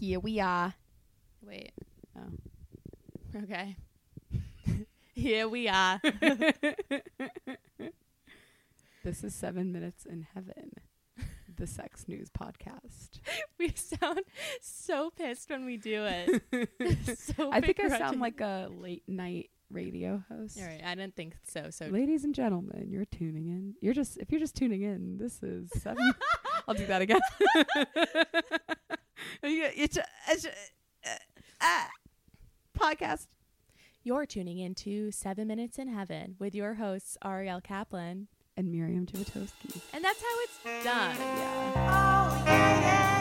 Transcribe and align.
Here 0.00 0.18
we 0.18 0.40
are. 0.40 0.72
Wait. 1.42 1.72
Oh. 2.16 3.42
Okay. 3.42 3.76
Here 5.14 5.46
we 5.46 5.68
are. 5.68 6.00
This 9.02 9.24
is 9.24 9.34
Seven 9.34 9.72
Minutes 9.72 10.04
in 10.04 10.26
Heaven, 10.34 10.72
the 11.56 11.66
sex 11.66 12.04
news 12.06 12.28
podcast. 12.30 13.20
we 13.58 13.72
sound 13.74 14.20
so 14.60 15.10
pissed 15.10 15.48
when 15.48 15.64
we 15.64 15.78
do 15.78 16.04
it. 16.06 16.42
so 17.18 17.50
I 17.50 17.62
think 17.62 17.80
I 17.80 17.88
sound 17.88 18.20
like 18.20 18.42
a 18.42 18.68
late 18.70 19.04
night 19.08 19.48
radio 19.70 20.22
host. 20.30 20.58
All 20.60 20.66
right, 20.66 20.82
I 20.84 20.94
didn't 20.96 21.16
think 21.16 21.34
so. 21.44 21.70
So 21.70 21.86
Ladies 21.86 22.24
and 22.24 22.34
gentlemen, 22.34 22.88
you're 22.90 23.06
tuning 23.06 23.46
in. 23.48 23.74
You're 23.80 23.94
just 23.94 24.18
if 24.18 24.30
you're 24.30 24.40
just 24.40 24.54
tuning 24.54 24.82
in, 24.82 25.16
this 25.16 25.42
is 25.42 25.70
seven. 25.80 26.12
I'll 26.68 26.74
do 26.74 26.86
that 26.86 27.00
again. 27.00 27.20
it's 29.42 29.96
a, 29.96 30.04
it's 30.28 30.44
a, 30.44 30.50
uh, 31.04 31.16
ah, 31.60 31.88
podcast. 32.78 33.26
you're 34.02 34.26
tuning 34.26 34.58
into 34.58 35.10
Seven 35.10 35.46
Minutes 35.48 35.78
in 35.78 35.88
Heaven 35.88 36.36
with 36.38 36.54
your 36.54 36.74
hosts 36.74 37.16
Ariel 37.24 37.60
Kaplan, 37.60 38.28
And 38.56 38.70
Miriam 38.72 39.06
Jamatowski. 39.06 39.80
and 39.92 40.04
that's 40.04 40.20
how 40.20 40.36
it's 40.42 40.84
done. 40.84 41.16
Yeah. 41.16 41.24
Miriam 41.26 42.48
and 42.48 42.84
I 42.84 43.19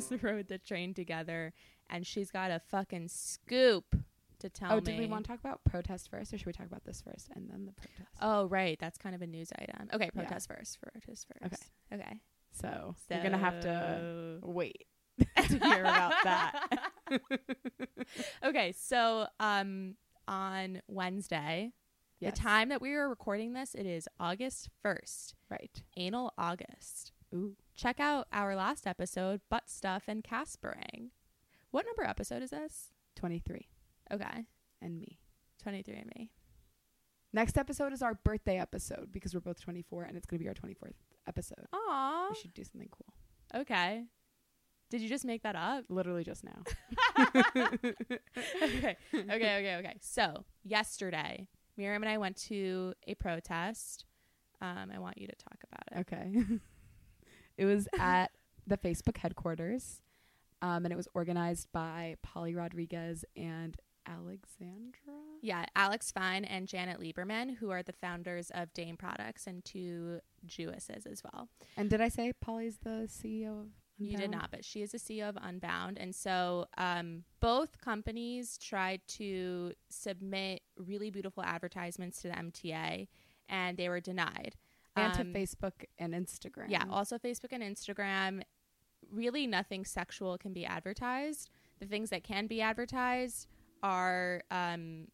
just 0.00 0.12
rode 0.22 0.48
the 0.48 0.58
train 0.58 0.94
together, 0.94 1.52
and 1.90 2.06
she's 2.06 2.30
got 2.30 2.50
a 2.50 2.58
fucking 2.70 3.08
scoop 3.08 3.96
to 4.38 4.50
tell 4.50 4.72
Oh, 4.72 4.76
me. 4.76 4.82
did 4.82 4.98
we 4.98 5.06
want 5.06 5.24
to 5.24 5.30
talk 5.30 5.40
about 5.40 5.64
protest 5.64 6.10
first, 6.10 6.32
or 6.34 6.38
should 6.38 6.46
we 6.46 6.52
talk 6.52 6.66
about 6.66 6.84
this 6.84 7.00
first 7.00 7.28
and 7.34 7.48
then 7.50 7.64
the 7.66 7.72
protest? 7.72 8.18
Oh, 8.20 8.46
right. 8.46 8.78
That's 8.78 8.98
kind 8.98 9.14
of 9.14 9.22
a 9.22 9.26
news 9.26 9.50
item. 9.58 9.88
Okay, 9.94 10.10
Yeah. 10.14 10.20
protest 10.22 10.48
first. 10.48 10.78
Protest 10.80 11.26
first. 11.40 11.70
Okay. 11.92 12.02
Okay. 12.02 12.20
So, 12.52 12.94
you're 13.10 13.22
gonna 13.22 13.38
have 13.38 13.60
to 13.60 14.38
wait 14.42 14.86
to 15.36 15.58
hear 15.58 15.80
about 15.80 16.12
that. 16.24 16.90
okay, 18.44 18.72
so 18.76 19.26
um 19.40 19.94
on 20.28 20.82
Wednesday, 20.88 21.72
Yes. 22.18 22.34
the 22.34 22.40
time 22.40 22.70
that 22.70 22.80
we 22.80 22.92
are 22.94 23.08
recording 23.08 23.52
this, 23.52 23.74
it 23.74 23.84
is 23.86 24.08
August 24.18 24.70
1st, 24.84 25.34
right? 25.50 25.82
anal 25.98 26.32
August. 26.38 27.12
Ooh, 27.34 27.56
Check 27.74 28.00
out 28.00 28.26
our 28.32 28.54
last 28.56 28.86
episode, 28.86 29.40
butt 29.50 29.68
stuff 29.68 30.04
and 30.08 30.22
Caspering. 30.24 31.10
What 31.70 31.84
number 31.86 32.04
episode 32.04 32.42
is 32.42 32.50
this? 32.50 32.92
twenty 33.14 33.38
three, 33.38 33.68
Okay, 34.12 34.44
and 34.80 34.98
me. 35.00 35.18
23 35.62 35.96
and 35.96 36.10
me. 36.16 36.30
Next 37.32 37.58
episode 37.58 37.92
is 37.92 38.00
our 38.02 38.14
birthday 38.14 38.58
episode 38.58 39.08
because 39.12 39.34
we're 39.34 39.40
both 39.40 39.60
twenty 39.60 39.82
four, 39.82 40.04
and 40.04 40.16
it's 40.16 40.26
gonna 40.26 40.38
be 40.40 40.48
our 40.48 40.54
twenty 40.54 40.74
fourth 40.74 40.94
episode. 41.26 41.66
Aw. 41.72 42.28
We 42.30 42.36
should 42.36 42.54
do 42.54 42.62
something 42.64 42.88
cool. 42.90 43.60
Okay. 43.62 44.04
Did 44.88 45.00
you 45.00 45.08
just 45.08 45.24
make 45.24 45.42
that 45.42 45.56
up? 45.56 45.84
Literally 45.88 46.22
just 46.22 46.44
now. 46.44 46.62
okay. 48.62 48.96
Okay, 49.12 49.34
okay, 49.34 49.76
okay. 49.80 49.96
So, 50.00 50.44
yesterday, 50.62 51.48
Miriam 51.76 52.02
and 52.04 52.10
I 52.10 52.18
went 52.18 52.36
to 52.48 52.94
a 53.08 53.14
protest. 53.16 54.04
Um, 54.60 54.90
I 54.94 54.98
want 55.00 55.18
you 55.18 55.26
to 55.26 55.34
talk 55.34 55.58
about 55.70 56.06
it. 56.06 56.12
Okay. 56.12 56.58
it 57.56 57.64
was 57.64 57.88
at 57.98 58.30
the 58.66 58.76
Facebook 58.76 59.18
headquarters, 59.18 60.02
um, 60.62 60.84
and 60.84 60.92
it 60.92 60.96
was 60.96 61.08
organized 61.14 61.68
by 61.72 62.16
Polly 62.22 62.54
Rodriguez 62.54 63.24
and 63.36 63.76
Alexandra. 64.08 65.14
Yeah, 65.42 65.64
Alex 65.74 66.10
Fine 66.12 66.44
and 66.44 66.66
Janet 66.66 67.00
Lieberman, 67.00 67.56
who 67.56 67.70
are 67.70 67.82
the 67.82 67.92
founders 67.92 68.50
of 68.54 68.72
Dame 68.72 68.96
Products 68.96 69.46
and 69.46 69.64
two 69.64 70.20
Jewesses 70.46 71.06
as 71.06 71.22
well. 71.24 71.48
And 71.76 71.90
did 71.90 72.00
I 72.00 72.08
say 72.08 72.32
Polly's 72.40 72.78
the 72.78 73.08
CEO 73.08 73.62
of? 73.62 73.66
You 73.98 74.18
did 74.18 74.30
not, 74.30 74.50
but 74.50 74.62
she 74.62 74.82
is 74.82 74.92
the 74.92 74.98
CEO 74.98 75.26
of 75.26 75.38
Unbound. 75.40 75.96
And 75.96 76.14
so 76.14 76.66
um, 76.76 77.24
both 77.40 77.80
companies 77.80 78.58
tried 78.58 79.00
to 79.08 79.72
submit 79.88 80.60
really 80.76 81.10
beautiful 81.10 81.42
advertisements 81.42 82.20
to 82.20 82.28
the 82.28 82.34
MTA, 82.34 83.08
and 83.48 83.76
they 83.78 83.88
were 83.88 84.00
denied. 84.00 84.54
And 84.96 85.14
to 85.14 85.20
Um, 85.22 85.32
Facebook 85.32 85.84
and 85.98 86.14
Instagram. 86.14 86.66
Yeah, 86.68 86.84
also 86.90 87.18
Facebook 87.18 87.52
and 87.52 87.62
Instagram. 87.62 88.42
Really, 89.10 89.46
nothing 89.46 89.84
sexual 89.84 90.36
can 90.38 90.52
be 90.52 90.64
advertised. 90.64 91.50
The 91.80 91.86
things 91.86 92.10
that 92.10 92.24
can 92.24 92.46
be 92.46 92.60
advertised 92.60 93.46
are 93.82 94.42
um, 94.50 95.08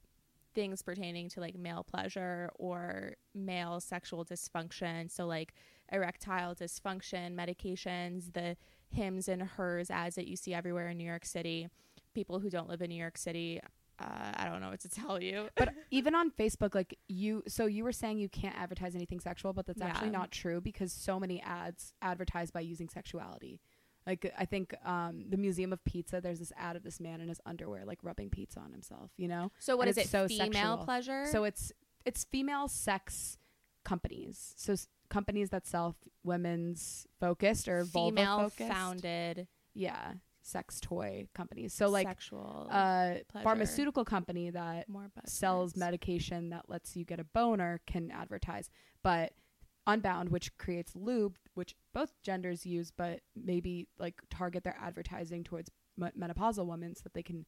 things 0.55 0.83
pertaining 0.83 1.29
to 1.31 1.41
like 1.41 1.57
male 1.57 1.85
pleasure 1.85 2.51
or 2.55 3.15
male 3.35 3.81
sexual 3.81 4.25
dysfunction. 4.25 5.11
So, 5.11 5.27
like 5.27 5.53
erectile 5.91 6.55
dysfunction 6.55 7.35
medications, 7.35 8.33
the 8.33 8.57
hims 8.89 9.29
and 9.29 9.43
hers 9.43 9.91
ads 9.91 10.17
that 10.17 10.29
you 10.29 10.37
see 10.37 10.55
everywhere 10.55 10.89
in 10.89 10.97
New 10.99 11.05
York 11.05 11.25
City. 11.25 11.69
People 12.15 12.41
who 12.41 12.51
don't 12.51 12.69
live 12.69 12.83
in 12.83 12.89
New 12.91 12.95
York 12.97 13.19
City, 13.19 13.61
uh, 14.03 14.33
I 14.37 14.49
don't 14.49 14.61
know 14.61 14.71
what 14.71 14.81
to 14.81 14.89
tell 14.89 15.23
you. 15.23 15.49
but 15.57 15.71
even 15.91 16.15
on 16.15 16.31
Facebook, 16.31 16.75
like 16.75 16.99
you, 17.09 17.43
so 17.49 17.67
you 17.67 17.85
were 17.85 17.93
saying 17.93 18.19
you 18.19 18.29
can't 18.29 18.57
advertise 18.59 18.95
anything 18.95 19.21
sexual, 19.21 19.53
but 19.53 19.67
that's 19.67 19.81
actually 19.83 20.11
not 20.11 20.31
true 20.31 20.61
because 20.61 20.93
so 20.93 21.21
many 21.21 21.41
ads 21.43 21.93
advertise 22.03 22.51
by 22.51 22.61
using 22.61 22.89
sexuality. 22.89 23.61
Like 24.07 24.33
I 24.37 24.45
think 24.47 24.75
um, 24.85 25.27
the 25.31 25.37
Museum 25.37 25.73
of 25.73 25.85
Pizza, 25.85 26.21
there's 26.21 26.41
this 26.41 26.53
ad 26.57 26.75
of 26.75 26.83
this 26.83 26.99
man 26.99 27.21
in 27.21 27.29
his 27.29 27.41
underwear, 27.47 27.85
like 27.85 28.01
rubbing 28.03 28.31
pizza 28.31 28.59
on 28.59 28.73
himself. 28.73 29.11
You 29.17 29.29
know, 29.29 29.53
So, 29.61 29.77
what 29.77 29.87
And 29.87 29.97
is 29.97 30.05
it? 30.05 30.09
so 30.11 30.27
female 30.27 30.51
sexual. 30.53 30.77
pleasure? 30.85 31.27
so 31.31 31.45
it's 31.45 31.71
it's 32.05 32.25
female 32.25 32.67
sex 32.67 33.39
companies. 33.85 34.55
So 34.57 34.73
s- 34.75 34.89
companies 35.09 35.51
that 35.51 35.67
sell 35.67 35.95
f- 36.03 36.09
women's 36.25 37.07
focused 37.21 37.69
or 37.69 37.85
female 37.85 38.39
focused. 38.51 38.71
founded 38.73 39.47
yeah, 39.75 40.15
sex 40.43 40.81
toy 40.81 41.27
companies. 41.35 41.73
So 41.73 41.89
like 41.89 42.07
sexual 42.07 42.69
a 42.71 43.23
pleasure. 43.29 43.45
pharmaceutical 43.45 44.05
company 44.05 44.51
that 44.51 44.89
more 44.89 45.11
sells 45.27 45.77
medication 45.77 46.51
that 46.51 46.69
lets 46.69 46.97
you 46.97 47.05
get 47.05 47.21
a 47.21 47.25
boner 47.25 47.81
can 47.87 48.11
advertise. 48.11 48.69
But 49.03 49.33
Unbound, 49.85 50.29
which 50.29 50.57
creates 50.59 50.95
lube, 50.95 51.37
which 51.55 51.75
both 51.93 52.13
genders 52.23 52.65
use, 52.65 52.93
but 52.97 53.19
maybe 53.35 53.89
like 53.99 54.15
target 54.31 54.63
their 54.63 54.77
advertising 54.81 55.43
towards 55.43 55.73
m- 56.01 56.13
menopausal 56.17 56.67
women 56.67 56.95
so 56.95 57.01
that 57.03 57.15
they 57.15 57.23
can 57.25 57.45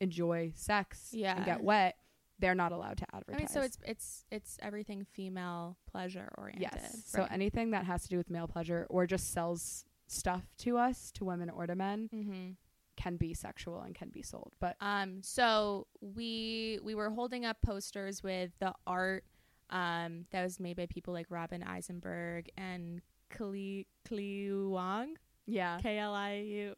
enjoy 0.00 0.52
sex 0.54 1.10
Yeah. 1.12 1.34
and 1.36 1.44
get 1.44 1.62
wet, 1.62 1.96
they're 2.38 2.54
not 2.54 2.70
allowed 2.72 2.98
to 2.98 3.06
advertise. 3.12 3.34
I 3.34 3.38
mean, 3.38 3.48
so 3.48 3.60
it's 3.62 3.78
it's 3.84 4.24
it's 4.30 4.58
everything 4.62 5.04
female 5.04 5.76
pleasure 5.90 6.32
oriented. 6.38 6.70
yes. 6.72 7.02
So 7.06 7.26
anything 7.30 7.72
that 7.72 7.84
has 7.84 8.04
to 8.04 8.08
do 8.08 8.16
with 8.16 8.30
male 8.30 8.46
pleasure 8.48 8.86
or 8.88 9.06
just 9.06 9.32
sells 9.32 9.84
stuff 10.10 10.46
to 10.58 10.76
us, 10.76 11.10
to 11.12 11.24
women 11.24 11.48
or 11.50 11.66
to 11.66 11.74
men, 11.74 12.08
Mhm. 12.12 12.56
can 12.96 13.16
be 13.16 13.32
sexual 13.32 13.80
and 13.80 13.94
can 13.94 14.10
be 14.10 14.22
sold. 14.22 14.52
But 14.60 14.76
Um, 14.80 15.22
so 15.22 15.86
we 16.00 16.78
we 16.82 16.94
were 16.94 17.10
holding 17.10 17.44
up 17.44 17.60
posters 17.62 18.22
with 18.22 18.52
the 18.58 18.74
art 18.86 19.24
um, 19.70 20.26
that 20.30 20.42
was 20.42 20.58
made 20.58 20.76
by 20.76 20.86
people 20.86 21.14
like 21.14 21.30
Robin 21.30 21.62
Eisenberg 21.62 22.50
and 22.56 23.00
Kli 23.30 23.86
Kli 24.04 24.68
Wang, 24.68 25.16
yeah, 25.46 25.78
K 25.80 25.96
L 25.98 26.12
I 26.12 26.32
U. 26.40 26.74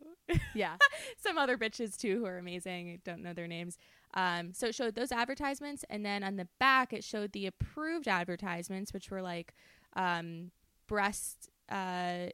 yeah, 0.55 0.77
Some 1.17 1.39
other 1.39 1.57
bitches 1.57 1.97
too 1.97 2.19
who 2.19 2.27
are 2.27 2.37
amazing. 2.39 2.91
I 2.91 2.97
don't 3.03 3.23
know 3.23 3.33
their 3.33 3.49
names. 3.49 3.79
Um, 4.15 4.53
so 4.53 4.67
it 4.67 4.75
showed 4.75 4.95
those 4.95 5.11
advertisements, 5.11 5.85
and 5.89 6.05
then 6.05 6.23
on 6.23 6.37
the 6.37 6.49
back 6.61 6.93
it 6.93 7.03
showed 7.03 7.33
the 7.33 7.47
approved 7.47 8.07
advertisements, 8.07 8.93
which 8.93 9.11
were 9.11 9.23
like 9.23 9.55
um, 9.97 10.51
breast 10.87 11.49
uh, 11.71 12.27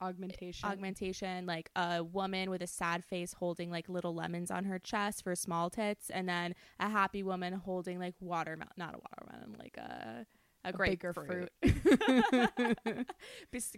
augmentation. 0.00 0.68
augmentation 0.68 1.46
like 1.46 1.70
a 1.76 2.02
woman 2.02 2.50
with 2.50 2.62
a 2.62 2.66
sad 2.66 3.04
face 3.04 3.34
holding 3.34 3.70
like 3.70 3.88
little 3.88 4.14
lemons 4.14 4.50
on 4.50 4.64
her 4.64 4.78
chest 4.78 5.22
for 5.24 5.34
small 5.36 5.70
tits 5.70 6.10
and 6.10 6.28
then 6.28 6.54
a 6.78 6.88
happy 6.88 7.22
woman 7.22 7.52
holding 7.52 7.98
like 7.98 8.14
watermelon 8.20 8.72
not 8.76 8.94
a 8.94 8.98
watermelon 8.98 9.56
like 9.58 9.76
a 9.76 10.26
a, 10.64 10.68
A 10.68 10.72
grapefruit 10.72 11.50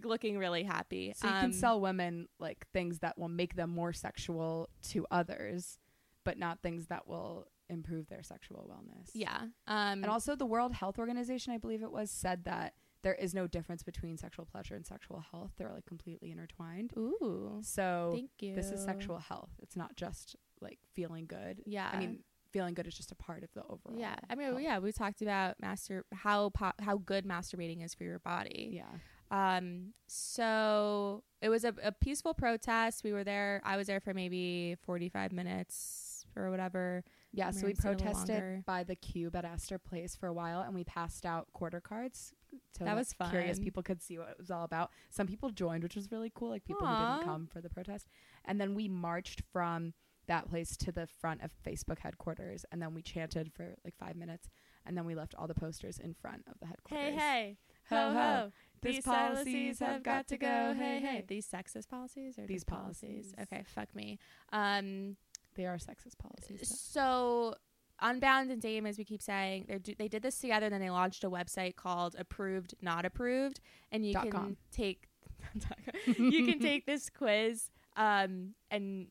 looking 0.04 0.38
really 0.38 0.62
happy 0.64 1.12
So 1.16 1.28
you 1.28 1.34
Um, 1.34 1.40
can 1.40 1.52
sell 1.52 1.80
women 1.80 2.28
like 2.38 2.66
things 2.72 3.00
that 3.00 3.18
will 3.18 3.28
make 3.28 3.56
them 3.56 3.70
more 3.70 3.92
sexual 3.92 4.68
to 4.90 5.06
others, 5.10 5.78
but 6.24 6.38
not 6.38 6.60
things 6.62 6.86
that 6.86 7.06
will 7.06 7.46
improve 7.68 8.08
their 8.08 8.22
sexual 8.22 8.68
wellness. 8.70 9.10
yeah 9.14 9.42
um 9.66 10.02
And 10.02 10.06
also 10.06 10.36
the 10.36 10.46
World 10.46 10.72
Health 10.74 10.98
Organization, 10.98 11.52
I 11.52 11.58
believe 11.58 11.82
it 11.82 11.92
was, 11.92 12.10
said 12.10 12.44
that 12.44 12.74
there 13.02 13.14
is 13.14 13.34
no 13.34 13.46
difference 13.46 13.82
between 13.82 14.16
sexual 14.16 14.44
pleasure 14.44 14.74
and 14.74 14.86
sexual 14.86 15.22
health. 15.30 15.50
They're 15.56 15.72
like 15.72 15.86
completely 15.86 16.30
intertwined. 16.30 16.92
ooh 16.96 17.58
So 17.62 18.10
thank 18.14 18.30
you 18.40 18.54
this 18.54 18.70
is 18.70 18.82
sexual 18.84 19.18
health. 19.18 19.50
It's 19.60 19.76
not 19.76 19.96
just 19.96 20.36
like 20.60 20.78
feeling 20.94 21.26
good. 21.26 21.62
yeah 21.66 21.90
I 21.92 21.98
mean, 21.98 22.20
feeling 22.52 22.74
good 22.74 22.86
is 22.86 22.94
just 22.94 23.10
a 23.10 23.14
part 23.14 23.42
of 23.42 23.48
the 23.54 23.62
overall. 23.62 23.98
yeah 23.98 24.14
i 24.28 24.34
mean 24.34 24.48
health. 24.48 24.60
yeah 24.60 24.78
we 24.78 24.92
talked 24.92 25.22
about 25.22 25.58
master 25.62 26.04
how 26.12 26.50
po- 26.50 26.72
how 26.80 26.98
good 26.98 27.24
masturbating 27.24 27.82
is 27.82 27.94
for 27.94 28.04
your 28.04 28.18
body 28.18 28.68
Yeah. 28.72 28.84
Um, 29.30 29.94
so 30.08 31.22
it 31.40 31.48
was 31.48 31.64
a, 31.64 31.74
a 31.82 31.90
peaceful 31.90 32.34
protest. 32.34 33.02
We 33.02 33.14
were 33.14 33.24
there. 33.24 33.62
I 33.64 33.78
was 33.78 33.86
there 33.86 33.98
for 33.98 34.12
maybe 34.12 34.76
45 34.84 35.32
minutes 35.32 36.26
or 36.36 36.50
whatever. 36.50 37.02
Yeah, 37.32 37.50
so 37.50 37.60
we 37.60 37.62
Mary 37.68 37.74
stayed 37.76 37.88
a 37.88 37.90
little 37.92 38.06
protested 38.12 38.64
by 38.66 38.84
the 38.84 38.94
cube 38.94 39.34
at 39.34 39.46
Astor 39.46 39.78
Place 39.78 40.14
for 40.14 40.26
a 40.26 40.34
while, 40.34 40.60
and 40.60 40.74
we 40.74 40.84
passed 40.84 41.24
out 41.24 41.48
quarter 41.54 41.80
cards. 41.80 42.34
So 42.78 42.84
That 42.84 42.96
was 42.96 43.12
fun. 43.12 43.30
Curious 43.30 43.58
people 43.58 43.82
could 43.82 44.02
see 44.02 44.18
what 44.18 44.28
it 44.30 44.38
was 44.38 44.50
all 44.50 44.64
about. 44.64 44.90
Some 45.10 45.26
people 45.26 45.50
joined, 45.50 45.82
which 45.82 45.96
was 45.96 46.10
really 46.10 46.32
cool. 46.34 46.50
Like 46.50 46.64
people 46.64 46.86
who 46.86 46.94
didn't 47.16 47.24
come 47.24 47.46
for 47.52 47.60
the 47.60 47.70
protest, 47.70 48.08
and 48.44 48.60
then 48.60 48.74
we 48.74 48.88
marched 48.88 49.42
from 49.52 49.94
that 50.28 50.48
place 50.48 50.76
to 50.76 50.92
the 50.92 51.06
front 51.06 51.42
of 51.42 51.50
Facebook 51.66 51.98
headquarters, 51.98 52.64
and 52.70 52.80
then 52.80 52.94
we 52.94 53.02
chanted 53.02 53.52
for 53.52 53.74
like 53.84 53.94
five 53.98 54.14
minutes, 54.16 54.48
and 54.86 54.96
then 54.96 55.04
we 55.04 55.14
left 55.14 55.34
all 55.36 55.46
the 55.48 55.54
posters 55.54 55.98
in 55.98 56.14
front 56.14 56.42
of 56.48 56.54
the 56.60 56.66
headquarters. 56.66 57.12
Hey, 57.12 57.16
hey. 57.18 57.56
Ho, 57.90 57.96
Ho, 57.96 58.12
ho. 58.12 58.14
ho. 58.20 58.52
These 58.82 58.94
These 58.96 59.04
policies 59.04 59.78
have 59.80 60.02
got 60.02 60.28
to 60.28 60.36
go. 60.36 60.74
Hey, 60.76 61.00
hey. 61.00 61.24
These 61.26 61.46
sexist 61.48 61.88
policies 61.88 62.38
or 62.38 62.46
These 62.46 62.64
policies? 62.64 63.32
policies. 63.32 63.34
Okay, 63.42 63.62
fuck 63.74 63.94
me. 63.94 64.18
Um, 64.52 65.16
They 65.56 65.66
are 65.66 65.76
sexist 65.76 66.18
policies. 66.18 66.60
though. 66.60 66.76
so 66.76 67.54
Unbound 68.02 68.50
and 68.50 68.60
Dame, 68.60 68.84
as 68.84 68.98
we 68.98 69.04
keep 69.04 69.22
saying, 69.22 69.66
they 69.68 69.78
do, 69.78 69.94
they 69.98 70.08
did 70.08 70.22
this 70.22 70.38
together. 70.38 70.66
And 70.66 70.74
then 70.74 70.80
they 70.80 70.90
launched 70.90 71.24
a 71.24 71.30
website 71.30 71.76
called 71.76 72.16
Approved 72.18 72.74
Not 72.82 73.04
Approved, 73.06 73.60
and 73.90 74.04
you 74.04 74.12
Dot 74.12 74.24
can 74.24 74.32
com. 74.32 74.56
take 74.70 75.08
you 76.18 76.46
can 76.46 76.58
take 76.58 76.86
this 76.86 77.08
quiz, 77.10 77.70
um, 77.96 78.54
and 78.70 79.08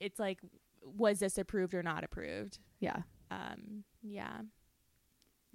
it's 0.00 0.18
like, 0.18 0.40
was 0.84 1.20
this 1.20 1.38
approved 1.38 1.74
or 1.74 1.82
not 1.82 2.04
approved? 2.04 2.58
Yeah. 2.80 2.98
Um, 3.30 3.84
yeah. 4.02 4.40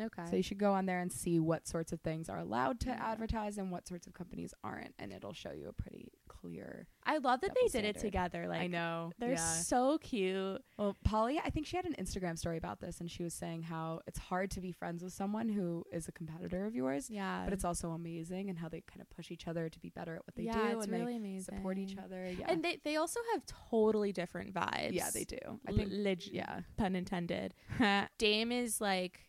Okay. 0.01 0.23
So 0.29 0.35
you 0.35 0.43
should 0.43 0.59
go 0.59 0.73
on 0.73 0.85
there 0.85 0.99
and 0.99 1.11
see 1.11 1.39
what 1.39 1.67
sorts 1.67 1.91
of 1.91 2.01
things 2.01 2.29
are 2.29 2.37
allowed 2.37 2.79
to 2.81 2.89
advertise 2.91 3.57
and 3.57 3.71
what 3.71 3.87
sorts 3.87 4.05
of 4.07 4.13
companies 4.13 4.53
aren't, 4.63 4.93
and 4.99 5.11
it'll 5.11 5.33
show 5.33 5.51
you 5.51 5.67
a 5.69 5.73
pretty 5.73 6.11
clear. 6.41 6.87
I 7.05 7.17
love 7.17 7.41
that 7.41 7.51
they 7.55 7.67
did 7.69 7.85
it 7.85 7.99
together. 7.99 8.47
Like 8.47 8.61
I 8.61 8.67
know 8.67 9.11
they're 9.19 9.31
yeah. 9.31 9.37
so 9.37 9.97
cute. 9.97 10.61
Well, 10.77 10.95
Polly, 11.03 11.39
I 11.43 11.49
think 11.49 11.65
she 11.65 11.75
had 11.77 11.85
an 11.85 11.95
Instagram 11.99 12.37
story 12.37 12.57
about 12.57 12.79
this, 12.81 12.99
and 12.99 13.09
she 13.09 13.23
was 13.23 13.33
saying 13.33 13.63
how 13.63 14.01
it's 14.07 14.19
hard 14.19 14.51
to 14.51 14.61
be 14.61 14.71
friends 14.71 15.03
with 15.03 15.13
someone 15.13 15.49
who 15.49 15.83
is 15.91 16.07
a 16.07 16.11
competitor 16.11 16.65
of 16.65 16.75
yours, 16.75 17.09
Yeah. 17.09 17.43
but 17.45 17.53
it's 17.53 17.63
also 17.65 17.91
amazing, 17.91 18.49
and 18.49 18.57
how 18.59 18.67
they 18.69 18.81
kind 18.81 19.01
of 19.01 19.09
push 19.09 19.31
each 19.31 19.47
other 19.47 19.69
to 19.69 19.79
be 19.79 19.89
better 19.89 20.15
at 20.15 20.25
what 20.27 20.35
they 20.35 20.43
yeah, 20.43 20.71
do, 20.71 20.77
it's 20.77 20.83
and 20.85 20.93
really 20.93 21.13
they 21.13 21.17
amazing. 21.17 21.55
support 21.55 21.77
each 21.77 21.97
other. 21.97 22.29
Yeah, 22.29 22.45
And 22.49 22.63
they 22.63 22.79
they 22.83 22.95
also 22.97 23.19
have 23.33 23.43
totally 23.69 24.11
different 24.11 24.53
vibes. 24.53 24.91
yeah, 24.93 25.09
they 25.13 25.23
do. 25.23 25.37
I 25.67 25.71
think. 25.71 25.89
leg- 25.91 26.27
yeah, 26.31 26.61
pun 26.77 26.95
intended. 26.95 27.53
Dame 28.17 28.51
is 28.51 28.79
like 28.81 29.21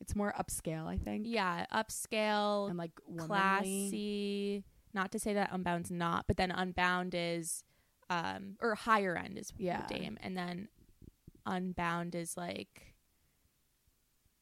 it's 0.00 0.14
more 0.14 0.32
upscale. 0.38 0.86
I 0.86 0.96
think. 0.96 1.24
yeah, 1.26 1.66
upscale, 1.72 2.68
and 2.68 2.78
like 2.78 2.92
womanly. 3.06 3.26
classy. 3.26 4.64
Not 4.98 5.12
to 5.12 5.18
say 5.20 5.32
that 5.34 5.52
Unbound's 5.52 5.92
not, 5.92 6.26
but 6.26 6.36
then 6.36 6.50
Unbound 6.50 7.14
is 7.14 7.62
um 8.10 8.56
or 8.60 8.74
higher 8.74 9.14
end 9.16 9.38
is 9.38 9.52
Yeah. 9.56 9.86
Dame, 9.86 10.18
and 10.20 10.36
then 10.36 10.68
Unbound 11.46 12.14
is 12.16 12.36
like 12.36 12.94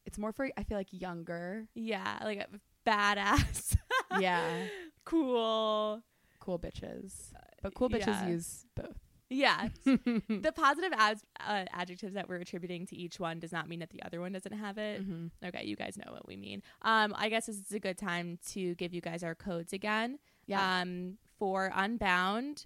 It's 0.06 0.18
more 0.18 0.32
for 0.32 0.48
I 0.56 0.62
feel 0.62 0.78
like 0.78 0.88
younger. 0.92 1.66
yeah, 1.74 2.18
like 2.24 2.38
a 2.38 2.46
badass, 2.88 3.76
yeah, 4.18 4.66
cool. 5.04 6.02
cool 6.40 6.58
bitches, 6.58 7.32
but 7.62 7.74
cool 7.74 7.90
bitches 7.90 8.06
yeah. 8.22 8.28
use 8.28 8.64
both. 8.74 8.96
Yeah, 9.28 9.68
the 9.84 10.52
positive 10.54 10.92
ad- 10.96 11.20
uh, 11.44 11.64
adjectives 11.72 12.14
that 12.14 12.28
we're 12.28 12.36
attributing 12.36 12.86
to 12.86 12.96
each 12.96 13.18
one 13.18 13.40
does 13.40 13.50
not 13.50 13.68
mean 13.68 13.80
that 13.80 13.90
the 13.90 14.00
other 14.04 14.20
one 14.20 14.30
doesn't 14.32 14.52
have 14.56 14.78
it. 14.78 15.02
Mhm. 15.06 15.32
Okay, 15.44 15.64
you 15.66 15.74
guys 15.74 15.96
know 15.98 16.12
what 16.12 16.28
we 16.28 16.36
mean. 16.36 16.62
Um, 16.82 17.12
I 17.18 17.28
guess 17.28 17.46
this 17.46 17.56
is 17.56 17.72
a 17.72 17.80
good 17.80 17.98
time 17.98 18.38
to 18.52 18.76
give 18.76 18.94
you 18.94 19.00
guys 19.00 19.24
our 19.24 19.34
codes 19.34 19.72
again. 19.72 20.20
Yeah, 20.46 20.80
Um, 20.82 21.18
for 21.38 21.70
Unbound, 21.74 22.64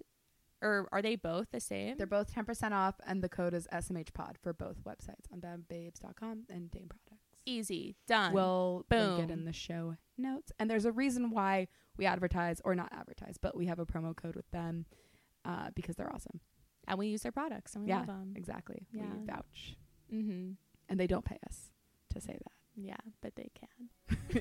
or 0.61 0.87
are 0.91 1.01
they 1.01 1.15
both 1.15 1.47
the 1.51 1.59
same? 1.59 1.97
they're 1.97 2.05
both 2.07 2.31
ten 2.33 2.45
percent 2.45 2.73
off, 2.73 2.95
and 3.05 3.23
the 3.23 3.29
code 3.29 3.53
is 3.53 3.67
SMH 3.71 4.13
Pod 4.13 4.37
for 4.41 4.53
both 4.53 4.83
websites, 4.83 5.25
unboundbabes.com 5.33 6.43
and 6.49 6.69
Dame 6.71 6.87
Products. 6.89 7.41
easy 7.45 7.95
done. 8.07 8.33
We'll 8.33 8.85
link 8.91 9.19
it 9.29 9.31
in 9.31 9.45
the 9.45 9.53
show 9.53 9.95
notes. 10.17 10.51
And 10.59 10.69
there's 10.69 10.85
a 10.85 10.91
reason 10.91 11.31
why 11.31 11.67
we 11.97 12.05
advertise, 12.05 12.61
or 12.63 12.75
not 12.75 12.91
advertise, 12.93 13.37
but 13.41 13.55
we 13.57 13.65
have 13.65 13.79
a 13.79 13.85
promo 13.85 14.15
code 14.15 14.35
with 14.35 14.49
them 14.51 14.85
uh, 15.43 15.69
because 15.73 15.95
they're 15.95 16.13
awesome. 16.13 16.39
and 16.87 16.97
we 16.99 17.07
use 17.07 17.21
their 17.23 17.31
products 17.31 17.73
and 17.75 17.83
we 17.83 17.89
Yeah. 17.89 17.99
love 17.99 18.07
them. 18.07 18.33
Exactly. 18.35 18.85
Yeah. 18.93 19.03
We 19.19 19.25
vouch. 19.25 19.75
Mm-hmm. 20.13 20.51
And 20.89 20.99
they 20.99 21.07
don't 21.07 21.23
pay 21.25 21.37
us 21.47 21.71
to 22.13 22.19
say 22.21 22.33
that. 22.33 22.51
Yeah, 22.75 22.95
but 23.21 23.35
they 23.35 23.49
can. 23.59 23.67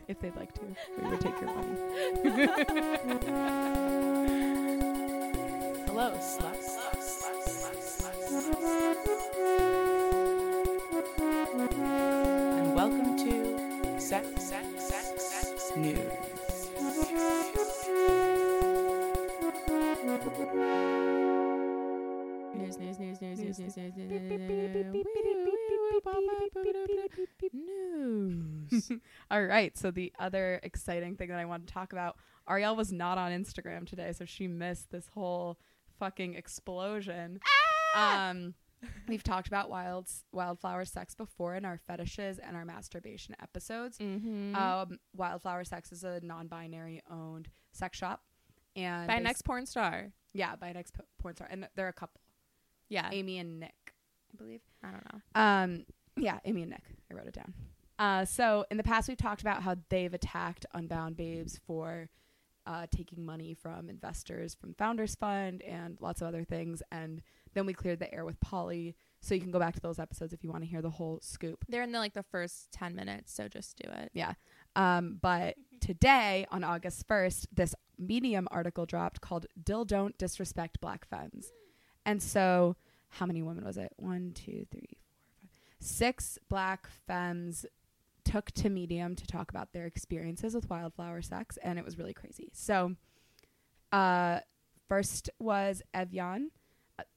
if 0.08 0.20
they'd 0.20 0.36
like 0.36 0.52
to, 0.54 0.60
we 0.98 1.08
would 1.08 1.20
take 1.20 1.40
your 1.40 1.54
money. 1.54 1.76
Hello, 5.86 6.12
sluts. 6.18 6.76
and 12.58 12.74
welcome 12.74 13.16
to 13.18 14.00
Sex, 14.00 14.26
Sex, 14.42 14.66
Sex, 14.78 15.22
Sex 15.22 15.72
News. 15.76 16.30
News, 22.78 22.98
news, 22.98 23.20
news, 23.20 23.38
news, 23.40 23.58
news, 23.58 23.76
news, 23.76 23.96
news, 23.96 25.00
News. 27.52 28.92
All 29.30 29.44
right. 29.44 29.76
So 29.76 29.90
the 29.90 30.12
other 30.18 30.60
exciting 30.62 31.16
thing 31.16 31.28
that 31.28 31.38
I 31.38 31.44
want 31.44 31.66
to 31.66 31.72
talk 31.72 31.92
about, 31.92 32.16
Ariel 32.48 32.76
was 32.76 32.92
not 32.92 33.18
on 33.18 33.32
Instagram 33.32 33.88
today, 33.88 34.12
so 34.12 34.24
she 34.24 34.46
missed 34.46 34.90
this 34.90 35.08
whole 35.14 35.58
fucking 35.98 36.34
explosion. 36.34 37.40
Um, 37.94 38.54
we've 39.08 39.22
talked 39.24 39.48
about 39.48 39.68
wild 39.68 40.08
wildflower 40.32 40.84
sex 40.84 41.14
before 41.14 41.56
in 41.56 41.64
our 41.64 41.78
fetishes 41.88 42.38
and 42.38 42.56
our 42.56 42.64
masturbation 42.64 43.34
episodes. 43.42 43.98
Mm-hmm. 43.98 44.54
Um, 44.54 44.98
Wildflower 45.16 45.64
Sex 45.64 45.90
is 45.92 46.04
a 46.04 46.20
non-binary 46.22 47.02
owned 47.10 47.48
sex 47.72 47.98
shop, 47.98 48.22
and 48.76 49.06
By 49.08 49.18
next 49.18 49.42
porn 49.42 49.66
star. 49.66 50.12
yeah, 50.32 50.54
by 50.56 50.72
next 50.72 50.94
po- 50.94 51.04
porn 51.18 51.34
star, 51.34 51.48
and 51.50 51.68
they're 51.76 51.88
a 51.88 51.92
couple, 51.92 52.20
Yeah. 52.90 53.08
Amy 53.10 53.38
and 53.38 53.58
Nick, 53.60 53.94
I 54.32 54.36
believe. 54.36 54.60
I 54.82 54.88
don't 54.90 55.06
know. 55.12 55.40
Um, 55.40 55.86
yeah, 56.16 56.38
Amy 56.44 56.62
and 56.62 56.70
Nick. 56.72 56.82
I 57.10 57.14
wrote 57.14 57.26
it 57.26 57.34
down. 57.34 57.54
Uh, 57.98 58.24
so 58.24 58.66
in 58.70 58.76
the 58.76 58.82
past, 58.82 59.08
we've 59.08 59.16
talked 59.16 59.40
about 59.40 59.62
how 59.62 59.76
they've 59.88 60.12
attacked 60.12 60.66
Unbound 60.74 61.16
Babes 61.16 61.60
for 61.66 62.08
uh, 62.66 62.86
taking 62.94 63.24
money 63.24 63.54
from 63.54 63.88
investors 63.88 64.54
from 64.54 64.74
Founders 64.74 65.14
Fund 65.14 65.62
and 65.62 65.98
lots 66.00 66.20
of 66.20 66.28
other 66.28 66.44
things, 66.44 66.82
and 66.92 67.22
then 67.54 67.66
we 67.66 67.72
cleared 67.72 67.98
the 67.98 68.12
air 68.14 68.24
with 68.24 68.38
Polly. 68.40 68.96
So 69.22 69.34
you 69.34 69.40
can 69.40 69.50
go 69.50 69.58
back 69.58 69.74
to 69.74 69.80
those 69.80 69.98
episodes 69.98 70.32
if 70.32 70.42
you 70.42 70.50
want 70.50 70.62
to 70.64 70.70
hear 70.70 70.80
the 70.80 70.90
whole 70.90 71.20
scoop. 71.20 71.64
They're 71.68 71.82
in 71.82 71.92
the 71.92 71.98
like 71.98 72.14
the 72.14 72.22
first 72.22 72.70
ten 72.72 72.94
minutes, 72.94 73.34
so 73.34 73.48
just 73.48 73.76
do 73.76 73.90
it. 73.90 74.10
Yeah. 74.14 74.34
Um, 74.76 75.18
but 75.20 75.56
today, 75.80 76.46
on 76.50 76.64
August 76.64 77.06
1st, 77.08 77.46
this 77.52 77.74
Medium 77.98 78.48
article 78.50 78.86
dropped 78.86 79.20
called 79.20 79.46
Dill 79.62 79.84
Don't 79.84 80.16
Disrespect 80.16 80.80
Black 80.80 81.06
Femmes. 81.06 81.50
And 82.06 82.22
so, 82.22 82.76
how 83.10 83.26
many 83.26 83.42
women 83.42 83.64
was 83.64 83.76
it? 83.76 83.92
One, 83.96 84.32
two, 84.34 84.66
three, 84.70 84.98
four, 85.40 85.48
five. 85.52 85.86
Six 85.86 86.38
black 86.48 86.88
femmes 87.06 87.66
took 88.24 88.50
to 88.52 88.70
Medium 88.70 89.16
to 89.16 89.26
talk 89.26 89.50
about 89.50 89.72
their 89.72 89.86
experiences 89.86 90.54
with 90.54 90.70
wildflower 90.70 91.22
sex, 91.22 91.58
and 91.62 91.78
it 91.78 91.84
was 91.84 91.98
really 91.98 92.14
crazy. 92.14 92.50
So, 92.52 92.94
uh, 93.92 94.40
first 94.88 95.30
was 95.38 95.82
Evyan. 95.94 96.46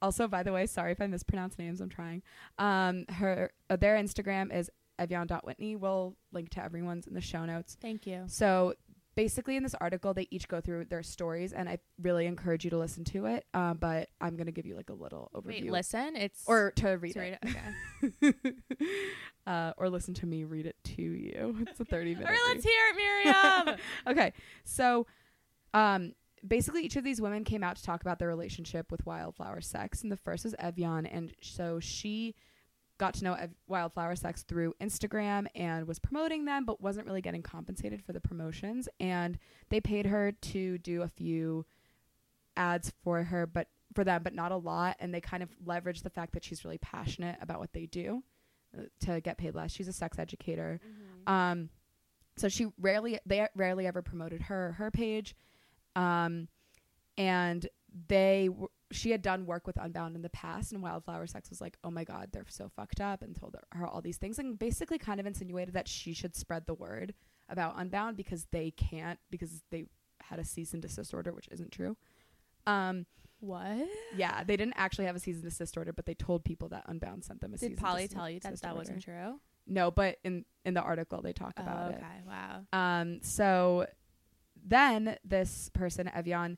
Also, 0.00 0.26
by 0.26 0.42
the 0.42 0.52
way, 0.52 0.66
sorry 0.66 0.92
if 0.92 1.00
I 1.00 1.06
mispronounce 1.06 1.58
names. 1.58 1.80
I'm 1.80 1.90
trying. 1.90 2.22
Um, 2.58 3.04
her 3.08 3.52
uh, 3.68 3.76
their 3.76 3.96
Instagram 3.96 4.54
is 4.54 4.70
evyan.whitney. 4.98 5.76
We'll 5.76 6.16
link 6.32 6.50
to 6.50 6.64
everyone's 6.64 7.06
in 7.06 7.14
the 7.14 7.20
show 7.20 7.44
notes. 7.44 7.76
Thank 7.80 8.06
you. 8.06 8.24
So 8.26 8.74
basically, 9.14 9.56
in 9.56 9.62
this 9.62 9.74
article, 9.80 10.14
they 10.14 10.28
each 10.30 10.48
go 10.48 10.60
through 10.60 10.86
their 10.86 11.02
stories, 11.02 11.52
and 11.52 11.68
I 11.68 11.78
really 12.00 12.26
encourage 12.26 12.64
you 12.64 12.70
to 12.70 12.78
listen 12.78 13.04
to 13.04 13.26
it. 13.26 13.46
Uh, 13.54 13.74
but 13.74 14.08
I'm 14.20 14.36
gonna 14.36 14.52
give 14.52 14.66
you 14.66 14.76
like 14.76 14.90
a 14.90 14.94
little 14.94 15.30
overview, 15.34 15.46
Wait, 15.46 15.70
listen. 15.70 16.16
It's 16.16 16.42
or 16.46 16.72
to 16.76 16.90
read 16.90 17.12
to 17.14 17.20
it, 17.20 17.38
read 17.42 17.56
it. 18.22 18.34
Okay. 18.34 18.54
uh, 19.46 19.72
or 19.76 19.88
listen 19.88 20.14
to 20.14 20.26
me 20.26 20.44
read 20.44 20.66
it 20.66 20.76
to 20.84 21.02
you. 21.02 21.56
It's 21.68 21.80
a 21.80 21.84
30 21.84 22.14
minute. 22.14 22.28
Right, 22.28 22.38
let's 22.48 22.64
hear 22.64 22.80
it, 22.90 22.96
Miriam. 22.96 23.78
okay, 24.06 24.32
so 24.64 25.06
um, 25.72 26.12
basically, 26.46 26.84
each 26.84 26.96
of 26.96 27.04
these 27.04 27.20
women 27.20 27.44
came 27.44 27.62
out 27.62 27.76
to 27.76 27.82
talk 27.82 28.00
about 28.00 28.18
their 28.18 28.28
relationship 28.28 28.90
with 28.90 29.04
wildflower 29.06 29.60
sex, 29.60 30.02
and 30.02 30.12
the 30.12 30.16
first 30.16 30.44
was 30.44 30.54
Evyan, 30.60 31.08
and 31.10 31.32
so 31.40 31.80
she 31.80 32.34
got 32.98 33.14
to 33.14 33.24
know 33.24 33.36
wildflower 33.66 34.14
sex 34.16 34.42
through 34.44 34.74
Instagram 34.80 35.46
and 35.54 35.86
was 35.86 35.98
promoting 35.98 36.44
them, 36.44 36.64
but 36.64 36.80
wasn't 36.80 37.06
really 37.06 37.20
getting 37.20 37.42
compensated 37.42 38.02
for 38.02 38.12
the 38.12 38.20
promotions, 38.20 38.88
and 39.00 39.38
they 39.68 39.80
paid 39.80 40.06
her 40.06 40.32
to 40.32 40.78
do 40.78 41.02
a 41.02 41.08
few 41.08 41.66
ads 42.56 42.92
for 43.02 43.24
her, 43.24 43.46
but 43.46 43.68
for 43.94 44.04
them, 44.04 44.22
but 44.22 44.34
not 44.34 44.52
a 44.52 44.56
lot, 44.56 44.96
and 45.00 45.12
they 45.12 45.20
kind 45.20 45.42
of 45.42 45.48
leveraged 45.64 46.02
the 46.02 46.10
fact 46.10 46.32
that 46.34 46.44
she's 46.44 46.64
really 46.64 46.78
passionate 46.78 47.36
about 47.40 47.58
what 47.58 47.72
they 47.72 47.86
do 47.86 48.22
uh, 48.78 48.82
to 49.00 49.20
get 49.20 49.38
paid 49.38 49.54
less. 49.54 49.72
She's 49.72 49.88
a 49.88 49.92
sex 49.92 50.18
educator. 50.18 50.80
Um, 51.26 51.70
so 52.36 52.48
she 52.48 52.66
rarely 52.80 53.18
they 53.26 53.46
rarely 53.54 53.86
ever 53.86 54.02
promoted 54.02 54.42
her 54.42 54.72
her 54.72 54.90
page, 54.90 55.34
Um, 55.96 56.48
and 57.16 57.68
they 58.08 58.48
w- 58.48 58.68
she 58.90 59.10
had 59.10 59.22
done 59.22 59.46
work 59.46 59.66
with 59.66 59.76
Unbound 59.76 60.16
in 60.16 60.22
the 60.22 60.30
past, 60.30 60.72
and 60.72 60.82
Wildflower 60.82 61.26
Sex 61.26 61.50
was 61.50 61.60
like, 61.60 61.76
"Oh 61.84 61.90
my 61.90 62.04
god, 62.04 62.30
they're 62.32 62.44
so 62.48 62.68
fucked 62.68 63.00
up," 63.00 63.22
and 63.22 63.34
told 63.34 63.56
her 63.72 63.86
all 63.86 64.00
these 64.00 64.16
things, 64.18 64.38
and 64.38 64.58
basically 64.58 64.98
kind 64.98 65.20
of 65.20 65.26
insinuated 65.26 65.74
that 65.74 65.88
she 65.88 66.12
should 66.12 66.34
spread 66.36 66.66
the 66.66 66.74
word 66.74 67.14
about 67.48 67.74
Unbound 67.78 68.16
because 68.16 68.46
they 68.50 68.70
can't 68.70 69.18
because 69.30 69.62
they 69.70 69.86
had 70.22 70.38
a 70.38 70.44
cease 70.44 70.72
and 70.72 70.82
desist 70.82 71.12
order, 71.14 71.32
which 71.32 71.48
isn't 71.50 71.70
true. 71.72 71.96
Um, 72.66 73.06
What? 73.40 73.86
yeah, 74.16 74.42
they 74.42 74.56
didn't 74.56 74.74
actually 74.76 75.04
have 75.04 75.16
a 75.16 75.18
cease 75.20 75.36
and 75.36 75.44
desist 75.44 75.76
order, 75.76 75.92
but 75.92 76.06
they 76.06 76.14
told 76.14 76.44
people 76.44 76.68
that 76.70 76.84
Unbound 76.86 77.24
sent 77.24 77.40
them 77.40 77.52
a 77.52 77.58
cease 77.58 77.70
Did 77.70 77.78
Polly 77.78 78.08
tell 78.08 78.28
you 78.30 78.40
that 78.40 78.58
that 78.60 78.68
order. 78.68 78.78
wasn't 78.78 79.02
true? 79.02 79.40
No, 79.66 79.90
but 79.90 80.18
in 80.24 80.44
in 80.64 80.74
the 80.74 80.82
article 80.82 81.22
they 81.22 81.32
talk 81.32 81.58
about 81.58 81.86
oh, 81.86 81.90
it. 81.90 81.96
okay. 81.96 82.22
Wow. 82.26 82.66
Um, 82.72 83.20
so 83.22 83.86
then 84.66 85.16
this 85.24 85.70
person, 85.74 86.10
Evyan, 86.14 86.56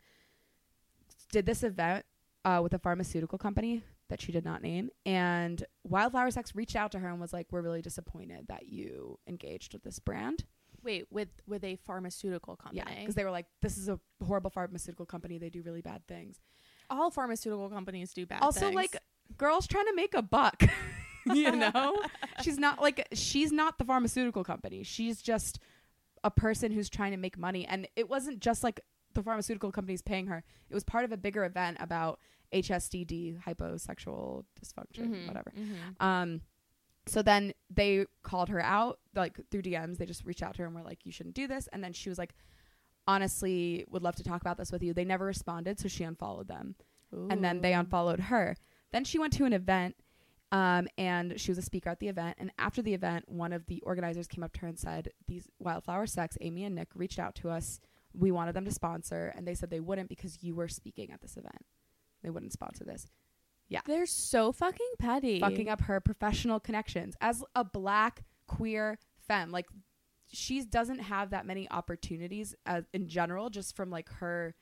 did 1.30 1.46
this 1.46 1.62
event 1.62 2.04
uh, 2.44 2.60
with 2.62 2.72
a 2.74 2.78
pharmaceutical 2.78 3.38
company 3.38 3.82
that 4.08 4.20
she 4.20 4.32
did 4.32 4.44
not 4.44 4.62
name. 4.62 4.90
And 5.04 5.64
Wildflower 5.84 6.30
Sex 6.30 6.54
reached 6.54 6.76
out 6.76 6.92
to 6.92 6.98
her 6.98 7.08
and 7.08 7.20
was 7.20 7.32
like, 7.32 7.46
We're 7.50 7.62
really 7.62 7.82
disappointed 7.82 8.46
that 8.48 8.68
you 8.68 9.18
engaged 9.26 9.72
with 9.72 9.82
this 9.82 9.98
brand. 9.98 10.44
Wait, 10.82 11.06
with 11.10 11.28
with 11.46 11.64
a 11.64 11.76
pharmaceutical 11.76 12.56
company. 12.56 12.82
Yeah. 12.86 13.00
Because 13.00 13.14
they 13.14 13.24
were 13.24 13.30
like, 13.30 13.46
This 13.62 13.76
is 13.76 13.88
a 13.88 13.98
horrible 14.24 14.50
pharmaceutical 14.50 15.06
company. 15.06 15.38
They 15.38 15.50
do 15.50 15.62
really 15.62 15.82
bad 15.82 16.06
things. 16.06 16.40
all 16.88 17.10
pharmaceutical 17.10 17.68
companies 17.68 18.12
do 18.12 18.26
bad 18.26 18.40
things. 18.40 18.44
also, 18.44 18.66
things. 18.66 18.76
like, 18.76 18.96
girls 19.36 19.66
trying 19.66 19.86
to 19.86 19.94
make 19.94 20.14
a 20.14 20.22
buck. 20.22 20.62
you 21.26 21.50
know? 21.56 22.00
she's 22.42 22.58
not 22.58 22.80
like, 22.80 23.08
she's 23.12 23.50
not 23.50 23.78
the 23.78 23.84
pharmaceutical 23.84 24.44
company. 24.44 24.84
She's 24.84 25.20
just 25.20 25.58
a 26.22 26.30
person 26.30 26.70
who's 26.70 26.88
trying 26.88 27.10
to 27.10 27.16
make 27.16 27.36
money. 27.36 27.66
And 27.66 27.88
it 27.96 28.08
wasn't 28.08 28.40
just 28.40 28.62
like 28.62 28.80
the 29.16 29.24
pharmaceutical 29.24 29.72
companies 29.72 30.02
paying 30.02 30.26
her, 30.26 30.44
it 30.70 30.74
was 30.74 30.84
part 30.84 31.04
of 31.04 31.12
a 31.12 31.16
bigger 31.16 31.44
event 31.44 31.76
about 31.80 32.18
HSDD, 32.52 33.38
hyposexual 33.44 34.44
dysfunction, 34.60 35.08
Mhm, 35.10 35.26
whatever. 35.26 35.52
mhm. 35.56 36.00
Um, 36.02 36.40
so 37.06 37.22
then 37.22 37.52
they 37.70 38.06
called 38.22 38.48
her 38.48 38.60
out, 38.60 39.00
like 39.14 39.38
through 39.50 39.62
DMs. 39.62 39.98
They 39.98 40.06
just 40.06 40.24
reached 40.24 40.42
out 40.42 40.54
to 40.54 40.62
her 40.62 40.66
and 40.66 40.74
were 40.74 40.82
like, 40.82 41.04
"You 41.04 41.12
shouldn't 41.12 41.34
do 41.34 41.46
this." 41.46 41.66
And 41.68 41.82
then 41.82 41.92
she 41.92 42.08
was 42.08 42.18
like, 42.18 42.34
"Honestly, 43.06 43.84
would 43.88 44.02
love 44.02 44.16
to 44.16 44.24
talk 44.24 44.40
about 44.40 44.56
this 44.56 44.72
with 44.72 44.82
you." 44.82 44.92
They 44.92 45.04
never 45.04 45.24
responded, 45.24 45.78
so 45.78 45.88
she 45.88 46.04
unfollowed 46.04 46.48
them, 46.48 46.74
and 47.30 47.42
then 47.44 47.60
they 47.60 47.72
unfollowed 47.74 48.20
her. 48.20 48.56
Then 48.90 49.04
she 49.04 49.18
went 49.18 49.32
to 49.34 49.44
an 49.44 49.52
event, 49.52 49.96
um, 50.52 50.88
and 50.98 51.40
she 51.40 51.50
was 51.50 51.58
a 51.58 51.62
speaker 51.62 51.90
at 51.90 52.00
the 52.00 52.08
event. 52.08 52.36
And 52.38 52.52
after 52.58 52.82
the 52.82 52.94
event, 52.94 53.28
one 53.28 53.52
of 53.52 53.66
the 53.66 53.80
organizers 53.82 54.26
came 54.26 54.42
up 54.44 54.52
to 54.54 54.60
her 54.62 54.68
and 54.68 54.78
said, 54.78 55.10
"These 55.26 55.48
Wildflower 55.58 56.06
Sex, 56.06 56.36
Amy 56.40 56.64
and 56.64 56.74
Nick, 56.74 56.88
reached 56.94 57.18
out 57.18 57.34
to 57.36 57.50
us. 57.50 57.80
We 58.16 58.30
wanted 58.30 58.54
them 58.54 58.64
to 58.64 58.72
sponsor, 58.72 59.32
and 59.36 59.46
they 59.46 59.54
said 59.54 59.70
they 59.70 59.80
wouldn't 59.80 60.08
because 60.08 60.42
you 60.42 60.54
were 60.54 60.68
speaking 60.68 61.10
at 61.12 61.20
this 61.20 61.36
event. 61.36 61.64
They 62.22 62.30
wouldn't 62.30 62.52
sponsor 62.52 62.84
this." 62.84 63.06
Yeah. 63.68 63.80
They're 63.84 64.06
so 64.06 64.52
fucking 64.52 64.92
petty. 64.98 65.40
fucking 65.40 65.68
up 65.68 65.82
her 65.82 66.00
professional 66.00 66.60
connections 66.60 67.16
as 67.20 67.42
a 67.54 67.64
black 67.64 68.24
queer 68.46 68.98
femme. 69.26 69.50
Like 69.50 69.66
she 70.28 70.64
doesn't 70.64 71.00
have 71.00 71.30
that 71.30 71.46
many 71.46 71.70
opportunities 71.70 72.54
as, 72.64 72.84
in 72.92 73.08
general, 73.08 73.50
just 73.50 73.76
from 73.76 73.90
like 73.90 74.08
her 74.14 74.54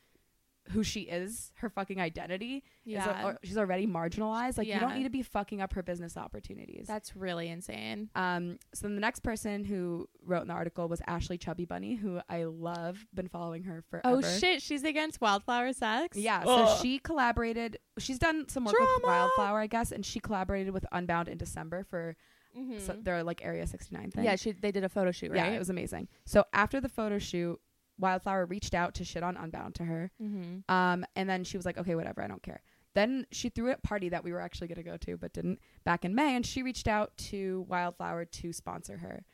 who 0.71 0.83
she 0.83 1.01
is, 1.03 1.53
her 1.57 1.69
fucking 1.69 2.01
identity. 2.01 2.65
Yeah. 2.85 3.27
or 3.27 3.39
she's 3.43 3.59
already 3.59 3.87
marginalized. 3.87 4.57
Like 4.59 4.67
you 4.67 4.79
don't 4.81 4.95
need 4.97 5.05
to 5.05 5.11
be 5.11 5.23
fucking 5.23 5.61
up 5.61 5.73
her 5.75 5.83
business 5.83 6.17
opportunities. 6.17 6.87
That's 6.87 7.15
really 7.17 7.49
insane. 7.49 8.09
Um, 8.15 8.59
so 8.75 8.87
then 8.87 8.95
the 8.95 9.01
next 9.01 9.21
person 9.21 9.65
who 9.65 10.09
wrote 10.25 10.43
in 10.43 10.49
the 10.49 10.55
article 10.55 10.89
was 10.89 11.01
Ashley 11.07 11.37
Chubby 11.39 11.65
Bunny, 11.67 11.95
who 11.97 12.21
I 12.29 12.45
love. 12.45 13.05
Been 13.15 13.29
following 13.29 13.65
her 13.65 13.83
for. 13.91 14.01
Oh 14.05 14.21
shit, 14.23 14.63
she's 14.63 14.85
against 14.85 15.21
wildflower 15.21 15.73
sex. 15.73 16.17
Yeah, 16.17 16.43
Ugh. 16.47 16.69
so 16.79 16.83
she 16.83 16.99
collaborated. 16.99 17.79
She's 17.99 18.19
done 18.19 18.49
some 18.49 18.65
work 18.65 18.75
with 18.79 19.03
Wildflower, 19.05 19.61
I 19.61 19.67
guess, 19.67 19.93
and 19.93 20.05
she 20.05 20.19
collaborated 20.21 20.73
with 20.73 20.85
Unbound 20.93 21.29
in 21.29 21.39
December 21.39 21.85
for 21.85 22.17
Mhm. 22.57 22.81
so 22.81 22.93
their 23.01 23.23
like 23.25 23.45
Area 23.45 23.67
69 23.67 24.11
thing. 24.13 24.25
yeah, 24.25 24.37
she 24.37 24.53
they 24.53 24.71
did 24.73 24.85
a 24.85 24.89
photo 24.89 25.11
shoot, 25.11 25.31
right? 25.33 25.37
yeah, 25.39 25.49
it 25.49 25.59
was 25.59 25.71
amazing. 25.71 26.09
So 26.25 26.45
after 26.53 26.81
the 26.81 26.89
photo 26.89 27.19
shoot, 27.19 27.61
Wildflower 27.99 28.47
reached 28.47 28.75
out 28.75 28.95
to 28.95 29.05
shit 29.05 29.23
on 29.23 29.37
Unbound 29.37 29.77
to 29.77 29.85
her. 29.85 30.11
mm-hmm. 30.21 30.73
Um, 30.75 31.05
and 31.17 31.29
then 31.29 31.45
she 31.45 31.57
was 31.57 31.65
like, 31.67 31.79
okay, 31.79 31.95
whatever, 31.95 32.23
I 32.23 32.27
don't 32.27 32.43
care. 32.43 32.63
Then 32.95 33.27
she 33.33 33.49
threw 33.49 33.73
a 33.73 33.77
party 33.77 34.09
that 34.11 34.23
we 34.23 34.33
were 34.33 34.41
actually 34.41 34.69
going 34.69 34.77
to 34.77 34.83
go 34.83 34.97
to, 34.99 35.17
but 35.17 35.33
didn't 35.33 35.61
back 35.85 36.05
in 36.05 36.15
May. 36.15 36.37
And 36.37 36.47
she 36.47 36.63
reached 36.63 36.87
out 36.87 37.17
to 37.17 37.67
Wildflower 37.69 38.25
to 38.25 38.53
sponsor 38.53 38.97
her. 38.99 39.25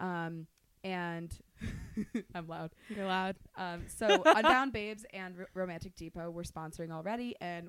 Um, 0.00 0.46
and 0.82 1.36
I'm 2.34 2.48
loud. 2.48 2.70
You're 2.88 3.06
loud. 3.06 3.36
Um, 3.56 3.84
so 3.88 4.22
Unbound 4.26 4.72
Babes 4.72 5.04
and 5.12 5.34
R- 5.38 5.48
Romantic 5.54 5.94
Depot 5.96 6.30
were 6.30 6.44
sponsoring 6.44 6.90
already, 6.90 7.34
and 7.40 7.68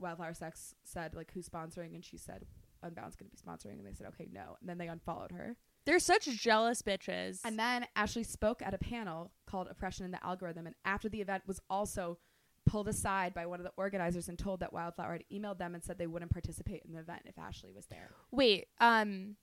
Wildflower 0.00 0.34
Sex 0.34 0.74
said 0.84 1.14
like 1.14 1.30
who's 1.32 1.48
sponsoring, 1.48 1.94
and 1.94 2.04
she 2.04 2.16
said 2.16 2.44
Unbound's 2.82 3.16
going 3.16 3.30
to 3.30 3.36
be 3.36 3.38
sponsoring, 3.40 3.78
and 3.78 3.86
they 3.86 3.94
said 3.94 4.08
okay, 4.08 4.28
no, 4.32 4.56
and 4.60 4.68
then 4.68 4.78
they 4.78 4.88
unfollowed 4.88 5.32
her. 5.32 5.56
They're 5.88 5.98
such 5.98 6.26
jealous 6.26 6.82
bitches. 6.82 7.40
And 7.46 7.58
then 7.58 7.86
Ashley 7.96 8.22
spoke 8.22 8.60
at 8.60 8.74
a 8.74 8.78
panel 8.78 9.32
called 9.46 9.68
Oppression 9.70 10.04
in 10.04 10.10
the 10.10 10.22
Algorithm, 10.22 10.66
and 10.66 10.74
after 10.84 11.08
the 11.08 11.22
event 11.22 11.44
was 11.46 11.60
also 11.70 12.18
pulled 12.66 12.88
aside 12.88 13.32
by 13.32 13.46
one 13.46 13.58
of 13.58 13.64
the 13.64 13.72
organizers 13.78 14.28
and 14.28 14.38
told 14.38 14.60
that 14.60 14.70
Wildflower 14.70 15.12
had 15.12 15.24
emailed 15.32 15.56
them 15.56 15.74
and 15.74 15.82
said 15.82 15.96
they 15.96 16.06
wouldn't 16.06 16.30
participate 16.30 16.82
in 16.84 16.92
the 16.92 17.00
event 17.00 17.22
if 17.24 17.38
Ashley 17.38 17.72
was 17.74 17.86
there. 17.86 18.10
Wait, 18.30 18.66
um 18.80 19.36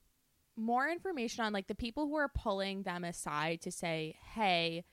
more 0.55 0.87
information 0.87 1.43
on 1.43 1.51
like 1.51 1.65
the 1.65 1.73
people 1.73 2.05
who 2.05 2.15
are 2.15 2.29
pulling 2.29 2.83
them 2.83 3.03
aside 3.03 3.59
to 3.61 3.71
say, 3.71 4.15
"Hey, 4.35 4.85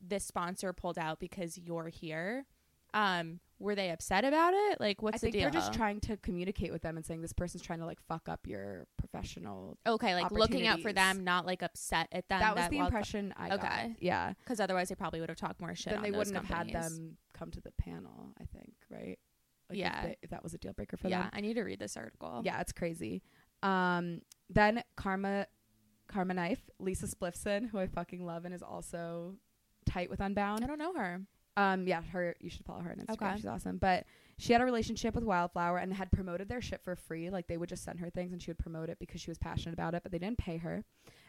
this 0.00 0.24
sponsor 0.24 0.72
pulled 0.72 0.98
out 0.98 1.20
because 1.20 1.58
you're 1.58 1.88
here." 1.88 2.46
Um 2.94 3.40
were 3.64 3.74
they 3.74 3.90
upset 3.90 4.24
about 4.24 4.52
it? 4.54 4.78
Like 4.78 5.02
what's 5.02 5.16
I 5.16 5.18
think 5.18 5.32
the 5.32 5.38
deal? 5.40 5.50
they're 5.50 5.60
just 5.60 5.72
trying 5.72 6.00
to 6.02 6.16
communicate 6.18 6.70
with 6.70 6.82
them 6.82 6.96
and 6.96 7.04
saying 7.04 7.22
this 7.22 7.32
person's 7.32 7.62
trying 7.62 7.78
to 7.80 7.86
like 7.86 8.00
fuck 8.06 8.28
up 8.28 8.46
your 8.46 8.86
professional. 8.98 9.78
okay, 9.86 10.14
like 10.14 10.30
looking 10.30 10.66
out 10.66 10.80
for 10.80 10.92
them, 10.92 11.24
not 11.24 11.46
like 11.46 11.62
upset 11.62 12.08
at 12.12 12.28
them. 12.28 12.40
that 12.40 12.54
was 12.54 12.68
the 12.68 12.78
impression 12.78 13.32
I 13.36 13.48
got. 13.48 13.58
Okay. 13.60 13.96
Yeah. 14.00 14.34
Because 14.38 14.60
otherwise, 14.60 14.90
they 14.90 14.94
probably 14.94 15.20
would 15.20 15.30
have 15.30 15.38
talked 15.38 15.60
more 15.60 15.74
shit. 15.74 15.94
then 15.94 16.02
they 16.02 16.10
wouldn't 16.10 16.36
have 16.36 16.44
had 16.44 16.70
them 16.70 17.16
come 17.32 17.50
to 17.50 17.60
the 17.60 17.72
panel. 17.72 18.32
I 18.40 18.44
think, 18.44 18.74
right? 18.90 19.18
Like 19.70 19.78
Yeah. 19.78 19.96
If, 19.98 20.04
they- 20.04 20.16
if 20.24 20.30
that 20.30 20.42
was 20.42 20.52
a 20.54 20.58
deal 20.58 20.74
breaker 20.74 20.96
for 20.96 21.08
Yeah, 21.08 21.22
them. 21.22 21.30
I 21.32 21.40
need 21.40 21.54
to 21.54 21.62
read 21.62 21.78
this 21.80 21.96
article. 21.96 22.42
Yeah, 22.44 22.60
it's 22.60 22.72
crazy. 22.72 23.22
Um, 23.62 24.20
then 24.50 24.82
Karma, 24.96 25.46
Karma 26.06 26.34
Knife, 26.34 26.68
Lisa 26.78 27.06
Spliffson, 27.06 27.70
who 27.70 27.78
I 27.78 27.86
fucking 27.86 28.26
love 28.26 28.44
and 28.44 28.54
is 28.54 28.62
also 28.62 29.36
tight 29.86 30.10
with 30.10 30.20
Unbound. 30.20 30.62
I 30.62 30.66
don't 30.66 30.78
know 30.78 30.92
her. 30.94 31.22
Um, 31.56 31.86
yeah, 31.86 32.02
her. 32.02 32.34
You 32.40 32.50
should 32.50 32.64
follow 32.66 32.80
her 32.80 32.90
on 32.90 32.96
Instagram. 32.96 33.28
Okay. 33.28 33.36
She's 33.36 33.46
awesome. 33.46 33.78
But 33.78 34.04
she 34.38 34.52
had 34.52 34.60
a 34.60 34.64
relationship 34.64 35.14
with 35.14 35.24
Wildflower 35.24 35.78
and 35.78 35.92
had 35.92 36.10
promoted 36.10 36.48
their 36.48 36.60
shit 36.60 36.82
for 36.82 36.96
free. 36.96 37.30
Like 37.30 37.46
they 37.46 37.56
would 37.56 37.68
just 37.68 37.84
send 37.84 38.00
her 38.00 38.10
things 38.10 38.32
and 38.32 38.42
she 38.42 38.50
would 38.50 38.58
promote 38.58 38.88
it 38.88 38.98
because 38.98 39.20
she 39.20 39.30
was 39.30 39.38
passionate 39.38 39.74
about 39.74 39.94
it, 39.94 40.02
but 40.02 40.10
they 40.10 40.18
didn't 40.18 40.38
pay 40.38 40.56
her. 40.58 40.84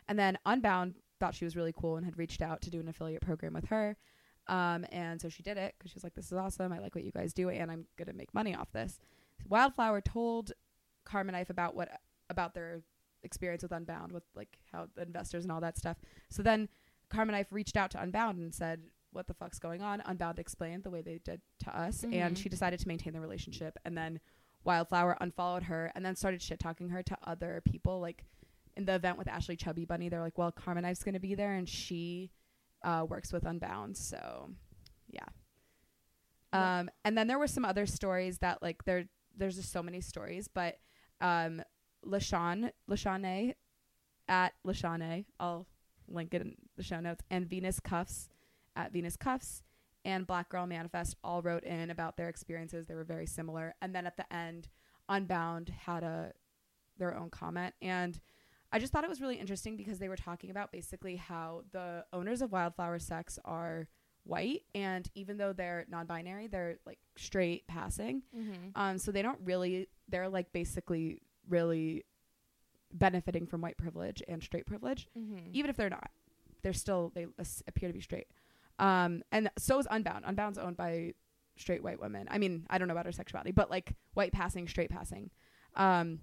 And 0.08 0.18
then 0.18 0.38
Unbound 0.46 0.96
thought 1.20 1.36
she 1.36 1.46
was 1.46 1.56
really 1.56 1.74
cool 1.74 1.98
and 1.98 2.06
had 2.06 2.18
reached 2.18 2.42
out 2.42 2.62
to 2.64 2.70
do 2.72 2.80
an 2.80 2.88
affiliate 2.88 3.22
program 3.22 3.54
with 3.54 3.66
her. 3.66 3.96
Um, 4.48 4.86
and 4.92 5.22
so 5.22 5.30
she 5.30 5.44
did 5.44 5.58
it 5.58 5.76
because 5.78 5.92
she 5.92 5.96
was 5.96 6.04
like, 6.04 6.14
"This 6.14 6.28
is 6.28 6.34
awesome. 6.34 6.72
I 6.72 6.80
like 6.80 6.94
what 6.94 7.04
you 7.04 7.12
guys 7.12 7.34
do, 7.34 7.50
and 7.50 7.72
I'm 7.72 7.86
gonna 7.98 8.14
make 8.14 8.34
money 8.34 8.54
off 8.54 8.72
this." 8.72 9.00
Wildflower 9.50 10.02
told 10.02 10.52
Karma 11.04 11.32
Knife 11.32 11.50
about 11.50 11.76
what 11.76 12.00
about 12.30 12.54
their 12.54 12.82
experience 13.24 13.64
with 13.64 13.72
Unbound, 13.72 14.12
with 14.12 14.24
like 14.36 14.60
how 14.72 14.88
the 14.96 15.02
investors 15.02 15.46
and 15.46 15.52
all 15.52 15.62
that 15.62 15.78
stuff. 15.78 15.98
So 16.30 16.44
then 16.44 16.70
Karma 17.10 17.32
Knife 17.32 17.52
reached 17.52 17.76
out 17.76 17.92
to 17.92 18.02
Unbound 18.02 18.38
and 18.38 18.54
said, 18.54 18.82
"What 19.16 19.28
the 19.28 19.34
fuck's 19.34 19.58
going 19.60 19.82
on?" 19.82 20.02
Unbound 20.06 20.38
explained 20.40 20.84
the 20.84 20.90
way 20.92 21.02
they 21.02 21.18
did 21.20 21.42
to 21.60 21.76
us, 21.78 22.04
and 22.04 22.14
Mhm. 22.36 22.38
she 22.38 22.50
decided 22.50 22.80
to 22.82 22.88
maintain 22.88 23.14
the 23.14 23.20
relationship. 23.22 23.78
And 23.86 23.98
then 23.98 24.20
Wildflower 24.64 25.18
unfollowed 25.22 25.64
her 25.64 25.92
and 25.96 26.04
then 26.06 26.16
started 26.16 26.42
shit 26.42 26.60
talking 26.60 26.90
her 26.90 27.02
to 27.04 27.18
other 27.24 27.62
people. 27.66 28.00
Like 28.00 28.26
in 28.76 28.86
the 28.86 28.96
event 28.96 29.18
with 29.18 29.28
Ashley 29.28 29.56
Chubby 29.56 29.86
Bunny, 29.86 30.10
they're 30.10 30.22
like, 30.22 30.38
"Well, 30.38 30.52
Karma 30.52 30.82
Knife's 30.82 31.04
gonna 31.04 31.20
be 31.20 31.36
there, 31.36 31.54
and 31.54 31.68
she 31.70 32.32
uh, 32.84 33.06
works 33.10 33.32
with 33.34 33.46
Unbound, 33.46 33.96
so 33.98 34.52
yeah." 35.10 35.26
Yeah. 36.54 36.80
Um, 36.80 36.90
and 37.04 37.18
then 37.18 37.28
there 37.28 37.40
were 37.40 37.48
some 37.48 37.66
other 37.66 37.86
stories 37.86 38.40
that 38.40 38.62
like 38.62 38.84
there 38.86 39.08
there's 39.38 39.56
just 39.56 39.72
so 39.72 39.84
many 39.84 40.02
stories, 40.02 40.48
but 40.48 40.80
um, 41.22 41.62
Lashawn 42.06 42.72
Lashane 42.90 43.54
at 44.28 44.54
Lashane, 44.66 45.26
I'll 45.40 45.68
link 46.08 46.34
it 46.34 46.42
in 46.42 46.56
the 46.78 46.84
show 46.84 47.00
notes, 47.00 47.24
and 47.30 47.48
Venus 47.48 47.80
Cuffs 47.80 48.30
at 48.76 48.92
Venus 48.92 49.16
Cuffs 49.18 49.64
and 50.04 50.28
Black 50.28 50.50
Girl 50.50 50.66
Manifest 50.68 51.16
all 51.24 51.42
wrote 51.42 51.64
in 51.64 51.90
about 51.90 52.16
their 52.18 52.30
experiences. 52.30 52.86
They 52.86 52.96
were 52.96 53.04
very 53.04 53.26
similar. 53.26 53.74
And 53.82 53.96
then 53.96 54.06
at 54.06 54.18
the 54.18 54.32
end, 54.34 54.68
Unbound 55.10 55.70
had 55.70 56.04
a 56.04 56.34
their 56.98 57.16
own 57.16 57.30
comment 57.30 57.74
and 57.82 58.20
I 58.72 58.80
just 58.80 58.92
thought 58.92 59.04
it 59.04 59.10
was 59.10 59.22
really 59.22 59.36
interesting 59.40 59.78
because 59.78 60.00
they 60.00 60.10
were 60.10 60.16
talking 60.18 60.50
about 60.50 60.72
basically 60.72 61.16
how 61.16 61.64
the 61.72 62.04
owners 62.12 62.42
of 62.42 62.52
Wildflower 62.52 63.00
Sex 63.00 63.38
are 63.46 63.88
white 64.24 64.64
and 64.74 65.08
even 65.16 65.38
though 65.38 65.54
they're 65.54 65.86
non-binary, 65.88 66.48
they're 66.48 66.78
like 66.86 66.98
straight 67.16 67.68
passing. 67.68 68.24
Mm-hmm. 68.36 68.70
Um, 68.76 68.98
so 68.98 69.12
they 69.12 69.22
don't 69.22 69.40
really, 69.46 69.88
they're 70.10 70.28
like 70.28 70.52
basically 70.52 71.22
really 71.48 72.04
benefiting 72.94 73.46
from 73.46 73.62
white 73.62 73.78
privilege 73.78 74.22
and 74.28 74.42
straight 74.42 74.66
privilege, 74.66 75.08
Mm-hmm. 75.18 75.50
even 75.54 75.70
if 75.70 75.78
they're 75.78 75.90
not. 75.90 76.10
They're 76.64 76.74
still, 76.74 77.12
they 77.14 77.28
appear 77.68 77.88
to 77.90 77.94
be 77.94 78.02
straight. 78.02 78.28
Um, 78.80 79.24
and 79.32 79.50
so 79.58 79.80
is 79.80 79.88
Unbound. 79.90 80.26
Unbound's 80.26 80.58
owned 80.58 80.78
by 80.78 81.14
straight 81.58 81.84
white 81.84 82.02
women. 82.02 82.28
I 82.30 82.38
mean, 82.38 82.66
I 82.70 82.78
don't 82.78 82.88
know 82.88 82.94
about 82.94 83.06
her 83.06 83.12
sexuality, 83.12 83.52
but 83.52 83.70
like 83.70 83.96
white 84.14 84.34
passing, 84.34 84.68
straight 84.68 84.90
passing. 84.90 85.30
Um, 85.76 86.20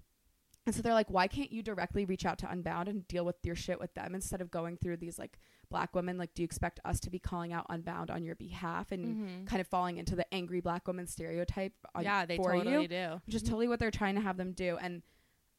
and 0.66 0.74
so 0.74 0.80
they're 0.82 0.92
like, 0.94 1.10
why 1.10 1.26
can't 1.26 1.50
you 1.50 1.62
directly 1.62 2.04
reach 2.04 2.24
out 2.24 2.38
to 2.38 2.50
Unbound 2.50 2.88
and 2.88 3.08
deal 3.08 3.24
with 3.24 3.36
your 3.42 3.56
shit 3.56 3.80
with 3.80 3.92
them 3.94 4.14
instead 4.14 4.40
of 4.40 4.50
going 4.50 4.76
through 4.76 4.98
these 4.98 5.18
like 5.18 5.38
black 5.70 5.94
women? 5.94 6.18
Like, 6.18 6.34
do 6.34 6.42
you 6.42 6.44
expect 6.44 6.78
us 6.84 7.00
to 7.00 7.10
be 7.10 7.18
calling 7.18 7.52
out 7.52 7.66
Unbound 7.70 8.10
on 8.10 8.22
your 8.22 8.36
behalf 8.36 8.92
and 8.92 9.16
Mhm. 9.16 9.46
kind 9.46 9.60
of 9.60 9.66
falling 9.66 9.96
into 9.96 10.14
the 10.14 10.32
angry 10.32 10.60
black 10.60 10.86
woman 10.86 11.06
stereotype? 11.06 11.72
On, 11.94 12.04
yeah, 12.04 12.26
they 12.26 12.36
for 12.36 12.52
totally 12.52 12.82
you? 12.82 12.88
do. 12.88 13.20
which 13.26 13.34
is 13.34 13.42
totally 13.42 13.66
what 13.68 13.80
they're 13.80 13.90
trying 13.90 14.14
to 14.14 14.20
have 14.20 14.36
them 14.36 14.52
do. 14.52 14.76
And 14.80 15.02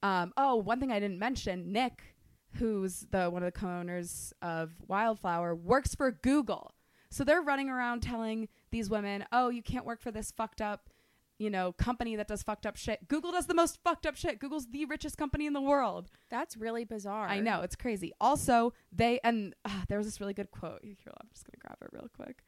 um, 0.04 0.32
oh, 0.38 0.56
one 0.58 0.80
thing 0.80 0.92
I 0.92 1.00
didn't 1.00 1.20
mention, 1.20 1.72
Nick, 1.72 2.16
who's 2.54 3.02
the 3.12 3.30
one 3.30 3.42
of 3.44 3.52
the 3.52 3.60
co-owners 3.60 4.32
of 4.42 4.72
Wildflower, 4.88 5.56
works 5.56 5.96
for 5.96 6.12
Google. 6.12 6.76
So 7.13 7.24
they're 7.24 7.43
running 7.43 7.70
around 7.70 8.01
telling 8.01 8.50
these 8.72 8.89
women, 8.89 9.24
"Oh, 9.32 9.50
you 9.50 9.62
can't 9.62 9.86
work 9.86 10.01
for 10.01 10.10
this 10.10 10.32
fucked 10.32 10.62
up, 10.62 10.89
you 11.38 11.50
know, 11.50 11.72
company 11.74 12.15
that 12.15 12.27
does 12.27 12.41
fucked 12.41 12.65
up 12.65 12.75
shit. 12.75 13.08
Google 13.08 13.32
does 13.32 13.46
the 13.46 13.53
most 13.53 13.77
fucked 13.84 14.08
up 14.08 14.15
shit. 14.15 14.39
Google's 14.39 14.65
the 14.72 14.86
richest 14.86 15.15
company 15.15 15.46
in 15.46 15.53
the 15.53 15.62
world." 15.62 16.10
That's 16.32 16.58
really 16.58 16.86
bizarre. 16.86 17.27
I 17.27 17.39
know 17.39 17.62
it's 17.62 17.75
crazy. 17.75 18.13
Also, 18.20 18.74
they 18.91 19.20
and 19.24 19.53
uh, 19.63 19.84
there 19.88 20.00
was 20.00 20.08
this 20.08 20.20
really 20.20 20.34
good 20.34 20.50
quote. 20.50 20.84
Here, 20.84 20.96
I'm 21.22 21.29
just 21.32 21.46
gonna 21.46 21.60
grab 21.60 21.77
it 21.82 21.89
real 21.93 22.10
quick. 22.12 22.43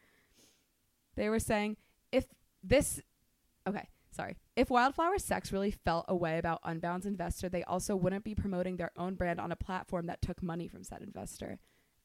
They 1.15 1.29
were 1.29 1.39
saying 1.39 1.77
if 2.11 2.25
this, 2.63 2.99
okay, 3.67 3.87
sorry, 4.09 4.35
if 4.55 4.71
Wildflower 4.71 5.19
Sex 5.19 5.51
really 5.51 5.71
felt 5.71 6.05
a 6.07 6.15
way 6.15 6.39
about 6.39 6.63
Unbound's 6.63 7.05
investor, 7.05 7.49
they 7.49 7.63
also 7.63 7.95
wouldn't 7.95 8.23
be 8.23 8.33
promoting 8.33 8.77
their 8.77 8.91
own 8.97 9.13
brand 9.13 9.39
on 9.39 9.51
a 9.51 9.55
platform 9.55 10.07
that 10.07 10.23
took 10.23 10.41
money 10.41 10.67
from 10.67 10.83
said 10.83 11.03
investor. 11.03 11.59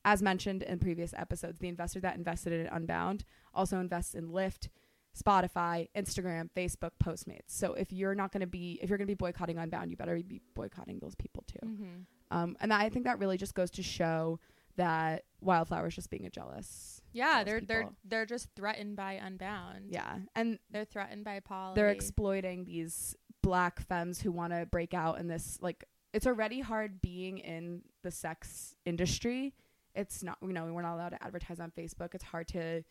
As 0.04 0.23
mentioned 0.23 0.62
in 0.62 0.78
previous 0.78 1.12
episodes, 1.14 1.59
the 1.59 1.69
investor 1.69 2.00
that 2.00 2.16
invested 2.16 2.52
in 2.52 2.66
Unbound 2.69 3.25
also 3.52 3.78
invests 3.80 4.14
in 4.14 4.28
Lyft, 4.30 4.69
Spotify, 5.16 5.88
Instagram, 5.97 6.49
Facebook, 6.57 6.92
Postmates. 7.02 7.49
So 7.49 7.75
if 7.75 7.92
you're 7.92 8.14
not 8.14 8.33
going 8.33 8.40
to 8.40 8.47
be, 8.47 8.78
if 8.83 8.88
you're 8.88 8.99
going 8.99 9.07
to 9.07 9.11
be 9.11 9.14
boycotting 9.16 9.59
Unbound, 9.59 9.90
you 9.90 9.97
better 9.97 10.16
be 10.23 10.40
boycotting 10.54 10.99
those 11.00 11.14
people 11.14 11.45
too. 11.47 11.66
Mhm. 11.66 12.04
Um, 12.30 12.57
and 12.61 12.73
I 12.73 12.88
think 12.88 13.04
that 13.07 13.19
really 13.19 13.37
just 13.37 13.54
goes 13.54 13.71
to 13.73 13.83
show 13.83 14.38
that 14.76 15.25
Wildflower's 15.45 15.95
just 15.97 16.11
being 16.11 16.26
a 16.26 16.30
jealous. 16.30 17.02
Yeah, 17.12 17.42
they're 17.42 17.61
they're 17.61 17.88
they're 18.04 18.25
just 18.26 18.49
threatened 18.54 18.97
by 18.97 19.14
Unbound. 19.14 19.87
Yeah. 19.90 20.19
And 20.35 20.59
they're 20.71 20.85
threatened 20.85 21.25
by 21.25 21.40
Polly. 21.40 21.75
they're 21.75 21.88
exploiting 21.90 22.64
these 22.64 23.16
black 23.42 23.80
femmes 23.80 24.21
who 24.21 24.30
want 24.30 24.52
to 24.52 24.64
break 24.66 24.95
out 24.95 25.19
in 25.19 25.26
this 25.26 25.59
like 25.61 25.85
it's 26.12 26.26
already 26.26 26.61
hard 26.61 27.00
being 27.02 27.38
in 27.38 27.83
the 28.02 28.11
sex 28.11 28.75
industry. 28.87 29.54
It's 29.94 30.23
not 30.23 30.38
you 30.42 30.52
know, 30.52 30.73
we're 30.73 30.82
not 30.82 30.94
allowed 30.94 31.11
to 31.11 31.23
advertise 31.23 31.61
on 31.61 31.70
Facebook. 31.70 32.14
It's 32.14 32.25
hard 32.25 32.49
to 32.49 32.82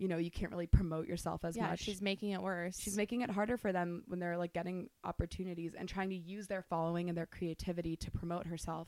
you 0.00 0.06
know, 0.06 0.16
you 0.16 0.30
can't 0.30 0.52
really 0.52 0.68
promote 0.68 1.08
yourself 1.08 1.44
as 1.44 1.56
yeah, 1.56 1.70
much. 1.70 1.80
she's 1.80 2.00
making 2.00 2.30
it 2.30 2.40
worse. 2.40 2.78
She's 2.78 2.96
making 2.96 3.22
it 3.22 3.30
harder 3.30 3.56
for 3.56 3.72
them 3.72 4.04
when 4.06 4.20
they're 4.20 4.36
like 4.38 4.52
getting 4.52 4.90
opportunities 5.02 5.72
and 5.76 5.88
trying 5.88 6.10
to 6.10 6.14
use 6.14 6.46
their 6.46 6.62
following 6.62 7.08
and 7.08 7.18
their 7.18 7.26
creativity 7.26 7.96
to 7.96 8.10
promote 8.12 8.46
herself 8.46 8.86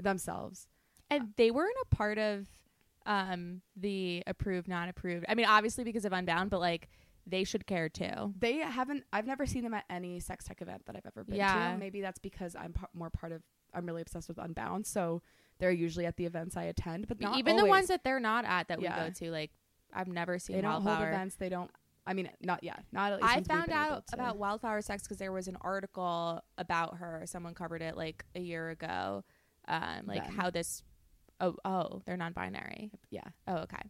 themselves. 0.00 0.66
and 1.10 1.28
they 1.36 1.50
weren't 1.50 1.76
a 1.82 1.94
part 1.94 2.18
of 2.18 2.46
um 3.06 3.60
the 3.76 4.22
approved 4.26 4.68
not 4.68 4.88
approved. 4.88 5.24
I 5.28 5.34
mean, 5.34 5.46
obviously 5.46 5.84
because 5.84 6.04
of 6.04 6.12
Unbound, 6.12 6.50
but 6.50 6.60
like 6.60 6.88
they 7.26 7.44
should 7.44 7.66
care 7.66 7.88
too. 7.88 8.34
They 8.38 8.56
haven't. 8.58 9.04
I've 9.12 9.26
never 9.26 9.46
seen 9.46 9.62
them 9.62 9.74
at 9.74 9.84
any 9.88 10.18
sex 10.18 10.44
tech 10.44 10.60
event 10.60 10.86
that 10.86 10.96
I've 10.96 11.06
ever 11.06 11.22
been 11.24 11.36
Yeah. 11.36 11.72
to. 11.74 11.78
Maybe 11.78 12.00
that's 12.00 12.18
because 12.18 12.56
I'm 12.56 12.72
par- 12.72 12.90
more 12.94 13.10
part 13.10 13.30
of. 13.32 13.42
I'm 13.74 13.86
really 13.86 14.02
obsessed 14.02 14.28
with 14.28 14.38
Unbound, 14.38 14.86
so 14.86 15.22
they're 15.62 15.70
usually 15.70 16.06
at 16.06 16.16
the 16.16 16.26
events 16.26 16.56
I 16.56 16.64
attend. 16.64 17.06
But 17.06 17.20
not 17.20 17.38
Even 17.38 17.56
the 17.56 17.64
ones 17.64 17.86
that 17.86 18.02
they're 18.02 18.18
not 18.18 18.44
at 18.44 18.66
that 18.66 18.80
Yeah. 18.80 19.04
we 19.04 19.08
go 19.08 19.14
to, 19.14 19.30
like 19.30 19.52
I've 19.94 20.08
never 20.08 20.38
seen 20.40 20.56
they 20.56 20.62
don't 20.62 20.82
hold 20.82 20.98
events. 20.98 21.36
They 21.36 21.48
don't. 21.48 21.70
I 22.04 22.14
mean, 22.14 22.28
not 22.40 22.64
yet. 22.64 22.82
Not 22.90 23.12
at 23.12 23.22
least. 23.22 23.36
I 23.36 23.42
found 23.42 23.70
out 23.70 24.02
about 24.12 24.38
Wildflower 24.38 24.82
Sex 24.82 25.04
because 25.04 25.18
there 25.18 25.30
was 25.30 25.46
an 25.46 25.56
article 25.60 26.42
about 26.58 26.96
her. 26.96 27.22
Someone 27.26 27.54
covered 27.54 27.80
it 27.80 27.96
like 27.96 28.24
a 28.34 28.40
year 28.40 28.70
ago. 28.70 29.22
Um, 29.68 30.06
like 30.06 30.28
how 30.28 30.50
this. 30.50 30.82
Oh, 31.40 31.54
oh, 31.64 32.02
they're 32.06 32.16
non-binary. 32.16 32.90
Yeah. 33.10 33.22
Oh, 33.46 33.58
okay. 33.58 33.82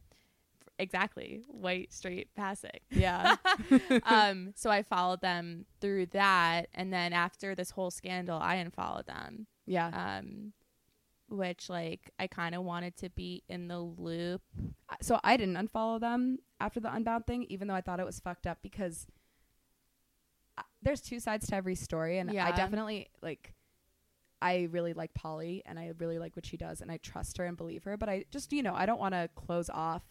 Exactly. 0.78 1.42
White, 1.48 1.92
straight, 1.92 2.35
passing. 2.35 2.80
Yeah. 2.90 3.37
um, 4.04 4.52
so 4.56 4.68
I 4.68 4.82
followed 4.82 5.22
them 5.22 5.64
through 5.80 6.06
that, 6.06 6.68
and 6.74 6.92
then 6.92 7.14
after 7.14 7.54
this 7.54 7.70
whole 7.70 7.90
scandal, 7.90 8.38
I 8.38 8.56
unfollowed 8.56 9.06
them. 9.06 9.46
yeah. 9.64 10.18
Um, 10.18 10.52
which 11.33 11.68
like 11.71 12.11
I 12.18 12.27
kind 12.27 12.55
of 12.55 12.62
wanted 12.62 12.97
to 12.99 13.11
be 13.11 13.42
in 13.49 13.68
the 13.68 13.81
loop. 13.81 14.42
so 15.01 15.18
I 15.25 15.37
didn't 15.37 15.57
unfollow 15.57 15.99
them 16.01 16.38
after 16.61 16.79
the 16.81 16.92
Unbound 16.95 17.27
thing, 17.27 17.45
even 17.45 17.68
though 17.68 17.75
I 17.75 17.81
thought 17.81 18.01
it 18.01 18.07
was 18.07 18.21
fucked 18.21 18.47
up 18.47 18.59
because 18.62 19.07
I- 20.59 20.62
there's 20.83 21.01
two 21.01 21.21
sides 21.21 21.47
to 21.49 21.55
every 21.57 21.75
story, 21.75 22.18
and 22.18 22.31
I 22.31 22.53
definitely 22.57 23.09
like. 23.23 23.55
I 24.45 24.66
really 24.73 24.92
like 24.92 25.14
Polly, 25.14 25.62
and 25.66 25.79
I 25.79 25.92
really 25.99 26.18
like 26.18 26.35
what 26.35 26.45
she 26.45 26.57
does, 26.57 26.81
and 26.81 26.90
I 26.90 26.97
trust 26.97 27.38
her 27.38 27.45
and 27.45 27.57
believe 27.57 27.85
her. 27.85 27.97
But 27.97 28.09
I 28.09 28.25
just, 28.33 28.53
you 28.53 28.61
know, 28.61 28.75
I 28.75 28.87
don't 28.87 28.99
want 28.99 29.14
to 29.14 29.31
close 29.37 29.71
off 29.71 30.03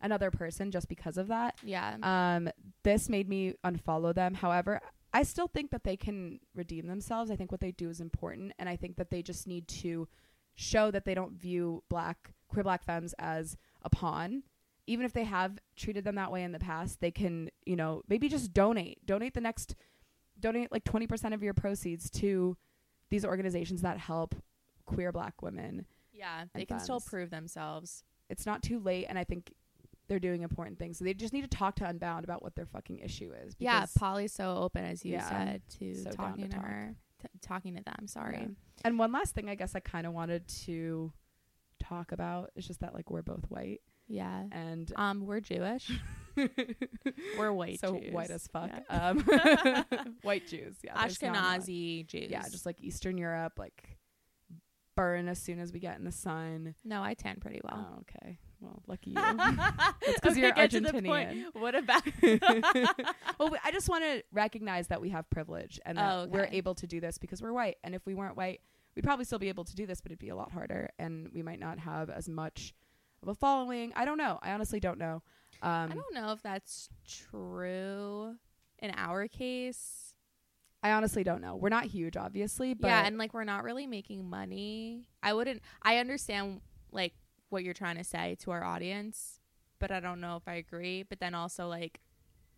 another 0.00 0.30
person 0.30 0.70
just 0.70 0.88
because 0.88 1.18
of 1.18 1.26
that. 1.28 1.56
Yeah. 1.64 1.96
Um, 2.00 2.48
this 2.84 3.08
made 3.08 3.28
me 3.28 3.54
unfollow 3.64 4.14
them. 4.14 4.34
However, 4.34 4.80
I 5.12 5.24
still 5.24 5.48
think 5.48 5.72
that 5.72 5.82
they 5.82 5.96
can 5.96 6.38
redeem 6.54 6.86
themselves. 6.86 7.28
I 7.28 7.34
think 7.34 7.50
what 7.50 7.60
they 7.60 7.72
do 7.72 7.90
is 7.90 8.00
important, 8.00 8.52
and 8.60 8.68
I 8.68 8.76
think 8.76 8.98
that 8.98 9.10
they 9.10 9.20
just 9.20 9.48
need 9.48 9.66
to 9.68 10.06
show 10.56 10.90
that 10.90 11.04
they 11.04 11.14
don't 11.14 11.32
view 11.32 11.82
black 11.88 12.32
queer 12.48 12.64
black 12.64 12.82
femmes 12.84 13.14
as 13.18 13.56
a 13.82 13.90
pawn. 13.90 14.42
Even 14.88 15.04
if 15.04 15.12
they 15.12 15.24
have 15.24 15.58
treated 15.76 16.04
them 16.04 16.14
that 16.16 16.30
way 16.32 16.42
in 16.42 16.52
the 16.52 16.58
past, 16.58 17.00
they 17.00 17.10
can, 17.10 17.50
you 17.64 17.74
know, 17.76 18.02
maybe 18.08 18.28
just 18.28 18.52
donate. 18.52 19.04
Donate 19.06 19.34
the 19.34 19.40
next 19.40 19.74
donate 20.38 20.70
like 20.70 20.84
20% 20.84 21.32
of 21.34 21.42
your 21.42 21.54
proceeds 21.54 22.10
to 22.10 22.56
these 23.10 23.24
organizations 23.24 23.82
that 23.82 23.98
help 23.98 24.34
queer 24.84 25.10
black 25.12 25.40
women. 25.42 25.86
yeah. 26.12 26.44
They 26.54 26.64
can 26.66 26.78
still 26.80 27.00
prove 27.00 27.30
themselves. 27.30 28.04
It's 28.28 28.44
not 28.46 28.62
too 28.62 28.78
late 28.78 29.06
and 29.08 29.18
I 29.18 29.24
think 29.24 29.52
they're 30.08 30.20
doing 30.20 30.42
important 30.42 30.78
things. 30.78 30.98
So 30.98 31.04
they 31.04 31.14
just 31.14 31.32
need 31.32 31.42
to 31.42 31.48
talk 31.48 31.74
to 31.76 31.84
Unbound 31.88 32.24
about 32.24 32.42
what 32.42 32.54
their 32.54 32.66
fucking 32.66 32.98
issue 33.00 33.32
is. 33.44 33.54
Yeah. 33.58 33.86
Polly's 33.98 34.32
so 34.32 34.56
open, 34.56 34.84
as 34.84 35.04
you 35.04 35.14
Yeah. 35.14 35.28
said, 35.28 35.62
to 35.80 35.94
So 35.96 36.10
to 36.10 36.16
talking 36.16 36.48
to, 36.48 36.56
talk. 36.56 36.64
her, 36.64 36.94
t- 37.20 37.28
talking 37.42 37.76
to 37.76 37.82
them. 37.82 38.06
Sorry. 38.06 38.38
Yeah. 38.40 38.46
And 38.84 38.98
one 38.98 39.12
last 39.12 39.34
thing 39.34 39.48
I 39.48 39.54
guess 39.54 39.74
I 39.74 39.80
kind 39.80 40.06
of 40.06 40.12
wanted 40.12 40.46
to 40.64 41.12
talk 41.80 42.12
about 42.12 42.50
is 42.56 42.66
just 42.66 42.80
that 42.80 42.94
like 42.94 43.10
we're 43.10 43.22
both 43.22 43.44
white 43.48 43.80
Yeah. 44.08 44.44
and 44.52 44.90
Um, 44.96 45.26
we're 45.26 45.40
Jewish. 45.40 45.90
We're 47.38 47.52
white. 47.52 47.80
so 47.80 47.98
Jews. 47.98 48.12
white 48.12 48.30
as 48.30 48.46
fuck. 48.48 48.70
Yeah. 48.70 48.82
Um, 49.10 50.16
white 50.22 50.46
Jews, 50.46 50.76
yeah. 50.84 51.00
there's 51.00 51.20
not 51.22 51.32
much. 51.32 51.60
Ashkenazi 51.62 52.06
Jews. 52.06 52.28
Yeah, 52.30 52.42
just 52.42 52.66
like 52.66 52.78
Eastern 52.80 53.16
Europe, 53.16 53.54
like 53.58 53.96
burn 54.96 55.28
as 55.28 55.38
soon 55.38 55.58
as 55.58 55.72
we 55.72 55.80
get 55.80 55.98
in 55.98 56.04
the 56.04 56.12
sun. 56.12 56.74
no, 56.84 57.02
I 57.02 57.14
tan 57.14 57.36
pretty 57.40 57.60
well. 57.64 57.88
Oh, 57.94 58.00
okay. 58.00 58.38
Well, 58.60 58.82
lucky 58.86 59.10
you. 59.10 59.16
It's 60.02 60.20
'cause 60.20 60.36
you're 60.38 60.52
get 60.52 60.70
to 60.70 60.80
the 60.80 60.92
point. 61.02 61.30
Argentinian. 61.30 61.60
What 61.60 61.74
about? 61.74 62.02
well, 63.38 63.50
we- 63.50 63.58
I 63.64 63.70
just 63.70 63.88
want 63.88 64.04
to 64.04 64.22
recognize 64.32 64.88
that 64.88 65.00
we 65.00 65.10
have 65.10 65.28
privilege 65.30 65.78
and 65.84 65.98
that 65.98 66.12
Oh, 66.14 66.26
we're 66.26 66.48
able 66.50 66.74
to 66.76 66.86
do 66.86 67.00
this 67.00 67.18
because 67.18 67.42
we're 67.42 67.52
white. 67.52 67.76
And 67.84 67.94
if 67.94 68.04
we 68.06 68.14
weren't 68.14 68.36
white, 68.36 68.60
we'd 68.94 69.02
probably 69.04 69.24
still 69.24 69.38
be 69.38 69.48
able 69.48 69.64
to 69.64 69.74
do 69.76 69.86
this, 69.86 70.00
but 70.00 70.10
it'd 70.10 70.18
be 70.18 70.30
a 70.30 70.36
lot 70.36 70.52
harder, 70.52 70.88
and 70.98 71.28
we 71.34 71.42
might 71.42 71.60
not 71.60 71.78
have 71.78 72.08
as 72.10 72.28
much 72.28 72.74
of 73.22 73.28
a 73.28 73.34
following. 73.34 73.92
I 73.94 74.04
don't 74.04 74.18
know. 74.18 74.38
I 74.42 74.52
honestly 74.52 74.80
don't 74.80 74.98
know. 74.98 75.22
Um, 75.62 75.90
I 75.90 75.94
don't 75.94 76.14
know 76.14 76.32
if 76.32 76.42
that's 76.42 76.88
true 77.06 78.36
in 78.78 78.92
our 78.96 79.28
case. 79.28 80.14
I 80.82 80.92
honestly 80.92 81.24
don't 81.24 81.40
know. 81.40 81.56
We're 81.56 81.68
not 81.70 81.84
huge, 81.86 82.16
obviously, 82.16 82.74
but 82.74 82.88
yeah, 82.88 83.06
and 83.06 83.18
like 83.18 83.34
we're 83.34 83.44
not 83.44 83.64
really 83.64 83.86
making 83.86 84.28
money. 84.28 85.08
I 85.22 85.32
wouldn't. 85.32 85.62
I 85.82 85.96
understand 85.98 86.60
like 86.92 87.14
what 87.50 87.64
you're 87.64 87.74
trying 87.74 87.96
to 87.96 88.04
say 88.04 88.36
to 88.40 88.50
our 88.50 88.64
audience, 88.64 89.40
but 89.78 89.90
I 89.90 90.00
don't 90.00 90.20
know 90.20 90.36
if 90.36 90.46
I 90.46 90.54
agree. 90.54 91.02
But 91.02 91.20
then 91.20 91.34
also 91.34 91.68
like, 91.68 92.00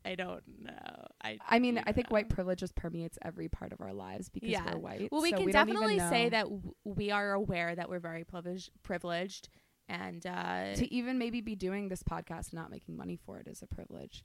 I 0.05 0.15
don't 0.15 0.43
know. 0.63 1.07
I 1.23 1.39
I 1.49 1.59
mean, 1.59 1.83
I 1.87 1.93
think 1.93 2.09
know. 2.11 2.15
white 2.15 2.29
privilege 2.29 2.61
just 2.61 2.75
permeates 2.75 3.19
every 3.23 3.49
part 3.49 3.73
of 3.73 3.81
our 3.81 3.93
lives 3.93 4.29
because 4.29 4.49
Yeah. 4.51 4.65
we're 4.73 4.79
white. 4.79 5.09
Well, 5.13 5.23
we 5.23 5.31
so 5.31 5.37
can 5.39 5.47
don't 5.51 5.53
definitely 5.67 5.99
say 5.99 6.29
that 6.31 6.45
w- 6.45 6.75
we 6.85 7.11
are 7.11 7.33
aware 7.33 7.75
that 7.75 7.89
we're 7.91 7.99
very 7.99 8.25
privileged, 8.25 8.71
privileged, 8.83 9.49
and 9.89 10.25
uh, 10.27 10.75
to 10.75 10.95
even 10.95 11.19
maybe 11.19 11.41
be 11.41 11.57
doing 11.57 11.89
this 11.89 12.03
podcast 12.03 12.53
and 12.53 12.55
not 12.55 12.71
making 12.71 12.97
money 12.97 13.17
for 13.17 13.39
it 13.39 13.49
is 13.49 13.63
a 13.63 13.67
privilege 13.67 14.23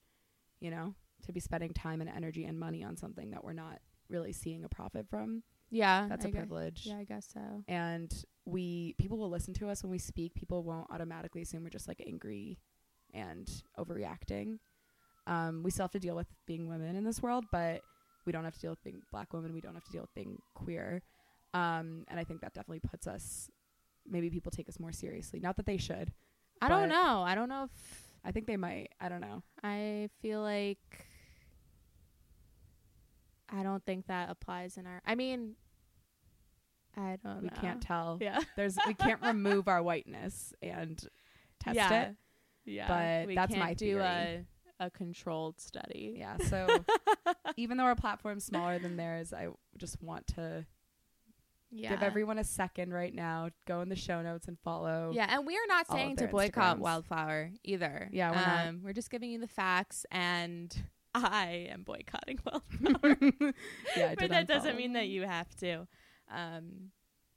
you 0.60 0.70
know 0.70 0.94
to 1.26 1.32
be 1.32 1.40
spending 1.40 1.74
time 1.74 2.02
and 2.02 2.10
energy 2.10 2.44
and 2.46 2.60
money 2.60 2.84
on 2.84 2.98
something 2.98 3.32
that 3.32 3.44
we're 3.46 3.54
not 3.54 3.80
really 4.10 4.34
seeing 4.34 4.64
a 4.66 4.70
profit 4.70 5.08
from 5.10 5.42
yeah, 5.74 6.06
that's 6.08 6.26
a 6.26 6.30
a 6.30 6.32
privilege 6.32 6.86
Yeah, 6.86 6.98
I 6.98 7.04
guess 7.04 7.28
so. 7.34 7.64
and 7.68 8.12
we 8.46 8.94
people 8.98 9.18
will 9.18 9.30
listen 9.30 9.54
to 9.56 9.70
us 9.70 9.84
when 9.84 9.92
we 9.92 9.98
speak 9.98 10.36
people 10.36 10.64
won't 10.64 10.88
automatically 10.92 11.42
assume 11.42 11.64
we're 11.64 11.70
just 11.70 11.88
like 11.88 12.02
angry 12.06 12.60
and 13.14 13.50
overreacting 13.80 14.60
um, 15.28 15.64
we 15.64 15.72
still 15.72 15.86
have 15.86 15.92
to 15.92 16.00
deal 16.00 16.16
with 16.16 16.28
being 16.46 16.68
women 16.68 16.96
in 16.96 17.04
this 17.04 17.22
world 17.22 17.46
but 17.52 17.82
we 18.26 18.32
don't 18.32 18.44
have 18.44 18.54
to 18.54 18.60
deal 18.60 18.72
with 18.72 18.84
being 18.84 19.02
black 19.12 19.34
women 19.34 19.54
we 19.54 19.62
don't 19.62 19.74
have 19.76 19.84
to 19.86 19.92
deal 19.92 20.02
with 20.02 20.14
being 20.14 20.38
queer 20.54 21.02
um, 21.54 22.04
and 22.10 22.20
i 22.20 22.24
think 22.24 22.42
that 22.42 22.54
definitely 22.54 22.82
puts 22.82 23.08
us 23.08 23.50
maybe 24.06 24.30
people 24.30 24.52
take 24.52 24.68
us 24.70 24.80
more 24.80 24.92
seriously 24.92 25.40
not 25.40 25.56
that 25.58 25.66
they 25.66 25.78
should 25.78 26.12
I 26.62 26.70
don't 26.70 26.88
know. 26.88 27.24
I 27.28 27.36
don't 27.36 27.50
know 27.50 27.66
if 27.66 27.72
I 28.24 28.32
think 28.32 28.48
they 28.48 28.56
might. 28.56 28.88
I 29.02 29.10
don't 29.10 29.20
know. 29.20 29.44
I 29.62 30.10
feel 30.22 30.42
like 30.42 30.80
I 33.50 33.64
don't 33.64 33.84
think 33.86 34.08
that 34.08 34.30
applies 34.30 34.78
in 34.78 34.88
our. 34.88 35.02
I 35.06 35.16
mean, 35.16 35.56
I 36.96 37.18
don't 37.24 37.24
know. 37.24 37.38
We 37.42 37.48
know. 37.48 37.54
can't 37.62 37.82
tell. 37.82 38.18
Yeah. 38.22 38.40
There's 38.56 38.78
we 38.88 38.94
can't 38.94 39.22
remove 39.22 39.68
our 39.68 39.82
whiteness 39.82 40.54
and 40.62 41.04
test 41.60 41.76
yeah. 41.76 42.02
it. 42.04 42.16
Yeah. 42.66 42.88
but 42.88 43.28
we 43.28 43.36
that's 43.36 43.54
can't 43.54 43.66
my 43.66 43.74
do 43.74 44.00
a 44.00 44.46
a 44.80 44.90
controlled 44.90 45.60
study. 45.60 46.16
Yeah. 46.18 46.38
So 46.38 46.68
even 47.58 47.78
though 47.78 47.84
our 47.86 47.96
platform's 47.96 48.44
smaller 48.44 48.80
than 48.80 48.98
theirs, 48.98 49.34
I 49.34 49.48
just 49.78 50.02
want 50.02 50.28
to 50.36 50.66
Yeah. 51.72 51.90
give 51.90 52.04
everyone 52.04 52.38
a 52.38 52.44
second 52.44 52.94
right 52.94 53.14
now. 53.14 53.50
Go 53.66 53.82
in 53.82 53.90
the 53.90 53.96
show 53.96 54.22
notes 54.22 54.48
and 54.48 54.58
follow. 54.60 55.12
Yeah, 55.14 55.28
and 55.30 55.46
we 55.48 55.56
are 55.56 55.68
not 55.68 55.88
saying 55.88 56.18
to 56.18 56.28
boycott 56.28 56.78
Instagrams. 56.78 56.82
Wildflower 56.82 57.52
either. 57.64 58.10
Yeah, 58.12 58.32
we're 58.32 58.36
not. 58.36 58.68
um, 58.68 58.82
we're 58.84 58.94
just 58.94 59.10
giving 59.10 59.32
you 59.32 59.40
the 59.40 59.48
facts, 59.48 60.06
and 60.12 60.76
I 61.16 61.68
am 61.72 61.84
boycotting 61.84 62.40
Wildflower. 62.46 63.18
yeah. 63.96 64.10
I 64.12 64.16
but 64.16 64.30
that 64.30 64.48
doesn't 64.48 64.76
mean 64.76 64.94
that 64.94 65.08
you 65.08 65.24
have 65.24 65.54
to. 65.58 65.88
Um, 66.32 66.92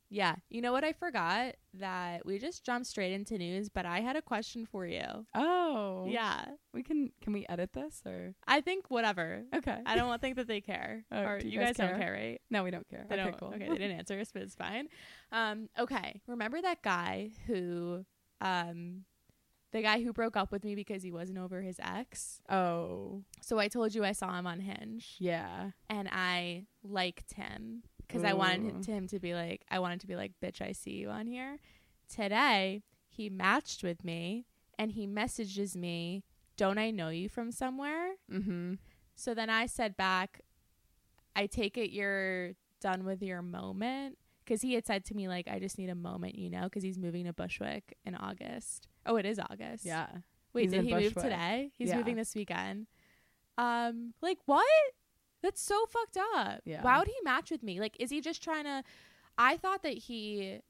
yeah, 0.08 0.36
you 0.50 0.60
know 0.62 0.70
what 0.70 0.84
I 0.84 0.92
forgot 0.92 1.56
that 1.74 2.24
we 2.24 2.38
just 2.38 2.64
jumped 2.64 2.86
straight 2.86 3.12
into 3.12 3.36
news, 3.38 3.68
but 3.68 3.84
I 3.86 4.00
had 4.00 4.14
a 4.14 4.22
question 4.22 4.64
for 4.64 4.86
you. 4.86 5.02
Oh. 5.34 6.06
Yeah, 6.08 6.44
We 6.72 6.84
can. 6.84 7.10
Can 7.20 7.32
we 7.32 7.44
edit 7.48 7.72
this 7.72 8.02
or? 8.06 8.34
I 8.46 8.60
think 8.60 8.88
whatever. 8.88 9.42
Okay. 9.54 9.78
I 9.84 9.96
don't 9.96 10.20
think 10.20 10.36
that 10.36 10.46
they 10.46 10.60
care, 10.60 11.04
Oh, 11.12 11.22
or 11.22 11.38
do 11.40 11.46
you 11.48 11.54
you 11.54 11.58
guys, 11.58 11.70
guys 11.70 11.76
don't 11.76 11.88
care? 11.88 11.98
care, 11.98 12.12
right? 12.12 12.40
No, 12.50 12.62
we 12.62 12.70
don't 12.70 12.88
care. 12.88 13.04
They 13.08 13.16
okay. 13.16 13.24
don't. 13.24 13.38
Cool. 13.38 13.48
Okay, 13.56 13.68
they 13.68 13.78
didn't 13.78 13.98
answer 13.98 14.18
us, 14.20 14.30
but 14.32 14.42
it's 14.42 14.54
fine. 14.54 14.86
Um, 15.32 15.68
okay, 15.76 16.20
remember 16.28 16.62
that 16.62 16.82
guy 16.82 17.30
who, 17.48 18.04
um, 18.40 19.02
the 19.72 19.82
guy 19.82 20.02
who 20.04 20.12
broke 20.12 20.36
up 20.36 20.52
with 20.52 20.62
me 20.64 20.76
because 20.76 21.02
he 21.02 21.10
wasn't 21.10 21.38
over 21.38 21.60
his 21.62 21.80
ex. 21.82 22.40
oh. 22.48 23.24
So 23.42 23.58
I 23.58 23.66
told 23.66 23.92
you 23.94 24.04
I 24.04 24.12
saw 24.12 24.38
him 24.38 24.46
on 24.46 24.60
Hinge, 24.60 25.16
Yeah. 25.18 25.70
and 25.90 26.08
I 26.12 26.66
liked 26.84 27.34
him 27.34 27.82
because 28.06 28.24
I 28.24 28.32
wanted 28.32 28.62
him 28.62 28.82
to, 28.82 28.90
him 28.90 29.06
to 29.08 29.18
be 29.18 29.34
like, 29.34 29.62
I 29.70 29.78
wanted 29.78 30.00
to 30.00 30.06
be 30.06 30.16
like, 30.16 30.32
bitch, 30.42 30.60
I 30.60 30.72
see 30.72 30.92
you 30.92 31.10
on 31.10 31.26
here. 31.26 31.58
Today 32.12 32.82
he 33.08 33.28
matched 33.28 33.82
with 33.82 34.04
me, 34.04 34.46
and 34.78 34.92
he 34.92 35.06
messages 35.06 35.76
me, 35.76 36.22
"Don't 36.56 36.78
I 36.78 36.90
know 36.90 37.08
you 37.08 37.28
from 37.28 37.50
somewhere?" 37.50 38.12
Mm-hmm. 38.30 38.74
So 39.14 39.34
then 39.34 39.48
I 39.50 39.66
said 39.66 39.96
back, 39.96 40.40
I 41.34 41.46
take 41.46 41.76
it 41.78 41.90
you're 41.90 42.52
done 42.80 43.04
with 43.04 43.22
your 43.22 43.42
moment. 43.42 44.18
Because 44.44 44.62
he 44.62 44.74
had 44.74 44.86
said 44.86 45.04
to 45.06 45.14
me, 45.16 45.26
like, 45.26 45.48
I 45.48 45.58
just 45.58 45.76
need 45.76 45.90
a 45.90 45.94
moment, 45.96 46.36
you 46.36 46.48
know, 46.48 46.64
because 46.64 46.84
he's 46.84 46.98
moving 46.98 47.24
to 47.24 47.32
Bushwick 47.32 47.96
in 48.04 48.14
August. 48.14 48.86
Oh, 49.04 49.16
it 49.16 49.26
is 49.26 49.40
August. 49.40 49.84
Yeah. 49.84 50.06
Wait, 50.52 50.62
He's 50.62 50.70
did 50.70 50.84
he 50.84 50.94
move 50.94 51.14
today? 51.14 51.72
He's 51.76 51.88
Yeah. 51.88 51.96
moving 51.96 52.14
this 52.14 52.32
weekend. 52.32 52.86
Um, 53.58 54.14
like, 54.22 54.38
what? 54.44 54.64
That's 55.46 55.62
so 55.62 55.86
fucked 55.86 56.18
up. 56.34 56.60
Yeah. 56.64 56.82
Why 56.82 56.98
would 56.98 57.06
he 57.06 57.14
match 57.22 57.52
with 57.52 57.62
me? 57.62 57.78
Like, 57.78 57.96
is 58.00 58.10
he 58.10 58.20
just 58.20 58.42
trying 58.42 58.64
to. 58.64 58.82
I 59.38 59.56
thought 59.56 59.84
that 59.84 59.96
he 59.96 60.60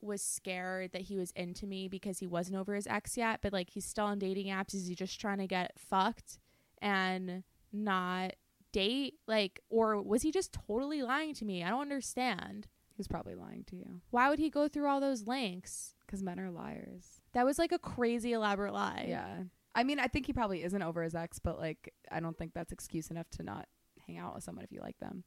was 0.00 0.22
scared 0.22 0.92
that 0.92 1.02
he 1.02 1.16
was 1.16 1.32
into 1.32 1.66
me 1.66 1.88
because 1.88 2.20
he 2.20 2.26
wasn't 2.28 2.56
over 2.56 2.76
his 2.76 2.86
ex 2.86 3.16
yet, 3.16 3.40
but 3.42 3.52
like 3.52 3.70
he's 3.70 3.84
still 3.84 4.04
on 4.04 4.20
dating 4.20 4.46
apps. 4.46 4.72
Is 4.72 4.86
he 4.86 4.94
just 4.94 5.20
trying 5.20 5.38
to 5.38 5.48
get 5.48 5.72
fucked 5.76 6.38
and 6.80 7.42
not 7.72 8.34
date? 8.72 9.14
Like, 9.26 9.58
or 9.68 10.00
was 10.00 10.22
he 10.22 10.30
just 10.30 10.52
totally 10.52 11.02
lying 11.02 11.34
to 11.34 11.44
me? 11.44 11.64
I 11.64 11.70
don't 11.70 11.82
understand. 11.82 12.68
He's 12.96 13.08
probably 13.08 13.34
lying 13.34 13.64
to 13.68 13.76
you 13.76 14.02
Why 14.10 14.28
would 14.28 14.38
he 14.38 14.50
go 14.50 14.68
through 14.68 14.86
all 14.86 15.00
those 15.00 15.26
links? 15.26 15.94
because 16.06 16.22
men 16.22 16.38
are 16.38 16.50
liars. 16.50 17.20
That 17.32 17.46
was 17.46 17.58
like 17.58 17.72
a 17.72 17.78
crazy 17.78 18.32
elaborate 18.32 18.74
lie. 18.74 19.06
Yeah. 19.08 19.44
I 19.74 19.84
mean, 19.84 19.98
I 20.00 20.08
think 20.08 20.26
he 20.26 20.32
probably 20.32 20.64
isn't 20.64 20.82
over 20.82 21.02
his 21.02 21.14
ex, 21.14 21.38
but 21.38 21.58
like, 21.58 21.94
I 22.10 22.20
don't 22.20 22.36
think 22.36 22.52
that's 22.52 22.72
excuse 22.72 23.10
enough 23.10 23.30
to 23.32 23.42
not 23.44 23.68
hang 24.10 24.18
out 24.18 24.34
with 24.34 24.44
someone 24.44 24.64
if 24.64 24.72
you 24.72 24.80
like 24.80 24.98
them. 24.98 25.24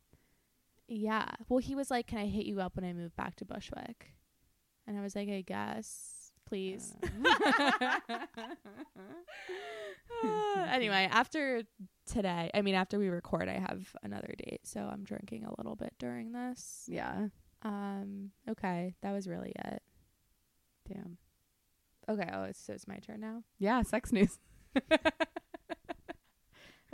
Yeah. 0.88 1.28
Well, 1.48 1.60
he 1.60 1.76
was 1.76 1.90
like, 1.90 2.08
"Can 2.08 2.20
I 2.20 2.26
hit 2.26 2.46
you 2.46 2.60
up 2.60 2.76
when 2.76 2.86
I 2.86 2.94
move 2.94 3.16
back 3.16 3.36
to 3.38 3.46
Bushwick?" 3.46 4.16
And 4.86 4.98
I 4.98 5.02
was 5.02 5.16
like, 5.16 5.30
"I 5.30 5.42
guess, 5.42 6.32
please." 6.46 6.94
Uh. 7.04 8.00
anyway, 10.72 11.08
after 11.10 11.64
today, 12.06 12.52
I 12.54 12.62
mean, 12.62 12.76
after 12.76 13.00
we 13.00 13.08
record, 13.08 13.48
I 13.48 13.60
have 13.60 13.96
another 14.04 14.34
date, 14.38 14.62
so 14.66 14.82
I'm 14.82 15.04
drinking 15.04 15.46
a 15.46 15.54
little 15.58 15.76
bit 15.76 15.94
during 16.00 16.34
this. 16.34 16.84
yeah. 16.88 17.28
Um. 17.62 18.32
Okay, 18.50 18.96
that 19.02 19.14
was 19.14 19.28
really 19.28 19.54
it. 19.66 19.82
Damn. 20.88 21.18
Okay. 22.10 22.30
Oh, 22.34 22.50
so 22.52 22.74
it's 22.74 22.88
my 22.88 22.98
turn 22.98 23.22
now. 23.22 23.44
Yeah. 23.58 23.82
Sex 23.84 24.12
news. 24.12 24.38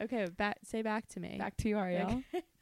Okay. 0.02 0.28
Back. 0.28 0.58
Say 0.64 0.82
back 0.82 1.08
to 1.10 1.20
me. 1.20 1.38
Back 1.38 1.58
to 1.58 1.70
you, 1.70 1.78
Ariel. 1.78 2.24
Okay. 2.34 2.44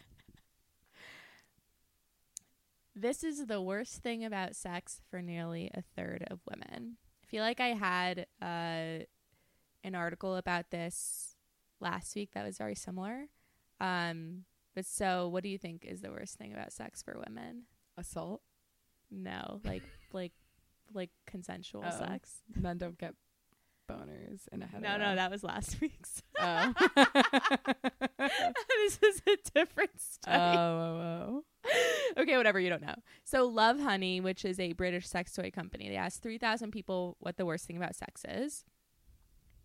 This 2.99 3.23
is 3.23 3.45
the 3.45 3.61
worst 3.61 4.01
thing 4.01 4.25
about 4.25 4.55
sex 4.55 5.01
for 5.11 5.21
nearly 5.21 5.69
a 5.73 5.83
third 5.95 6.25
of 6.31 6.39
women. 6.49 6.97
I 7.23 7.27
feel 7.27 7.43
like 7.43 7.59
I 7.59 7.67
had 7.73 8.25
uh, 8.41 9.03
an 9.83 9.93
article 9.93 10.35
about 10.35 10.71
this 10.71 11.35
last 11.79 12.15
week 12.15 12.31
that 12.33 12.43
was 12.43 12.57
very 12.57 12.73
similar. 12.73 13.25
Um, 13.79 14.45
but 14.73 14.85
so, 14.87 15.27
what 15.27 15.43
do 15.43 15.49
you 15.49 15.59
think 15.59 15.85
is 15.85 16.01
the 16.01 16.09
worst 16.09 16.37
thing 16.39 16.53
about 16.53 16.73
sex 16.73 17.03
for 17.03 17.21
women? 17.27 17.63
Assault. 17.97 18.41
No, 19.11 19.61
like 19.63 19.83
like 20.11 20.33
like 20.91 21.11
consensual 21.27 21.83
Oh. 21.85 21.91
sex. 21.99 22.37
Men 22.55 22.79
don't 22.79 22.97
get 22.97 23.13
boners 23.87 24.41
in 24.51 24.61
a 24.61 24.65
hetero. 24.67 24.81
No, 24.81 24.97
no, 24.97 25.15
that 25.15 25.31
was 25.31 25.43
last 25.43 25.79
week's. 25.81 26.21
Oh. 26.39 26.73
this 28.19 28.99
is 29.03 29.21
a 29.27 29.37
different 29.53 29.91
oh, 29.95 30.01
oh 30.01 30.01
study. 30.01 30.57
oh, 30.57 31.43
okay, 32.17 32.37
whatever, 32.37 32.59
you 32.59 32.69
don't 32.69 32.81
know. 32.81 32.95
So, 33.23 33.49
Lovehoney, 33.49 34.21
which 34.21 34.45
is 34.45 34.59
a 34.59 34.73
British 34.73 35.07
sex 35.07 35.33
toy 35.33 35.51
company, 35.51 35.89
they 35.89 35.95
asked 35.95 36.21
3,000 36.21 36.71
people 36.71 37.17
what 37.19 37.37
the 37.37 37.45
worst 37.45 37.65
thing 37.65 37.77
about 37.77 37.95
sex 37.95 38.23
is. 38.27 38.63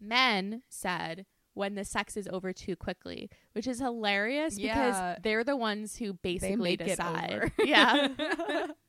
Men 0.01 0.63
said 0.69 1.27
when 1.55 1.75
the 1.75 1.85
sex 1.85 2.17
is 2.17 2.27
over 2.33 2.53
too 2.53 2.75
quickly, 2.75 3.29
which 3.53 3.67
is 3.67 3.79
hilarious 3.79 4.59
Yeah. 4.59 4.75
because 4.75 5.23
they're 5.23 5.45
the 5.45 5.57
ones 5.57 5.97
who 5.97 6.15
basically 6.15 6.77
decide. 6.77 7.53
Yeah. 7.65 8.09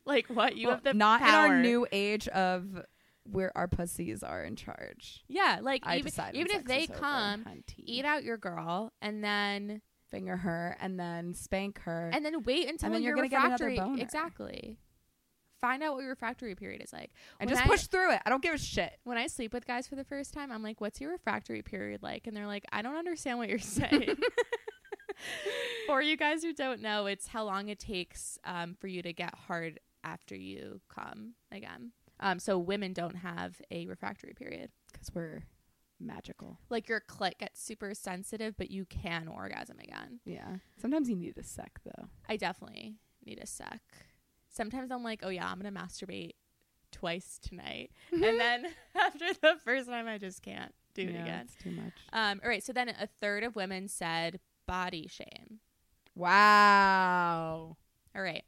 like 0.05 0.27
what? 0.27 0.55
You 0.55 0.67
Well, 0.67 0.75
have 0.77 0.83
the 0.83 0.93
not 0.93 1.19
power. 1.21 1.45
in 1.47 1.51
our 1.51 1.61
new 1.61 1.85
age 1.91 2.27
of 2.29 2.83
where 3.25 3.55
our 3.57 3.67
pussies 3.67 4.23
are 4.23 4.43
in 4.43 4.55
charge. 4.55 5.23
Yeah, 5.27 5.59
like 5.61 5.83
I 5.85 5.97
even, 5.97 6.11
even 6.33 6.51
if 6.51 6.65
they 6.65 6.87
come, 6.87 7.45
eat 7.77 8.05
out 8.05 8.23
your 8.23 8.37
girl 8.37 8.91
and 9.01 9.23
then 9.23 9.81
finger 10.09 10.37
her 10.37 10.77
and 10.79 10.99
then 10.99 11.33
spank 11.33 11.79
her. 11.79 12.11
and 12.13 12.23
then 12.23 12.43
wait 12.43 12.69
until 12.69 12.91
then 12.91 13.01
you're 13.01 13.15
your 13.15 13.15
gonna 13.15 13.29
get 13.29 13.45
another 13.45 13.65
refractory 13.65 14.01
exactly. 14.01 14.77
Find 15.59 15.81
out 15.81 15.93
what 15.93 16.01
your 16.01 16.09
refractory 16.09 16.55
period 16.55 16.81
is 16.83 16.91
like. 16.91 17.11
and 17.39 17.49
when 17.49 17.55
just 17.55 17.65
I- 17.65 17.69
push 17.69 17.87
through 17.87 18.11
it. 18.13 18.21
I 18.25 18.29
don't 18.29 18.43
give 18.43 18.53
a 18.53 18.57
shit. 18.57 18.99
when 19.05 19.17
I 19.17 19.27
sleep 19.27 19.53
with 19.53 19.65
guys 19.65 19.87
for 19.87 19.95
the 19.95 20.03
first 20.03 20.33
time, 20.33 20.51
I'm 20.51 20.61
like, 20.61 20.81
"What's 20.81 20.99
your 20.99 21.11
refractory 21.11 21.61
period 21.61 22.03
like?" 22.03 22.27
And 22.27 22.35
they're 22.35 22.47
like, 22.47 22.65
"I 22.71 22.81
don't 22.81 22.97
understand 22.97 23.37
what 23.37 23.47
you're 23.47 23.59
saying." 23.59 24.15
for 25.87 26.01
you 26.01 26.17
guys 26.17 26.43
who 26.43 26.53
don't 26.53 26.81
know, 26.81 27.05
it's 27.05 27.27
how 27.27 27.45
long 27.45 27.69
it 27.69 27.79
takes 27.79 28.37
um, 28.43 28.75
for 28.79 28.87
you 28.87 29.01
to 29.01 29.13
get 29.13 29.33
hard 29.35 29.79
after 30.03 30.35
you 30.35 30.81
come 30.89 31.33
again. 31.51 31.91
Um, 32.23 32.39
so 32.39 32.57
women 32.57 32.93
don't 32.93 33.17
have 33.17 33.61
a 33.69 33.85
refractory 33.85 34.33
period. 34.33 34.71
Because 34.91 35.13
we're 35.13 35.43
magical. 35.99 36.57
Like 36.69 36.87
your 36.89 37.01
clit 37.01 37.37
gets 37.37 37.61
super 37.61 37.93
sensitive, 37.93 38.55
but 38.57 38.71
you 38.71 38.85
can 38.85 39.27
orgasm 39.27 39.77
again. 39.79 40.19
Yeah. 40.25 40.57
Sometimes 40.81 41.09
you 41.09 41.15
need 41.15 41.37
a 41.37 41.43
sec 41.43 41.79
though. 41.83 42.07
I 42.27 42.37
definitely 42.37 42.95
need 43.25 43.39
a 43.41 43.45
sec. 43.47 43.81
Sometimes 44.49 44.91
I'm 44.91 45.03
like, 45.03 45.21
"Oh 45.23 45.29
yeah, 45.29 45.49
I'm 45.49 45.59
gonna 45.59 45.71
masturbate 45.71 46.33
twice 46.91 47.39
tonight," 47.41 47.91
and 48.11 48.39
then 48.39 48.67
after 48.95 49.33
the 49.33 49.55
first 49.63 49.89
time, 49.89 50.07
I 50.07 50.17
just 50.17 50.41
can't 50.41 50.73
do 50.93 51.03
it 51.03 51.09
again. 51.09 51.45
It's 51.45 51.55
too 51.55 51.71
much. 51.71 51.93
Um, 52.11 52.39
all 52.43 52.49
right. 52.49 52.63
So 52.63 52.71
then 52.71 52.89
a 52.89 53.07
third 53.19 53.43
of 53.43 53.55
women 53.55 53.87
said 53.87 54.39
body 54.67 55.07
shame. 55.07 55.59
Wow. 56.15 57.77
All 58.15 58.21
right. 58.21 58.43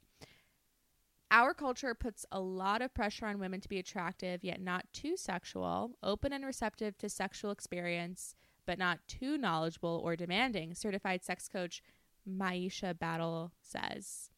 Our 1.31 1.53
culture 1.53 1.93
puts 1.93 2.25
a 2.31 2.39
lot 2.39 2.81
of 2.81 2.93
pressure 2.93 3.25
on 3.25 3.39
women 3.39 3.59
to 3.61 3.69
be 3.69 3.79
attractive, 3.79 4.43
yet 4.43 4.61
not 4.61 4.85
too 4.93 5.17
sexual, 5.17 5.97
open 6.03 6.31
and 6.31 6.45
receptive 6.45 6.97
to 6.99 7.09
sexual 7.09 7.51
experience, 7.51 8.35
but 8.65 8.77
not 8.77 8.99
too 9.07 9.37
knowledgeable 9.37 10.01
or 10.03 10.15
demanding, 10.15 10.73
certified 10.75 11.23
sex 11.23 11.47
coach 11.47 11.81
Maisha 12.29 12.97
Battle 12.97 13.51
says. 13.61 14.29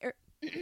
There- 0.00 0.14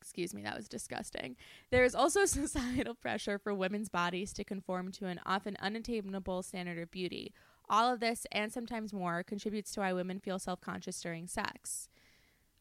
Excuse 0.00 0.34
me, 0.34 0.42
that 0.42 0.56
was 0.56 0.68
disgusting. 0.68 1.36
There 1.70 1.84
is 1.84 1.94
also 1.94 2.24
societal 2.26 2.94
pressure 2.94 3.38
for 3.38 3.54
women's 3.54 3.88
bodies 3.88 4.32
to 4.34 4.44
conform 4.44 4.90
to 4.92 5.06
an 5.06 5.20
often 5.24 5.56
unattainable 5.60 6.42
standard 6.42 6.78
of 6.78 6.90
beauty. 6.90 7.32
All 7.70 7.90
of 7.92 8.00
this, 8.00 8.26
and 8.32 8.52
sometimes 8.52 8.92
more, 8.92 9.22
contributes 9.22 9.72
to 9.72 9.80
why 9.80 9.92
women 9.92 10.18
feel 10.18 10.38
self 10.38 10.60
conscious 10.60 11.00
during 11.00 11.28
sex. 11.28 11.88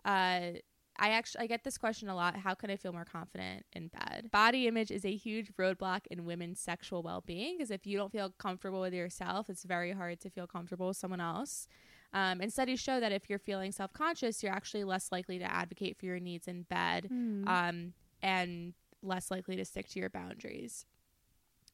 Uh, 0.06 0.52
I 0.98 1.10
actually 1.12 1.44
I 1.44 1.48
get 1.48 1.64
this 1.64 1.78
question 1.78 2.10
a 2.10 2.16
lot. 2.16 2.36
How 2.36 2.54
can 2.54 2.70
I 2.70 2.76
feel 2.76 2.94
more 2.94 3.06
confident 3.06 3.66
in 3.74 3.88
bed? 3.88 4.30
Body 4.32 4.68
image 4.68 4.92
is 4.92 5.04
a 5.06 5.16
huge 5.16 5.52
roadblock 5.58 6.02
in 6.12 6.26
women's 6.26 6.60
sexual 6.60 7.02
well-being 7.02 7.58
because 7.58 7.72
if 7.72 7.88
you 7.88 7.98
don't 7.98 8.12
feel 8.12 8.30
comfortable 8.38 8.82
with 8.82 8.94
yourself, 8.94 9.50
it's 9.50 9.64
very 9.64 9.94
hard 9.94 10.20
to 10.22 10.30
feel 10.30 10.48
comfortable 10.48 10.88
with 10.90 10.98
someone 10.98 11.22
else. 11.22 11.68
Um, 12.14 12.42
and 12.42 12.52
studies 12.52 12.80
show 12.80 13.00
that 13.00 13.12
if 13.14 13.30
you're 13.30 13.40
feeling 13.40 13.72
self-conscious, 13.72 14.44
you're 14.44 14.52
actually 14.52 14.84
less 14.84 15.12
likely 15.12 15.40
to 15.40 15.46
advocate 15.52 15.98
for 15.98 16.06
your 16.06 16.20
needs 16.20 16.48
in 16.48 16.64
bed, 16.64 17.06
Hmm. 17.08 17.48
um, 17.48 17.94
and 18.22 18.74
less 19.02 19.32
likely 19.32 19.56
to 19.56 19.66
stick 19.66 19.88
to 19.90 20.00
your 20.00 20.10
boundaries. 20.10 20.86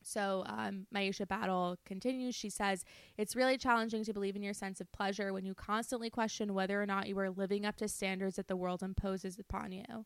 So 0.07 0.43
um, 0.47 0.87
Maisha 0.93 1.27
Battle 1.27 1.77
continues. 1.85 2.35
She 2.35 2.49
says, 2.49 2.85
It's 3.17 3.35
really 3.35 3.57
challenging 3.57 4.03
to 4.05 4.13
believe 4.13 4.35
in 4.35 4.43
your 4.43 4.53
sense 4.53 4.79
of 4.79 4.91
pleasure 4.91 5.33
when 5.33 5.45
you 5.45 5.53
constantly 5.53 6.09
question 6.09 6.53
whether 6.53 6.81
or 6.81 6.85
not 6.85 7.07
you 7.07 7.19
are 7.19 7.29
living 7.29 7.65
up 7.65 7.75
to 7.77 7.87
standards 7.87 8.37
that 8.37 8.47
the 8.47 8.55
world 8.55 8.81
imposes 8.81 9.37
upon 9.37 9.71
you. 9.71 10.05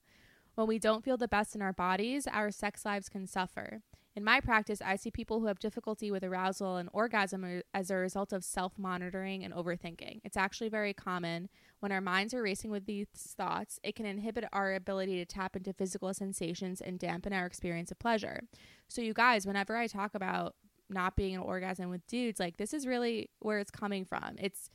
When 0.55 0.67
we 0.67 0.79
don't 0.79 1.03
feel 1.03 1.17
the 1.17 1.27
best 1.27 1.55
in 1.55 1.61
our 1.61 1.73
bodies, 1.73 2.27
our 2.27 2.51
sex 2.51 2.83
lives 2.83 3.09
can 3.09 3.27
suffer. 3.27 3.81
In 4.13 4.23
my 4.25 4.41
practice, 4.41 4.81
I 4.81 4.97
see 4.97 5.09
people 5.09 5.39
who 5.39 5.45
have 5.45 5.59
difficulty 5.59 6.11
with 6.11 6.23
arousal 6.23 6.75
and 6.75 6.89
orgasm 6.91 7.61
as 7.73 7.89
a 7.89 7.95
result 7.95 8.33
of 8.33 8.43
self 8.43 8.77
monitoring 8.77 9.43
and 9.43 9.53
overthinking. 9.53 10.19
It's 10.25 10.35
actually 10.35 10.69
very 10.69 10.93
common. 10.93 11.47
When 11.81 11.91
our 11.91 11.99
minds 11.99 12.33
are 12.33 12.43
racing 12.43 12.69
with 12.69 12.85
these 12.85 13.07
thoughts, 13.15 13.79
it 13.83 13.95
can 13.95 14.05
inhibit 14.05 14.45
our 14.53 14.73
ability 14.75 15.17
to 15.17 15.25
tap 15.25 15.55
into 15.55 15.73
physical 15.73 16.13
sensations 16.13 16.79
and 16.79 16.99
dampen 16.99 17.33
our 17.33 17.45
experience 17.45 17.91
of 17.91 17.97
pleasure. 17.97 18.41
So, 18.87 19.01
you 19.01 19.13
guys, 19.13 19.47
whenever 19.47 19.75
I 19.75 19.87
talk 19.87 20.13
about 20.13 20.55
not 20.89 21.15
being 21.15 21.35
an 21.35 21.41
orgasm 21.41 21.89
with 21.89 22.05
dudes, 22.05 22.39
like 22.39 22.57
this 22.57 22.73
is 22.73 22.85
really 22.85 23.29
where 23.39 23.57
it's 23.57 23.71
coming 23.71 24.05
from. 24.05 24.35
It's, 24.37 24.69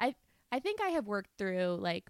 I, 0.00 0.14
I 0.50 0.58
think 0.58 0.80
I 0.80 0.88
have 0.90 1.06
worked 1.06 1.30
through 1.36 1.78
like 1.80 2.08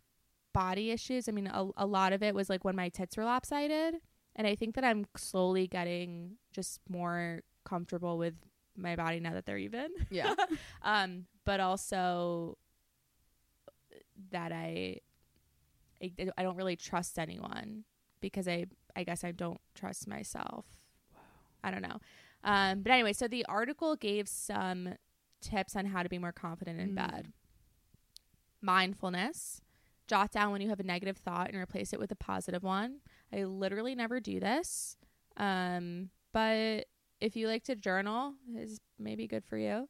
body 0.52 0.92
issues. 0.92 1.28
I 1.28 1.32
mean, 1.32 1.48
a, 1.48 1.66
a 1.76 1.86
lot 1.86 2.12
of 2.12 2.22
it 2.22 2.34
was 2.34 2.48
like 2.48 2.64
when 2.64 2.76
my 2.76 2.90
tits 2.90 3.16
were 3.16 3.24
lopsided, 3.24 3.96
and 4.36 4.46
I 4.46 4.54
think 4.54 4.76
that 4.76 4.84
I'm 4.84 5.06
slowly 5.16 5.66
getting 5.66 6.36
just 6.52 6.80
more 6.88 7.42
comfortable 7.64 8.18
with 8.18 8.34
my 8.76 8.96
body 8.96 9.20
now 9.20 9.32
that 9.32 9.46
they're 9.46 9.58
even. 9.58 9.88
Yeah. 10.10 10.34
um, 10.82 11.26
but 11.44 11.60
also 11.60 12.56
that 14.30 14.52
I, 14.52 14.98
I, 16.02 16.12
I 16.38 16.42
don't 16.42 16.56
really 16.56 16.76
trust 16.76 17.18
anyone 17.18 17.84
because 18.20 18.46
I, 18.48 18.66
I 18.96 19.04
guess 19.04 19.24
I 19.24 19.32
don't 19.32 19.60
trust 19.74 20.06
myself. 20.06 20.64
I 21.64 21.70
don't 21.70 21.82
know. 21.82 21.98
Um, 22.44 22.82
but 22.82 22.92
anyway, 22.92 23.12
so 23.12 23.28
the 23.28 23.44
article 23.46 23.94
gave 23.96 24.28
some 24.28 24.94
tips 25.40 25.76
on 25.76 25.86
how 25.86 26.02
to 26.02 26.08
be 26.08 26.18
more 26.18 26.32
confident 26.32 26.80
in 26.80 26.90
Mm. 26.92 26.96
bed. 26.96 27.32
Mindfulness. 28.60 29.60
Jot 30.06 30.30
down 30.32 30.52
when 30.52 30.60
you 30.60 30.68
have 30.68 30.80
a 30.80 30.84
negative 30.84 31.16
thought 31.16 31.48
and 31.50 31.56
replace 31.60 31.92
it 31.92 31.98
with 31.98 32.10
a 32.12 32.16
positive 32.16 32.62
one. 32.62 32.98
I 33.32 33.44
literally 33.44 33.94
never 33.94 34.20
do 34.20 34.40
this. 34.40 34.96
Um, 35.36 36.10
but 36.32 36.86
if 37.20 37.36
you 37.36 37.46
like 37.46 37.64
to 37.64 37.76
journal, 37.76 38.34
is 38.56 38.80
maybe 38.98 39.26
good 39.26 39.44
for 39.44 39.56
you. 39.56 39.88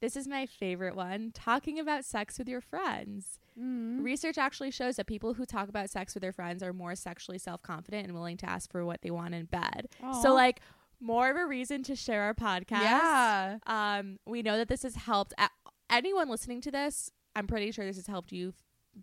This 0.00 0.16
is 0.16 0.28
my 0.28 0.44
favorite 0.46 0.94
one 0.96 1.30
talking 1.32 1.78
about 1.78 2.04
sex 2.04 2.38
with 2.38 2.48
your 2.48 2.60
friends. 2.60 3.38
Mm. 3.58 4.02
Research 4.04 4.36
actually 4.36 4.70
shows 4.70 4.96
that 4.96 5.06
people 5.06 5.34
who 5.34 5.46
talk 5.46 5.68
about 5.68 5.88
sex 5.88 6.14
with 6.14 6.20
their 6.22 6.32
friends 6.32 6.62
are 6.62 6.72
more 6.72 6.94
sexually 6.94 7.38
self 7.38 7.62
confident 7.62 8.04
and 8.06 8.14
willing 8.14 8.36
to 8.38 8.48
ask 8.48 8.70
for 8.70 8.84
what 8.84 9.00
they 9.02 9.10
want 9.10 9.34
in 9.34 9.46
bed. 9.46 9.88
So, 10.22 10.34
like, 10.34 10.60
more 11.00 11.30
of 11.30 11.36
a 11.36 11.46
reason 11.46 11.82
to 11.84 11.96
share 11.96 12.22
our 12.22 12.34
podcast. 12.34 12.80
Yeah. 12.82 13.58
Um, 13.66 14.18
we 14.26 14.42
know 14.42 14.56
that 14.56 14.68
this 14.68 14.82
has 14.82 14.94
helped 14.96 15.32
a- 15.38 15.48
anyone 15.88 16.28
listening 16.28 16.60
to 16.62 16.70
this. 16.70 17.10
I'm 17.36 17.46
pretty 17.46 17.70
sure 17.72 17.84
this 17.84 17.96
has 17.96 18.06
helped 18.06 18.32
you 18.32 18.48
f- 18.48 18.54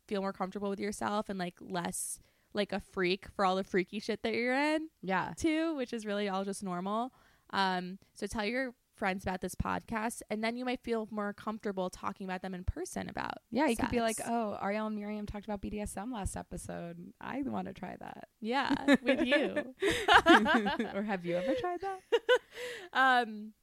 feel 0.07 0.21
more 0.21 0.33
comfortable 0.33 0.69
with 0.69 0.79
yourself 0.79 1.29
and 1.29 1.37
like 1.39 1.55
less 1.59 2.19
like 2.53 2.73
a 2.73 2.79
freak 2.79 3.27
for 3.35 3.45
all 3.45 3.55
the 3.55 3.63
freaky 3.63 3.99
shit 3.99 4.23
that 4.23 4.33
you're 4.33 4.53
in 4.53 4.89
Yeah. 5.01 5.33
too, 5.37 5.73
which 5.75 5.93
is 5.93 6.05
really 6.05 6.27
all 6.27 6.43
just 6.43 6.63
normal. 6.63 7.13
Um, 7.51 7.97
so 8.15 8.27
tell 8.27 8.45
your 8.45 8.73
friends 9.01 9.23
about 9.23 9.41
this 9.41 9.55
podcast, 9.55 10.21
and 10.29 10.43
then 10.43 10.55
you 10.55 10.63
might 10.63 10.79
feel 10.83 11.07
more 11.09 11.33
comfortable 11.33 11.89
talking 11.89 12.27
about 12.27 12.43
them 12.43 12.53
in 12.53 12.63
person 12.63 13.09
about. 13.09 13.33
Yeah, 13.49 13.65
you 13.65 13.75
could 13.75 13.89
be 13.89 13.99
like, 13.99 14.17
oh, 14.27 14.59
Ariel 14.61 14.85
and 14.85 14.95
Miriam 14.95 15.25
talked 15.25 15.45
about 15.45 15.59
BDSM 15.59 16.13
last 16.13 16.37
episode. 16.37 16.97
I 17.19 17.41
want 17.41 17.65
to 17.67 17.73
try 17.73 17.95
that. 17.99 18.27
yeah, 18.39 18.95
with 19.01 19.25
you. 19.25 19.73
or 20.93 21.01
have 21.01 21.25
you 21.25 21.35
ever 21.35 21.55
tried 21.55 21.79
that? 21.81 21.99
um, 22.93 23.53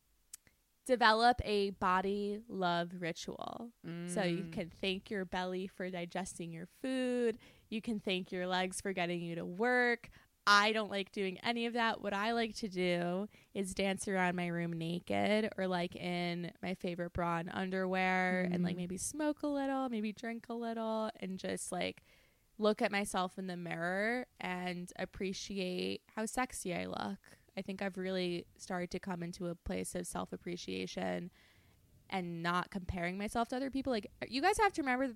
develop 0.87 1.41
a 1.45 1.71
body 1.71 2.41
love 2.49 2.91
ritual. 2.99 3.71
So 4.09 4.23
you 4.25 4.45
Mm. 4.45 4.53
can 4.53 4.73
thank 4.81 5.09
your 5.11 5.25
belly 5.25 5.67
for 5.69 5.89
digesting 5.91 6.51
your 6.53 6.67
food. 6.83 7.39
You 7.71 7.81
can 7.83 8.01
thank 8.01 8.33
your 8.33 8.47
legs 8.47 8.81
for 8.81 8.93
getting 8.93 9.21
you 9.21 9.35
to 9.37 9.45
work. 9.47 10.11
I 10.51 10.73
don't 10.73 10.91
like 10.91 11.13
doing 11.13 11.39
any 11.45 11.67
of 11.67 11.75
that. 11.75 12.01
What 12.01 12.15
I 12.15 12.33
like 12.33 12.55
to 12.57 12.69
do 12.69 13.29
is 13.55 13.75
dance 13.75 14.09
around 14.09 14.35
my 14.35 14.47
room 14.47 14.73
naked 14.73 15.51
or 15.59 15.67
like 15.67 15.95
in 15.95 16.51
my 16.63 16.75
favorite 16.75 17.13
bra 17.13 17.39
and 17.39 17.51
underwear 17.53 18.49
and 18.51 18.65
like 18.65 18.75
Mm. 18.75 18.79
maybe 18.79 18.97
smoke 18.97 19.43
a 19.43 19.47
little, 19.47 19.89
maybe 19.91 20.13
drink 20.13 20.47
a 20.49 20.55
little 20.55 21.11
and 21.21 21.39
just 21.39 21.71
like 21.71 22.03
look 22.57 22.81
at 22.81 22.91
myself 22.91 23.39
in 23.39 23.47
the 23.47 23.57
mirror 23.57 24.27
and 24.41 24.91
appreciate 24.99 26.01
how 26.17 26.25
sexy 26.27 26.75
I 26.75 26.87
look. 26.87 27.19
I 27.57 27.63
think 27.63 27.83
I've 27.83 27.99
really 27.99 28.47
started 28.57 28.91
to 28.93 28.99
come 28.99 29.23
into 29.23 29.49
a 29.49 29.55
place 29.55 29.95
of 29.95 30.07
self 30.07 30.33
appreciation 30.33 31.31
and 32.11 32.43
not 32.43 32.71
comparing 32.71 33.19
myself 33.19 33.49
to 33.49 33.57
other 33.57 33.71
people. 33.71 33.93
Like, 33.93 34.07
you 34.29 34.41
guys 34.41 34.59
have 34.59 34.73
to 34.75 34.83
remember, 34.83 35.11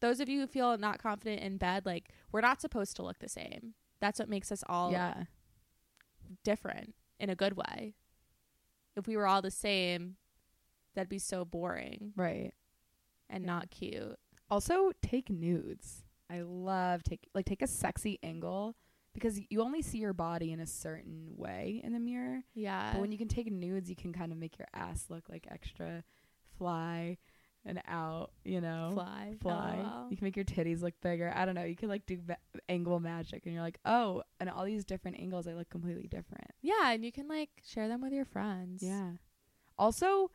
those 0.00 0.18
of 0.20 0.28
you 0.30 0.40
who 0.40 0.46
feel 0.46 0.78
not 0.78 0.98
confident 0.98 1.42
in 1.42 1.58
bed, 1.58 1.84
like, 1.84 2.08
we're 2.32 2.40
not 2.40 2.60
supposed 2.62 2.96
to 2.96 3.02
look 3.02 3.18
the 3.18 3.28
same. 3.28 3.74
That's 4.00 4.18
what 4.18 4.28
makes 4.28 4.52
us 4.52 4.62
all 4.68 4.92
yeah. 4.92 5.24
different 6.44 6.94
in 7.18 7.30
a 7.30 7.34
good 7.34 7.54
way. 7.56 7.94
If 8.96 9.06
we 9.06 9.16
were 9.16 9.26
all 9.26 9.42
the 9.42 9.50
same, 9.50 10.16
that'd 10.94 11.08
be 11.08 11.18
so 11.18 11.44
boring 11.44 12.12
Right. 12.16 12.52
and 13.28 13.44
Yeah. 13.44 13.46
not 13.46 13.70
cute. 13.70 14.18
Also, 14.50 14.92
take 15.02 15.30
nudes. 15.30 16.04
I 16.30 16.42
love 16.42 17.02
take 17.02 17.28
like 17.34 17.46
take 17.46 17.62
a 17.62 17.66
sexy 17.66 18.18
angle 18.22 18.76
because 19.14 19.40
you 19.50 19.62
only 19.62 19.82
see 19.82 19.98
your 19.98 20.12
body 20.12 20.52
in 20.52 20.60
a 20.60 20.66
certain 20.66 21.34
way 21.36 21.80
in 21.82 21.92
the 21.92 21.98
mirror. 22.00 22.44
Yeah. 22.54 22.92
But 22.92 23.00
when 23.00 23.12
you 23.12 23.18
can 23.18 23.28
take 23.28 23.50
nudes, 23.50 23.88
you 23.88 23.96
can 23.96 24.12
kind 24.12 24.30
of 24.32 24.38
make 24.38 24.58
your 24.58 24.68
ass 24.74 25.06
look 25.08 25.28
like 25.28 25.46
extra 25.50 26.04
fly 26.58 27.16
and 27.64 27.82
out, 27.86 28.30
you 28.44 28.60
know. 28.60 28.90
fly, 28.94 29.34
Fly. 29.40 29.76
LOL. 29.82 30.06
You 30.10 30.16
can 30.16 30.24
make 30.24 30.36
your 30.36 30.44
titties 30.44 30.80
look 30.82 30.94
bigger. 31.02 31.32
I 31.34 31.44
don't 31.44 31.54
know. 31.54 31.64
You 31.64 31.76
can 31.76 31.88
like 31.88 32.06
do 32.06 32.18
va- 32.26 32.38
angle 32.68 32.98
magic 33.00 33.42
and 33.44 33.54
you're 33.54 33.62
like, 33.62 33.78
"Oh, 33.84 34.22
and 34.40 34.48
all 34.48 34.64
these 34.64 34.84
different 34.84 35.18
angles 35.20 35.44
they 35.44 35.54
look 35.54 35.68
completely 35.68 36.06
different." 36.08 36.50
Yeah, 36.62 36.92
and 36.92 37.04
you 37.04 37.12
can 37.12 37.28
like 37.28 37.50
share 37.66 37.88
them 37.88 38.00
with 38.00 38.12
your 38.12 38.24
friends. 38.24 38.82
Yeah. 38.82 39.12
Also, 39.78 40.30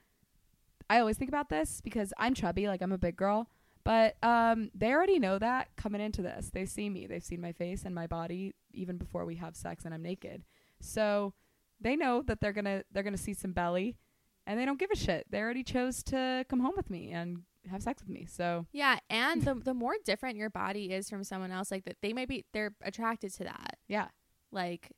I 0.90 1.00
always 1.00 1.18
think 1.18 1.30
about 1.30 1.50
this 1.50 1.82
because 1.82 2.14
I'm 2.18 2.34
chubby, 2.34 2.68
like 2.68 2.82
I'm 2.82 2.92
a 2.92 2.98
big 2.98 3.16
girl, 3.16 3.50
but 3.84 4.16
um 4.24 4.70
they 4.76 4.92
already 4.94 5.18
know 5.20 5.40
that 5.40 5.70
coming 5.76 6.02
into 6.02 6.22
this. 6.22 6.52
They 6.54 6.66
see 6.66 6.90
me. 6.90 7.08
They've 7.08 7.24
seen 7.24 7.42
my 7.42 7.52
face 7.54 7.84
and 7.84 7.96
my 7.96 8.06
body 8.08 8.54
even 8.74 8.98
before 8.98 9.26
we 9.26 9.36
have 9.36 9.56
sex 9.56 9.86
and 9.86 9.94
I'm 9.94 10.04
naked. 10.04 10.44
So, 10.82 11.34
they 11.80 11.96
know 11.96 12.22
that 12.24 12.42
they're 12.42 12.54
going 12.54 12.66
to 12.66 12.84
they're 12.92 13.04
going 13.04 13.16
to 13.16 13.22
see 13.22 13.34
some 13.34 13.54
belly 13.54 13.98
and 14.46 14.60
they 14.60 14.66
don't 14.66 14.80
give 14.80 14.92
a 14.92 14.96
shit. 14.96 15.26
They 15.30 15.40
already 15.40 15.64
chose 15.64 16.04
to 16.04 16.46
come 16.50 16.60
home 16.60 16.74
with 16.76 16.90
me 16.90 17.12
and 17.12 17.44
have 17.70 17.82
sex 17.82 18.02
with 18.02 18.10
me. 18.10 18.26
So, 18.30 18.66
Yeah, 18.72 19.00
and 19.10 19.42
the 19.46 19.56
the 19.56 19.74
more 19.74 19.96
different 20.06 20.38
your 20.38 20.50
body 20.50 20.92
is 20.92 21.10
from 21.10 21.24
someone 21.24 21.52
else, 21.52 21.72
like 21.72 21.86
that, 21.86 21.98
they 22.02 22.14
might 22.14 22.28
be 22.28 22.46
they're 22.54 22.74
attracted 22.82 23.34
to 23.36 23.44
that. 23.46 23.78
yeah. 23.88 24.08
Like 24.52 24.92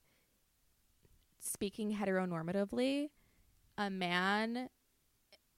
speaking 1.39 1.95
heteronormatively, 1.95 3.09
a 3.77 3.89
man 3.89 4.69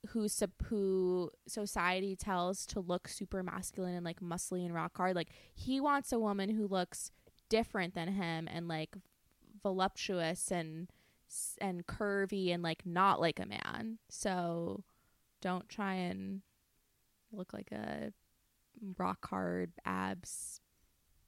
who 0.09 0.27
who 0.65 1.31
society 1.47 2.15
tells 2.15 2.65
to 2.67 2.79
look 2.79 3.07
super 3.07 3.41
masculine 3.43 3.95
and 3.95 4.05
like 4.05 4.19
muscly 4.19 4.65
and 4.65 4.73
rock 4.73 4.95
hard, 4.97 5.15
like 5.15 5.29
he 5.53 5.81
wants 5.81 6.11
a 6.11 6.19
woman 6.19 6.49
who 6.49 6.67
looks 6.67 7.11
different 7.49 7.93
than 7.95 8.09
him 8.09 8.47
and 8.51 8.67
like 8.67 8.95
voluptuous 9.63 10.51
and 10.51 10.89
and 11.59 11.85
curvy 11.85 12.53
and 12.53 12.61
like 12.63 12.85
not 12.85 13.19
like 13.21 13.39
a 13.39 13.45
man. 13.45 13.97
So 14.09 14.83
don't 15.41 15.67
try 15.69 15.93
and 15.95 16.41
look 17.31 17.53
like 17.53 17.71
a 17.71 18.11
rock 18.97 19.27
hard 19.29 19.71
abs 19.85 20.61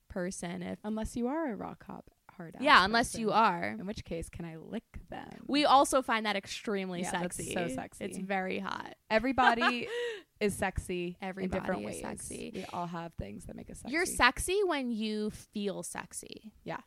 person 0.08 0.62
if 0.64 0.80
Unless 0.84 1.16
you 1.16 1.28
are 1.28 1.52
a 1.52 1.56
rock 1.56 1.84
hop 1.86 2.10
hard 2.36 2.56
ass 2.56 2.62
yeah 2.64 2.84
unless 2.86 3.10
person. 3.12 3.22
you 3.22 3.32
are 3.32 3.76
In 3.80 3.86
which 3.86 4.04
case, 4.06 4.30
can 4.30 4.46
I 4.46 4.56
lick 4.58 4.84
them? 5.10 5.44
we 5.48 5.66
also 5.66 6.02
find 6.02 6.26
that 6.26 6.36
extremely 6.36 7.02
Yeah, 7.02 7.12
sexy 7.12 7.54
so 7.54 7.68
sexy. 7.68 8.06
it's 8.06 8.18
very 8.18 8.60
hot 8.60 8.96
Everybody 9.10 9.88
is 10.40 10.56
sexy 10.56 11.18
Everybody 11.22 11.58
in 11.58 11.62
different 11.64 11.82
is 11.82 11.86
ways. 11.88 12.02
sexy. 12.02 12.52
We 12.56 12.66
all 12.74 12.88
have 12.88 13.14
things 13.20 13.46
that 13.46 13.56
make 13.56 13.70
us 13.70 13.80
sexy. 13.80 13.94
you're 13.94 14.06
sexy 14.06 14.60
when 14.66 14.90
you 14.92 15.30
feel 15.32 15.84
sexy 15.84 16.54
Yeah. 16.64 16.80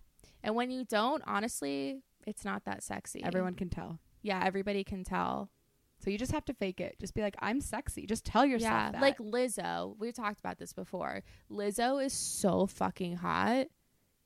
and 0.42 0.54
when 0.56 0.70
you 0.70 0.84
don't 0.84 1.22
honestly 1.26 2.02
it's 2.26 2.44
not 2.44 2.64
that 2.64 2.82
sexy 2.82 3.22
Everyone 3.24 3.54
can 3.54 3.68
tell. 3.68 3.98
yeah 4.22 4.42
everybody 4.44 4.84
can 4.84 5.04
tell 5.04 5.50
So 5.98 6.10
you 6.10 6.18
just 6.18 6.32
have 6.32 6.44
to 6.46 6.54
fake 6.54 6.80
it. 6.80 6.96
Just 6.98 7.14
be 7.14 7.22
like, 7.22 7.36
I'm 7.38 7.60
sexy. 7.60 8.06
Just 8.06 8.24
tell 8.24 8.44
yourself 8.44 8.72
yeah, 8.72 8.90
that. 8.92 9.00
like 9.00 9.18
Lizzo. 9.18 9.94
We've 9.98 10.12
talked 10.14 10.40
about 10.40 10.58
this 10.58 10.72
before. 10.72 11.22
Lizzo 11.50 12.04
is 12.04 12.12
so 12.12 12.66
fucking 12.66 13.16
hot, 13.18 13.68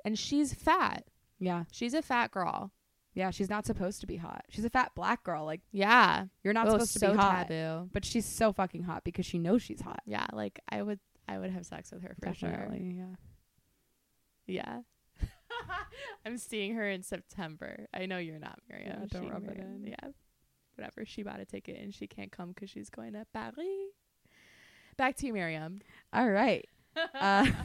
and 0.05 0.19
she's 0.19 0.55
fat. 0.55 1.05
yeah, 1.39 1.65
She's 1.71 1.93
a 1.93 2.01
fat 2.01 2.31
girl. 2.31 2.71
yeah. 3.13 3.31
She's 3.31 3.51
not 3.51 3.67
supposed 3.67 4.01
to 4.01 4.07
be 4.07 4.17
hot. 4.17 4.45
She's 4.49 4.65
a 4.65 4.71
fat 4.71 4.93
black 4.95 5.23
girl. 5.23 5.45
Like 5.45 5.61
Yeah, 5.71 6.27
you're 6.43 6.55
not 6.55 6.67
Oh, 6.69 6.71
supposed 6.73 6.93
to 6.95 6.99
so 6.99 7.11
be 7.13 7.19
hot. 7.19 7.49
taboo. 7.49 7.91
But 7.93 8.05
she's 8.07 8.25
so 8.25 8.53
fucking 8.55 8.85
hot 8.85 9.05
because 9.05 9.27
she 9.27 9.39
knows 9.39 9.61
she's 9.63 9.83
hot. 9.83 10.01
Yeah, 10.07 10.27
like 10.33 10.59
I 10.71 10.81
would, 10.83 11.01
I 11.29 11.39
would 11.39 11.51
have 11.51 11.67
sex 11.67 11.91
with 11.93 12.03
her 12.05 12.15
for 12.23 12.33
sure. 12.35 12.69
Yeah. 12.73 13.17
Yeah. 14.47 14.79
I'm 16.27 16.39
seeing 16.39 16.75
her 16.75 16.89
in 16.89 17.03
September. 17.03 17.87
I 17.95 18.07
know 18.07 18.19
you're 18.19 18.39
not, 18.39 18.59
Miriam. 18.69 18.99
Yeah, 19.01 19.07
don't 19.11 19.23
She- 19.25 19.31
rub 19.31 19.49
it 19.49 19.59
in. 19.59 19.87
Yeah. 19.87 20.11
Whatever. 20.77 21.05
She 21.07 21.23
bought 21.23 21.41
a 21.41 21.45
ticket 21.47 21.81
and 21.81 21.95
she 21.95 22.07
can't 22.07 22.31
come 22.31 22.49
because 22.53 22.69
she's 22.71 22.91
going 22.91 23.15
to 23.15 23.27
Paris. 23.33 23.57
Back 24.99 25.17
to 25.19 25.27
you, 25.27 25.33
Miriam. 25.33 25.81
All 26.13 26.29
right. 26.31 26.67
Uh, 27.15 27.47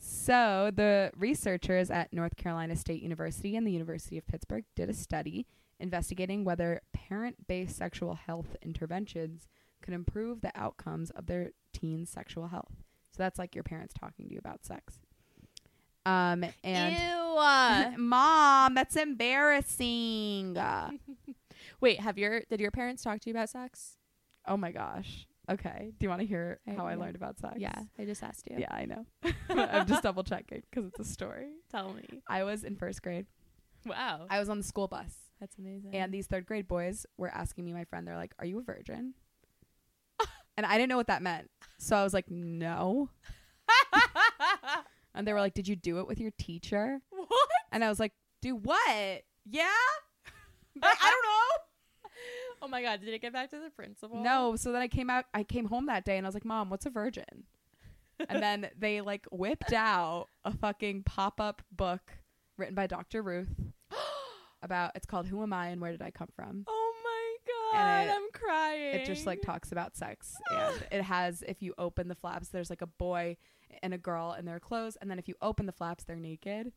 So, 0.00 0.70
the 0.74 1.10
researchers 1.16 1.90
at 1.90 2.12
North 2.12 2.36
Carolina 2.36 2.76
State 2.76 3.02
University 3.02 3.56
and 3.56 3.66
the 3.66 3.72
University 3.72 4.16
of 4.16 4.26
Pittsburgh 4.26 4.64
did 4.76 4.88
a 4.88 4.94
study 4.94 5.46
investigating 5.80 6.44
whether 6.44 6.80
parent 6.92 7.46
based 7.48 7.76
sexual 7.76 8.14
health 8.14 8.56
interventions 8.62 9.48
could 9.82 9.94
improve 9.94 10.40
the 10.40 10.52
outcomes 10.54 11.10
of 11.10 11.26
their 11.26 11.50
teens' 11.72 12.10
sexual 12.10 12.46
health. 12.48 12.74
So, 13.10 13.22
that's 13.22 13.38
like 13.40 13.54
your 13.56 13.64
parents 13.64 13.92
talking 13.92 14.26
to 14.28 14.32
you 14.32 14.38
about 14.38 14.64
sex. 14.64 15.00
Um, 16.08 16.44
and 16.64 16.94
Ew. 16.96 17.98
mom, 17.98 18.74
that's 18.74 18.96
embarrassing. 18.96 20.56
Wait, 21.80 22.00
have 22.00 22.18
your 22.18 22.42
did 22.50 22.60
your 22.60 22.70
parents 22.70 23.02
talk 23.02 23.20
to 23.20 23.30
you 23.30 23.34
about 23.34 23.50
sex? 23.50 23.96
oh 24.46 24.56
my 24.56 24.72
gosh. 24.72 25.26
Okay. 25.50 25.92
Do 25.98 26.04
you 26.04 26.08
want 26.10 26.20
to 26.20 26.26
hear 26.26 26.60
I- 26.66 26.72
how 26.72 26.86
I 26.86 26.92
yeah. 26.92 26.96
learned 26.98 27.16
about 27.16 27.38
sex? 27.38 27.54
Yeah, 27.58 27.78
I 27.98 28.04
just 28.04 28.22
asked 28.22 28.46
you. 28.50 28.56
Yeah, 28.58 28.74
I 28.74 28.84
know. 28.84 29.06
I'm 29.48 29.86
just 29.86 30.02
double 30.02 30.22
checking 30.24 30.62
because 30.70 30.86
it's 30.88 30.98
a 31.00 31.04
story. 31.04 31.48
Tell 31.70 31.92
me. 31.94 32.22
I 32.26 32.44
was 32.44 32.64
in 32.64 32.76
first 32.76 33.02
grade. 33.02 33.26
Wow. 33.86 34.26
I 34.28 34.38
was 34.40 34.48
on 34.48 34.58
the 34.58 34.64
school 34.64 34.88
bus. 34.88 35.14
That's 35.40 35.56
amazing. 35.56 35.94
And 35.94 36.12
these 36.12 36.26
third 36.26 36.44
grade 36.46 36.66
boys 36.68 37.06
were 37.16 37.28
asking 37.28 37.64
me, 37.64 37.72
my 37.72 37.84
friend, 37.84 38.06
they're 38.06 38.16
like, 38.16 38.34
Are 38.38 38.44
you 38.46 38.58
a 38.58 38.62
virgin? 38.62 39.14
and 40.56 40.66
I 40.66 40.74
didn't 40.76 40.88
know 40.88 40.96
what 40.96 41.06
that 41.06 41.22
meant. 41.22 41.50
So 41.78 41.96
I 41.96 42.02
was 42.02 42.12
like, 42.12 42.30
No. 42.30 43.08
And 45.18 45.26
they 45.26 45.32
were 45.34 45.40
like, 45.40 45.52
Did 45.52 45.68
you 45.68 45.76
do 45.76 45.98
it 45.98 46.06
with 46.06 46.18
your 46.20 46.30
teacher? 46.38 47.00
what? 47.10 47.48
And 47.72 47.84
I 47.84 47.88
was 47.90 48.00
like, 48.00 48.12
Do 48.40 48.56
what? 48.56 49.22
Yeah? 49.44 49.66
But 50.80 50.90
I 51.02 51.10
don't 51.10 51.24
know. 51.24 52.10
Oh 52.62 52.68
my 52.68 52.82
god, 52.82 53.00
did 53.00 53.12
it 53.12 53.20
get 53.20 53.32
back 53.32 53.50
to 53.50 53.58
the 53.58 53.70
principal? 53.70 54.22
No. 54.22 54.54
So 54.54 54.70
then 54.70 54.80
I 54.80 54.86
came 54.86 55.10
out, 55.10 55.24
I 55.34 55.42
came 55.42 55.64
home 55.66 55.86
that 55.86 56.04
day 56.04 56.16
and 56.16 56.24
I 56.24 56.28
was 56.28 56.34
like, 56.34 56.44
Mom, 56.44 56.70
what's 56.70 56.86
a 56.86 56.90
virgin? 56.90 57.24
and 58.28 58.42
then 58.42 58.70
they 58.78 59.00
like 59.00 59.26
whipped 59.32 59.72
out 59.72 60.26
a 60.44 60.56
fucking 60.56 61.02
pop 61.02 61.40
up 61.40 61.62
book 61.72 62.12
written 62.56 62.76
by 62.76 62.86
Dr. 62.86 63.22
Ruth 63.22 63.48
about, 64.62 64.92
it's 64.94 65.06
called 65.06 65.26
Who 65.26 65.42
Am 65.42 65.52
I 65.52 65.68
and 65.68 65.80
Where 65.80 65.90
Did 65.90 66.02
I 66.02 66.12
Come 66.12 66.28
From? 66.36 66.64
Oh 66.68 66.77
And 67.74 68.08
it- 68.10 68.14
I'm 68.14 68.30
crying. 68.32 68.94
it 68.94 69.04
just 69.06 69.26
like 69.26 69.42
talks 69.42 69.72
about 69.72 69.96
sex 69.96 70.36
and 70.50 70.82
it 70.92 71.02
has 71.02 71.42
if 71.46 71.62
you 71.62 71.74
open 71.78 72.08
the 72.08 72.14
flaps 72.14 72.48
there's 72.48 72.70
like 72.70 72.82
a 72.82 72.86
boy 72.86 73.36
and 73.82 73.92
a 73.94 73.98
girl 73.98 74.34
in 74.38 74.44
their 74.44 74.60
clothes 74.60 74.96
and 75.00 75.10
then 75.10 75.18
if 75.18 75.28
you 75.28 75.34
open 75.42 75.66
the 75.66 75.72
flaps 75.72 76.04
they're 76.04 76.16
naked 76.16 76.72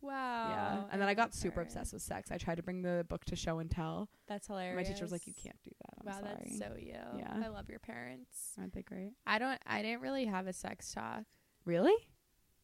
Wow. 0.00 0.48
yeah 0.50 0.82
and 0.92 1.00
then 1.02 1.08
i 1.08 1.14
got 1.14 1.34
super 1.34 1.56
her. 1.56 1.62
obsessed 1.62 1.92
with 1.92 2.02
sex 2.02 2.30
i 2.30 2.38
tried 2.38 2.56
to 2.58 2.62
bring 2.62 2.82
the 2.82 3.04
book 3.08 3.24
to 3.26 3.36
show 3.36 3.58
and 3.58 3.68
tell 3.68 4.08
That's 4.28 4.46
hilarious. 4.46 4.76
my 4.76 4.82
teacher 4.84 5.04
was 5.04 5.10
like 5.10 5.26
you 5.26 5.32
can't 5.34 5.56
do 5.64 5.70
that 5.80 5.94
i'm 6.00 6.06
wow, 6.06 6.20
sorry 6.20 6.46
that's 6.56 6.58
so 6.58 6.76
you. 6.78 6.94
Yeah. 7.18 7.34
I 7.44 7.48
love 7.48 7.68
your 7.68 7.80
parents. 7.80 8.52
aren't 8.58 8.74
they 8.74 8.82
great 8.82 9.12
I 9.26 9.38
don't. 9.40 9.60
I 9.66 9.82
didn't 9.82 10.00
really 10.02 10.26
have 10.26 10.46
a 10.46 10.52
sex 10.52 10.92
talk. 10.92 11.24
really 11.64 11.94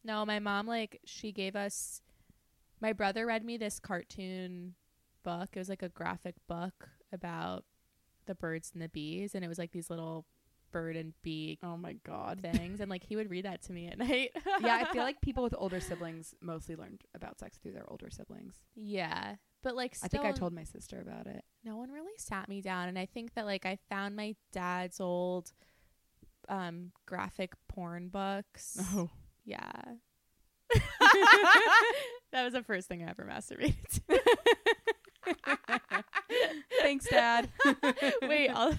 No, 0.05 0.25
my 0.25 0.39
mom 0.39 0.65
like 0.67 1.01
she 1.05 1.31
gave 1.33 1.55
us. 1.57 2.01
My 2.81 2.93
brother 2.93 3.25
read 3.25 3.43
me 3.43 3.57
this 3.57 3.79
cartoon 3.79 4.75
book. 5.23 5.49
It 5.53 5.59
was 5.59 5.69
like 5.69 5.81
a 5.83 5.89
graphic 5.89 6.35
book 6.47 6.89
about 7.15 7.65
the 8.27 8.35
birds 8.35 8.69
and 8.73 8.81
the 8.83 8.89
bees, 8.89 9.33
and 9.33 9.43
it 9.43 9.47
was 9.47 9.57
like 9.57 9.71
these 9.71 9.89
little 9.89 10.25
bird 10.71 10.97
and 10.97 11.13
bee 11.21 11.57
oh 11.63 11.77
my 11.77 11.93
god. 12.05 12.41
things, 12.41 12.79
and 12.81 12.89
like 12.89 13.03
he 13.03 13.15
would 13.15 13.29
read 13.29 13.45
that 13.45 13.61
to 13.63 13.71
me 13.71 13.87
at 13.87 13.97
night. 14.07 14.31
yeah 14.61 14.75
i 14.81 14.93
feel 14.93 15.03
like 15.09 15.21
people 15.21 15.41
with 15.43 15.55
older 15.57 15.79
siblings 15.79 16.35
mostly 16.41 16.75
learned 16.75 17.01
about 17.15 17.39
sex 17.39 17.57
through 17.57 17.71
their 17.71 17.89
older 17.89 18.09
siblings. 18.09 18.55
Yeah, 18.75 19.35
but 19.63 19.75
like 19.75 19.95
i 20.03 20.07
think 20.07 20.25
i 20.25 20.31
told 20.31 20.53
my 20.53 20.63
sister 20.65 20.99
about 20.99 21.27
it. 21.27 21.43
No 21.63 21.77
one 21.77 21.91
really 21.91 22.13
sat 22.17 22.49
me 22.49 22.61
down 22.61 22.89
and 22.89 22.99
i 22.99 23.05
think 23.05 23.33
that 23.35 23.45
like 23.45 23.65
i 23.65 23.77
found 23.89 24.15
my 24.15 24.35
dad's 24.51 24.99
old 24.99 25.53
um 26.49 26.91
graphic 27.05 27.53
porn 27.69 28.09
books. 28.09 28.77
Oh. 28.93 29.09
Yeah. 29.45 29.81
That 32.31 32.43
was 32.43 32.53
the 32.53 32.63
first 32.63 32.89
thing 32.89 33.01
i 33.01 33.09
ever 33.09 33.23
masturbated 33.23 34.03
to 34.07 34.19
thanks 36.81 37.05
dad. 37.05 37.49
Wait 38.21 38.49
I'll, 38.49 38.77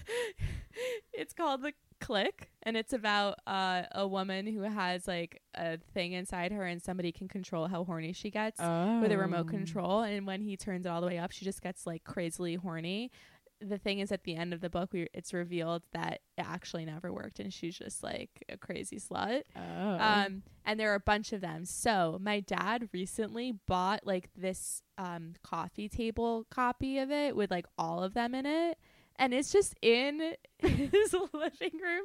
it's 1.13 1.33
called 1.33 1.63
the 1.63 1.73
click 2.01 2.51
and 2.63 2.77
it's 2.77 2.93
about 2.93 3.39
uh, 3.47 3.83
a 3.93 4.07
woman 4.07 4.47
who 4.47 4.61
has 4.61 5.09
like 5.09 5.41
a 5.55 5.79
thing 5.95 6.13
inside 6.13 6.53
her 6.53 6.65
and 6.65 6.83
somebody 6.83 7.11
can 7.11 7.27
control 7.27 7.67
how 7.67 7.85
horny 7.85 8.13
she 8.13 8.31
gets 8.31 8.61
oh 8.61 9.01
with 9.01 9.11
a 9.11 9.17
remote 9.17 9.49
control 9.49 10.03
and 10.03 10.27
when 10.27 10.43
he 10.43 10.57
turns 10.57 10.85
it 10.85 10.91
all 10.91 11.01
the 11.01 11.07
way 11.07 11.17
up 11.19 11.31
she 11.31 11.45
just 11.45 11.63
gets 11.63 11.87
like 11.87 12.05
crazily 12.05 12.55
horny 12.57 13.11
the 13.61 13.79
thing 13.79 14.01
is 14.01 14.13
at 14.13 14.25
the 14.25 14.37
end 14.37 14.53
of 14.53 14.61
the 14.61 14.71
book 14.71 14.91
we, 14.93 15.09
it's 15.15 15.33
revealed 15.33 15.83
that 15.93 16.21
it 16.37 16.45
actually 16.47 16.85
never 16.85 17.13
worked 17.13 17.41
and 17.41 17.53
she's 17.53 17.77
just 17.77 18.03
like 18.03 18.45
a 18.49 18.57
crazy 18.57 18.99
slut. 18.99 19.43
Oh. 19.57 19.97
Um 19.99 20.43
and 20.65 20.79
there 20.79 20.93
are 20.93 20.97
a 20.97 21.01
bunch 21.01 21.33
of 21.33 21.41
them. 21.41 21.65
So 21.65 22.19
my 22.21 22.41
dad 22.41 22.89
recently 22.93 23.53
bought 23.67 24.07
like 24.07 24.31
this 24.37 24.83
um 24.99 25.35
coffee 25.43 25.89
table 25.89 26.47
copy 26.51 26.99
of 26.99 27.11
it 27.11 27.37
with 27.37 27.51
like 27.51 27.67
all 27.79 28.03
of 28.03 28.15
them 28.15 28.35
in 28.35 28.47
it 28.47 28.79
and 29.19 29.33
it's 29.35 29.53
just 29.53 29.75
in 29.83 30.35
his 30.59 31.15
living 31.33 31.79
room 31.83 32.05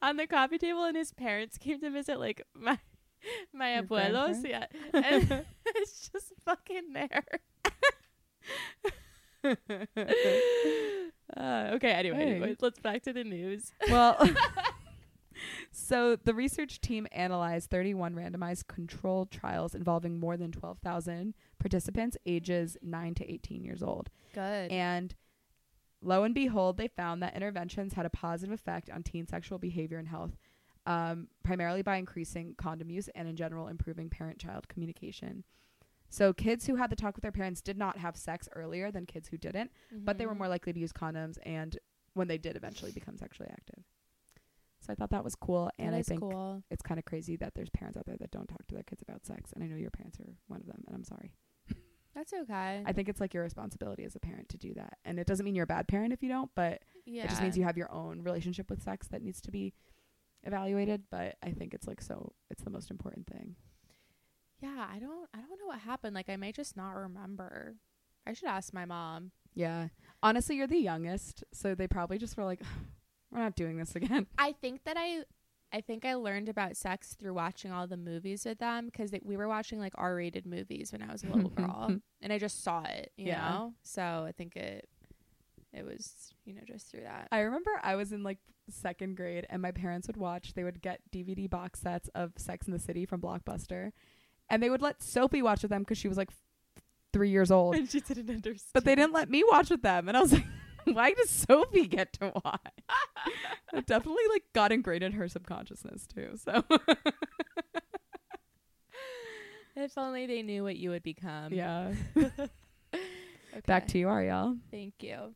on 0.00 0.16
the 0.16 0.26
coffee 0.26 0.58
table 0.58 0.84
and 0.84 0.96
his 0.96 1.12
parents 1.12 1.58
came 1.58 1.80
to 1.80 1.90
visit 1.90 2.18
like 2.18 2.42
my 2.54 2.78
my 3.52 3.74
Your 3.74 3.84
abuelos 3.84 4.46
yeah. 4.46 4.66
And 4.92 5.44
it's 5.66 6.10
just 6.10 6.32
fucking 6.44 6.92
there 6.92 7.24
uh, 9.44 9.54
okay 11.74 11.90
anyway, 11.92 12.16
Hey. 12.16 12.30
anyway 12.32 12.56
let's 12.60 12.78
back 12.78 13.02
to 13.02 13.12
the 13.12 13.24
news 13.24 13.72
Well, 13.90 14.16
so 15.72 16.16
the 16.16 16.34
research 16.34 16.80
team 16.80 17.06
analyzed 17.12 17.70
31 17.70 18.14
randomized 18.14 18.66
controlled 18.68 19.30
trials 19.30 19.74
involving 19.74 20.18
more 20.20 20.36
than 20.36 20.52
12,000 20.52 21.34
participants 21.58 22.16
ages 22.26 22.76
9 22.82 23.14
to 23.14 23.32
18 23.32 23.64
years 23.64 23.82
old. 23.82 24.10
good 24.34 24.70
And 24.70 25.14
lo 26.02 26.24
and 26.24 26.34
behold, 26.34 26.76
they 26.76 26.88
found 26.88 27.22
that 27.22 27.34
interventions 27.34 27.94
had 27.94 28.06
a 28.06 28.10
positive 28.10 28.52
effect 28.52 28.90
on 28.90 29.02
teen 29.02 29.26
sexual 29.26 29.58
behavior 29.58 29.98
and 29.98 30.08
health, 30.08 30.36
um, 30.86 31.28
primarily 31.44 31.82
by 31.82 31.96
increasing 31.96 32.54
condom 32.58 32.90
use 32.90 33.08
and, 33.14 33.28
in 33.28 33.36
general, 33.36 33.68
improving 33.68 34.10
parent 34.10 34.38
child 34.38 34.68
communication. 34.68 35.44
So, 36.12 36.34
kids 36.34 36.66
who 36.66 36.76
had 36.76 36.90
the 36.90 36.96
talk 36.96 37.16
with 37.16 37.22
their 37.22 37.32
parents 37.32 37.62
did 37.62 37.78
not 37.78 37.96
have 37.96 38.18
sex 38.18 38.46
earlier 38.54 38.90
than 38.90 39.06
kids 39.06 39.28
who 39.28 39.38
didn't, 39.38 39.70
but 39.90 40.18
they 40.18 40.26
were 40.26 40.34
more 40.34 40.44
mm-hmm. 40.44 40.50
likely 40.50 40.74
to 40.74 40.78
use 40.78 40.92
condoms 40.92 41.38
and 41.42 41.78
when 42.12 42.28
they 42.28 42.36
did 42.36 42.54
eventually 42.54 42.92
become 42.92 43.16
sexually 43.16 43.48
active. 43.50 43.82
So 44.80 44.92
I 44.92 44.94
thought 44.94 45.08
that 45.08 45.24
was 45.24 45.34
cool, 45.34 45.70
and 45.78 45.94
That 45.94 45.98
I 45.98 46.02
think 46.02 46.20
cool. 46.20 46.62
it's 46.70 46.82
kind 46.82 46.98
of 46.98 47.06
crazy 47.06 47.36
that 47.36 47.54
there's 47.54 47.70
parents 47.70 47.96
out 47.96 48.04
there 48.04 48.18
that 48.18 48.30
don't 48.30 48.46
talk 48.46 48.66
to 48.66 48.74
their 48.74 48.82
kids 48.82 49.00
about 49.00 49.24
sex, 49.24 49.52
and 49.54 49.64
I 49.64 49.68
know 49.68 49.76
your 49.76 49.90
parents 49.90 50.20
are 50.20 50.34
one 50.48 50.60
of 50.60 50.66
them, 50.66 50.84
and 50.86 50.94
I'm 50.94 51.04
sorry. 51.04 51.32
That's 52.14 52.34
okay. 52.34 52.82
I 52.84 52.92
think 52.92 53.08
it's 53.08 53.20
like 53.20 53.32
your 53.32 53.42
responsibility 53.42 54.04
as 54.04 54.14
a 54.14 54.20
parent 54.20 54.50
to 54.50 54.58
do 54.58 54.74
that, 54.74 54.98
and 55.06 55.18
it 55.18 55.26
doesn't 55.26 55.44
mean 55.44 55.54
you're 55.54 55.64
a 55.64 55.66
bad 55.66 55.88
parent 55.88 56.12
if 56.12 56.22
you 56.22 56.28
don't, 56.28 56.50
but 56.54 56.82
yeah. 57.06 57.24
it 57.24 57.30
just 57.30 57.40
means 57.40 57.56
you 57.56 57.64
have 57.64 57.78
your 57.78 57.90
own 57.90 58.22
relationship 58.22 58.68
with 58.68 58.82
sex 58.82 59.08
that 59.08 59.22
needs 59.22 59.40
to 59.40 59.50
be 59.50 59.72
evaluated. 60.42 61.04
But 61.10 61.36
I 61.42 61.52
think 61.52 61.72
it's 61.72 61.86
like 61.86 62.02
so, 62.02 62.34
it's 62.50 62.64
the 62.64 62.70
most 62.70 62.90
important 62.90 63.28
thing. 63.28 63.56
Yeah, 64.62 64.86
I 64.90 64.98
don't 64.98 65.28
I 65.34 65.38
don't 65.38 65.58
know 65.60 65.66
what 65.66 65.80
happened. 65.80 66.14
Like 66.14 66.28
I 66.28 66.36
may 66.36 66.52
just 66.52 66.76
not 66.76 66.92
remember. 66.92 67.74
I 68.26 68.32
should 68.32 68.48
ask 68.48 68.72
my 68.72 68.84
mom. 68.84 69.32
Yeah, 69.54 69.88
honestly, 70.22 70.56
you're 70.56 70.66
the 70.68 70.78
youngest, 70.78 71.44
so 71.52 71.74
they 71.74 71.86
probably 71.88 72.16
just 72.18 72.36
were 72.36 72.44
like, 72.44 72.62
"We're 73.30 73.40
not 73.40 73.56
doing 73.56 73.76
this 73.76 73.96
again." 73.96 74.26
I 74.38 74.52
think 74.52 74.84
that 74.84 74.96
I 74.96 75.24
I 75.72 75.80
think 75.80 76.04
I 76.04 76.14
learned 76.14 76.48
about 76.48 76.76
sex 76.76 77.14
through 77.14 77.34
watching 77.34 77.72
all 77.72 77.86
the 77.86 77.96
movies 77.96 78.44
with 78.44 78.58
them 78.58 78.86
because 78.86 79.10
we 79.22 79.36
were 79.36 79.48
watching 79.48 79.78
like 79.80 79.94
R-rated 79.96 80.46
movies 80.46 80.92
when 80.92 81.02
I 81.02 81.10
was 81.12 81.24
a 81.24 81.28
little 81.28 81.50
girl, 81.56 81.98
and 82.20 82.32
I 82.32 82.38
just 82.38 82.62
saw 82.62 82.84
it, 82.84 83.10
you 83.16 83.26
Yeah. 83.28 83.40
know. 83.50 83.74
So 83.82 84.02
I 84.28 84.32
think 84.32 84.54
it 84.56 84.88
it 85.72 85.84
was 85.84 86.32
you 86.44 86.54
know 86.54 86.62
just 86.66 86.90
through 86.90 87.02
that. 87.02 87.28
I 87.32 87.40
remember 87.40 87.70
I 87.82 87.96
was 87.96 88.12
in 88.12 88.22
like 88.22 88.38
second 88.70 89.16
grade 89.16 89.44
and 89.50 89.60
my 89.60 89.72
parents 89.72 90.06
would 90.06 90.16
watch, 90.16 90.54
they 90.54 90.62
would 90.62 90.80
get 90.80 91.00
DVD 91.10 91.50
box 91.50 91.80
sets 91.80 92.08
of 92.14 92.32
Sex 92.36 92.66
in 92.68 92.72
the 92.72 92.78
City 92.78 93.04
from 93.04 93.20
Blockbuster 93.20 93.90
and 94.52 94.62
they 94.62 94.70
would 94.70 94.82
let 94.82 95.02
Sophie 95.02 95.42
watch 95.42 95.62
with 95.62 95.70
them 95.70 95.82
because 95.82 95.98
she 95.98 96.06
was 96.06 96.16
like 96.16 96.30
three 97.12 97.30
years 97.30 97.50
old. 97.50 97.74
and 97.74 97.90
she 97.90 98.00
didn't 98.00 98.30
understand. 98.30 98.70
But 98.72 98.84
they 98.84 98.94
didn't 98.94 99.12
let 99.12 99.28
me 99.28 99.42
watch 99.50 99.70
with 99.70 99.82
them. 99.82 100.06
And 100.08 100.16
I 100.16 100.20
was 100.20 100.32
like, 100.32 100.46
Why 100.84 101.12
does 101.12 101.30
Sophie 101.30 101.86
get 101.86 102.12
to 102.14 102.32
watch? 102.44 102.60
it 103.72 103.86
definitely 103.86 104.24
like 104.30 104.42
got 104.52 104.72
ingrained 104.72 105.04
in 105.04 105.12
her 105.12 105.28
subconsciousness 105.28 106.06
too. 106.06 106.36
So 106.36 106.62
If 109.74 109.96
only 109.96 110.26
they 110.26 110.42
knew 110.42 110.64
what 110.64 110.76
you 110.76 110.90
would 110.90 111.02
become. 111.02 111.52
yeah. 111.52 111.92
Okay. 112.16 112.50
Back 113.66 113.86
to 113.88 113.98
you, 113.98 114.08
Ariel. 114.08 114.56
Thank 114.70 114.94
you. 115.00 115.34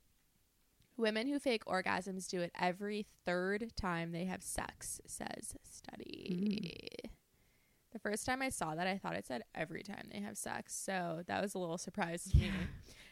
Women 0.99 1.27
who 1.27 1.39
fake 1.39 1.65
orgasms 1.67 2.27
do 2.29 2.41
it 2.41 2.51
every 2.59 3.07
third 3.27 3.73
time 3.77 4.13
they 4.13 4.25
have 4.25 4.43
sex, 4.43 5.01
says 5.07 5.55
study. 5.63 6.31
Mm. 6.33 6.76
First 8.07 8.25
time 8.25 8.41
I 8.41 8.51
saw 8.51 8.77
that, 8.77 8.87
I 8.87 8.99
thought 8.99 9.17
it 9.17 9.27
said 9.27 9.43
every 9.53 9.83
time 9.83 10.09
they 10.13 10.21
have 10.21 10.39
sex. 10.39 10.73
So 10.73 11.25
that 11.27 11.43
was 11.43 11.57
a 11.57 11.59
little 11.59 11.77
surprise 11.77 12.23
to 12.31 12.39
me. 12.39 12.51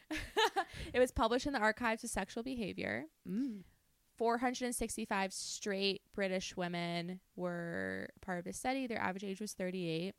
it 0.94 1.00
was 1.00 1.10
published 1.10 1.48
in 1.48 1.52
the 1.52 1.58
Archives 1.58 2.04
of 2.04 2.10
Sexual 2.10 2.44
Behavior. 2.44 3.06
Mm. 3.28 3.64
465 4.16 5.32
straight 5.32 6.02
British 6.14 6.56
women 6.56 7.18
were 7.34 8.08
part 8.20 8.38
of 8.38 8.44
the 8.44 8.52
study. 8.52 8.86
Their 8.86 9.00
average 9.00 9.24
age 9.24 9.40
was 9.40 9.52
38. 9.54 10.14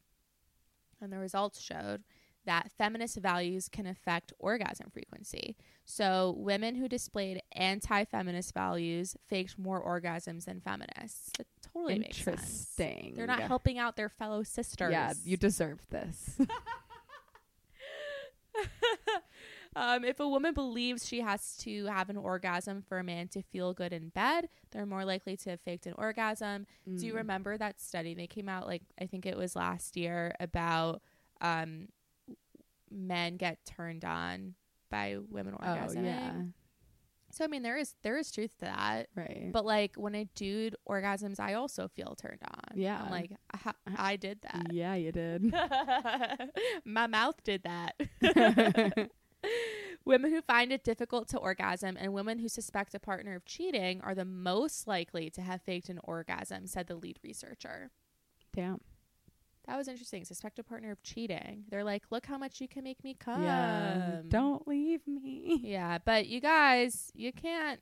And 1.00 1.14
the 1.14 1.20
results 1.20 1.62
showed 1.62 2.04
that 2.46 2.70
feminist 2.78 3.16
values 3.16 3.70
can 3.70 3.88
affect 3.88 4.34
orgasm 4.40 4.90
frequency. 4.92 5.56
So, 5.86 6.36
women 6.38 6.76
who 6.76 6.90
displayed 6.90 7.42
anti 7.54 8.04
feminist 8.04 8.54
values 8.54 9.16
faked 9.26 9.58
more 9.58 9.82
orgasms 9.82 10.44
than 10.46 10.60
feminists. 10.60 11.32
It 11.40 11.48
totally 11.76 12.00
makes 12.00 12.18
sense. 12.18 12.40
Interesting. 12.80 13.14
They're 13.16 13.28
not 13.28 13.42
helping 13.42 13.78
out 13.78 13.96
their 13.96 14.10
fellow 14.10 14.42
sisters. 14.44 14.92
Yeah, 14.92 15.14
you 15.24 15.38
deserve 15.38 15.80
this. 15.90 16.38
um, 19.76 20.06
if 20.06 20.20
a 20.22 20.28
woman 20.28 20.54
believes 20.54 21.06
she 21.08 21.20
has 21.22 21.58
to 21.58 21.86
have 21.88 22.10
an 22.10 22.16
orgasm 22.18 22.82
for 22.88 22.98
a 23.00 23.04
man 23.04 23.28
to 23.30 23.42
feel 23.42 23.74
good 23.74 23.92
in 23.92 24.10
bed, 24.10 24.48
they're 24.72 24.86
more 24.86 25.04
likely 25.04 25.36
to 25.38 25.50
have 25.52 25.62
faked 25.62 25.86
an 25.86 25.94
orgasm. 25.98 26.66
Do 26.98 27.06
you 27.06 27.14
Mm. 27.14 27.18
remember 27.18 27.58
that 27.58 27.82
study? 27.82 28.14
They 28.14 28.28
came 28.28 28.48
out 28.48 28.68
like 28.68 28.84
I 29.00 29.06
think 29.08 29.26
it 29.26 29.36
was 29.38 29.56
last 29.56 29.98
year 29.98 30.34
about 30.40 31.02
um, 31.42 31.90
men 32.90 33.36
get 33.38 33.66
turned 33.66 34.06
on 34.06 34.56
by 34.90 35.18
women 35.30 35.56
Oh 35.60 35.66
orgasming. 35.66 36.06
yeah, 36.06 36.42
So 37.36 37.44
I 37.44 37.48
mean, 37.48 37.64
there 37.64 37.76
is 37.78 37.96
there 38.02 38.18
is 38.18 38.32
truth 38.32 38.52
to 38.60 38.66
that. 38.66 39.10
right. 39.14 39.50
But 39.52 39.66
like 39.66 39.96
when 39.98 40.16
a 40.16 40.24
dude 40.36 40.78
orgasms, 40.88 41.38
I 41.38 41.56
also 41.56 41.90
feel 41.90 42.16
turned 42.16 42.40
on. 42.44 42.78
Yeah. 42.80 43.02
I'm 43.04 43.12
like 43.12 43.32
I, 43.54 43.74
I 43.98 44.16
did 44.16 44.40
that. 44.44 44.72
yeah, 44.72 44.96
you 44.96 45.12
did. 45.12 45.54
My 46.86 47.08
mouth 47.08 47.44
did 47.44 47.64
that. 47.64 47.96
women 50.06 50.32
who 50.32 50.42
find 50.44 50.72
it 50.72 50.86
difficult 50.86 51.28
to 51.30 51.38
orgasm 51.38 51.98
and 52.00 52.14
women 52.14 52.40
who 52.40 52.48
suspect 52.48 52.96
a 52.96 53.00
partner 53.00 53.36
of 53.36 53.44
cheating 53.44 54.00
are 54.02 54.16
the 54.16 54.24
most 54.24 54.88
likely 54.88 55.30
to 55.32 55.42
have 55.42 55.62
faked 55.62 55.90
an 55.90 56.00
orgasm, 56.06 56.68
said 56.68 56.88
the 56.88 56.96
lead 56.96 57.20
researcher. 57.22 57.92
Damn. 58.54 58.80
That 59.68 59.78
was 59.78 59.88
interesting. 59.88 60.26
Suspect 60.26 60.60
a 60.60 60.64
partner 60.64 60.92
of 60.92 61.02
cheating. 61.02 61.64
They're 61.70 61.84
like, 61.84 62.04
look 62.12 62.26
how 62.26 62.38
much 62.38 62.62
you 62.62 62.68
can 62.68 62.84
make 62.84 63.04
me 63.04 63.16
come. 63.20 63.44
Yeah. 63.44 64.22
Don't 64.28 64.68
leave 64.68 65.02
me. 65.08 65.60
Yeah, 65.64 65.98
but 66.04 66.28
you 66.28 66.40
guys, 66.40 67.12
you 67.16 67.32
can't 67.32 67.80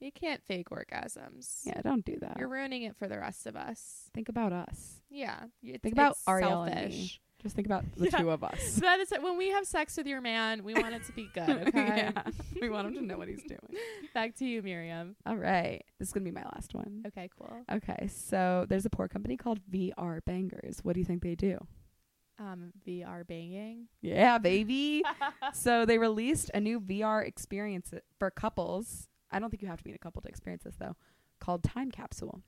you 0.00 0.10
can't 0.10 0.42
fake 0.48 0.68
orgasms. 0.70 1.60
Yeah, 1.64 1.80
don't 1.80 2.04
do 2.04 2.16
that. 2.20 2.36
You're 2.38 2.48
ruining 2.48 2.82
it 2.82 2.96
for 2.96 3.06
the 3.06 3.18
rest 3.18 3.46
of 3.46 3.54
us. 3.54 4.10
Think 4.12 4.28
about 4.28 4.52
us. 4.52 5.00
Yeah. 5.08 5.44
It's, 5.62 5.82
Think 5.82 5.94
about 5.94 6.16
Ariel 6.28 6.64
and 6.64 6.92
selfish. 6.92 7.20
Just 7.42 7.56
think 7.56 7.66
about 7.66 7.84
the 7.96 8.04
Yeah. 8.04 8.18
two 8.18 8.30
of 8.30 8.44
us. 8.44 8.76
That 8.76 9.00
is 9.00 9.12
when 9.20 9.36
we 9.36 9.50
have 9.50 9.66
sex 9.66 9.96
with 9.96 10.06
your 10.06 10.20
man, 10.20 10.62
we 10.62 10.74
want 10.74 10.94
it 10.94 11.04
to 11.04 11.12
be 11.12 11.28
good, 11.34 11.48
okay? 11.68 12.12
yeah. 12.14 12.22
We 12.60 12.68
want 12.68 12.86
him 12.86 12.94
to 12.94 13.02
know 13.02 13.18
what 13.18 13.26
he's 13.26 13.42
doing. 13.42 13.58
Back 14.14 14.36
to 14.36 14.44
you, 14.46 14.62
Miriam. 14.62 15.16
All 15.26 15.36
right. 15.36 15.82
This 15.98 16.08
is 16.08 16.12
going 16.14 16.24
to 16.24 16.30
be 16.30 16.34
my 16.34 16.44
last 16.54 16.74
one. 16.74 17.02
Okay, 17.08 17.28
cool. 17.36 17.64
Okay. 17.72 18.06
So 18.06 18.66
there's 18.68 18.86
a 18.86 18.90
poor 18.90 19.08
company 19.08 19.36
called 19.36 19.58
VR 19.68 20.20
Bangers. 20.24 20.78
What 20.84 20.92
do 20.94 21.00
you 21.00 21.04
think 21.04 21.22
they 21.24 21.34
do? 21.34 21.58
Um, 22.38 22.72
VR 22.86 23.26
banging. 23.26 23.88
Yeah, 24.00 24.38
baby. 24.38 25.02
so 25.52 25.84
they 25.84 25.98
released 25.98 26.50
a 26.54 26.60
new 26.60 26.80
VR 26.80 27.26
experience 27.26 27.92
for 28.20 28.30
couples. 28.30 29.08
I 29.32 29.40
don't 29.40 29.50
think 29.50 29.62
you 29.62 29.68
have 29.68 29.78
to 29.78 29.84
be 29.84 29.90
in 29.90 29.96
a 29.96 29.98
couple 29.98 30.22
to 30.22 30.28
experience 30.28 30.62
this 30.62 30.76
though, 30.78 30.94
called 31.40 31.64
Time 31.64 31.90
Capsule. 31.90 32.42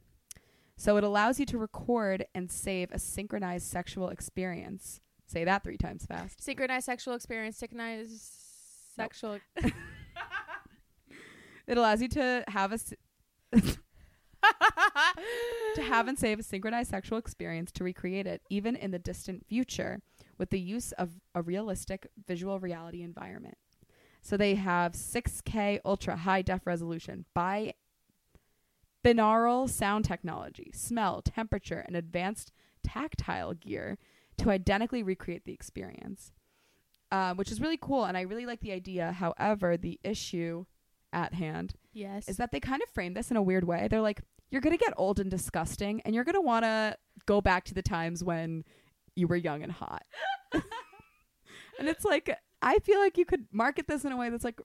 So 0.77 0.97
it 0.97 1.05
allows 1.05 1.39
you 1.41 1.47
to 1.47 1.59
record 1.59 2.27
and 2.35 2.51
save 2.51 2.91
a 2.93 2.99
synchronized 2.99 3.67
sexual 3.67 4.09
experience. 4.09 5.01
Say 5.27 5.45
that 5.45 5.63
three 5.65 5.77
times 5.79 6.05
fast. 6.07 6.43
Synchronized 6.43 6.85
sexual 6.87 7.15
experience, 7.15 7.57
synchronized 7.57 8.23
Nope. 8.99 9.07
sexual. 9.13 9.39
It 11.67 11.79
allows 11.79 12.03
you 12.03 12.09
to 12.09 12.45
have 12.49 12.73
a 12.73 12.75
s- 12.75 12.93
to 15.75 15.83
have 15.83 16.09
and 16.09 16.19
save 16.19 16.39
a 16.39 16.43
synchronized 16.43 16.91
sexual 16.91 17.17
experience 17.17 17.73
to 17.73 17.85
recreate 17.85 18.27
it 18.27 18.43
even 18.51 18.77
in 18.77 18.91
the 18.91 18.99
distant 18.99 19.47
future 19.47 20.03
with 20.37 20.51
the 20.51 20.61
use 20.61 20.93
of 20.93 21.13
a 21.35 21.41
realistic 21.41 22.09
visual 22.27 22.61
reality 22.61 23.03
environment. 23.03 23.57
So 24.21 24.37
they 24.37 24.55
have 24.57 24.93
6K 24.93 25.81
ultra 25.87 26.17
high 26.17 26.43
def 26.43 26.67
resolution 26.67 27.25
by 27.35 27.73
binaural 29.05 29.69
sound 29.69 30.05
technology, 30.05 30.71
smell, 30.73 31.23
temperature, 31.23 31.85
and 31.87 31.95
advanced 31.95 32.53
tactile 32.83 33.55
gear 33.55 33.99
to 34.39 34.51
identically 34.51 35.03
recreate 35.03 35.45
the 35.45 35.53
experience, 35.53 36.33
uh, 37.13 37.35
which 37.35 37.53
is 37.53 37.61
really 37.61 37.79
cool. 37.81 38.05
And 38.05 38.17
I 38.17 38.23
really 38.23 38.47
like 38.47 38.61
the 38.61 38.73
idea. 38.73 39.13
However, 39.13 39.77
the 39.77 40.01
issue 40.03 40.65
at 41.13 41.35
hand 41.35 41.75
yes. 41.93 42.29
is 42.29 42.39
that 42.39 42.51
they 42.51 42.61
kind 42.61 42.83
of 42.83 42.89
frame 42.89 43.15
this 43.15 43.31
in 43.31 43.37
a 43.37 43.43
weird 43.43 43.65
way. 43.65 43.87
They're 43.89 44.01
like, 44.01 44.23
you're 44.51 44.61
going 44.61 44.77
to 44.77 44.83
get 44.83 44.95
old 44.97 45.21
and 45.21 45.31
disgusting, 45.31 46.01
and 46.05 46.15
you're 46.15 46.25
going 46.25 46.35
to 46.35 46.41
want 46.41 46.65
to 46.65 46.97
go 47.27 47.41
back 47.41 47.65
to 47.67 47.75
the 47.75 47.83
times 47.83 48.23
when 48.23 48.65
you 49.17 49.27
were 49.27 49.37
young 49.37 49.63
and 49.63 49.73
hot. 49.73 50.05
and 50.53 51.89
it's 51.89 52.05
like, 52.05 52.37
I 52.63 52.79
feel 52.79 53.01
like 53.01 53.19
you 53.19 53.25
could 53.25 53.47
market 53.53 53.87
this 53.87 54.05
in 54.05 54.13
a 54.13 54.17
way 54.17 54.31
that's 54.31 54.45
like, 54.45 54.61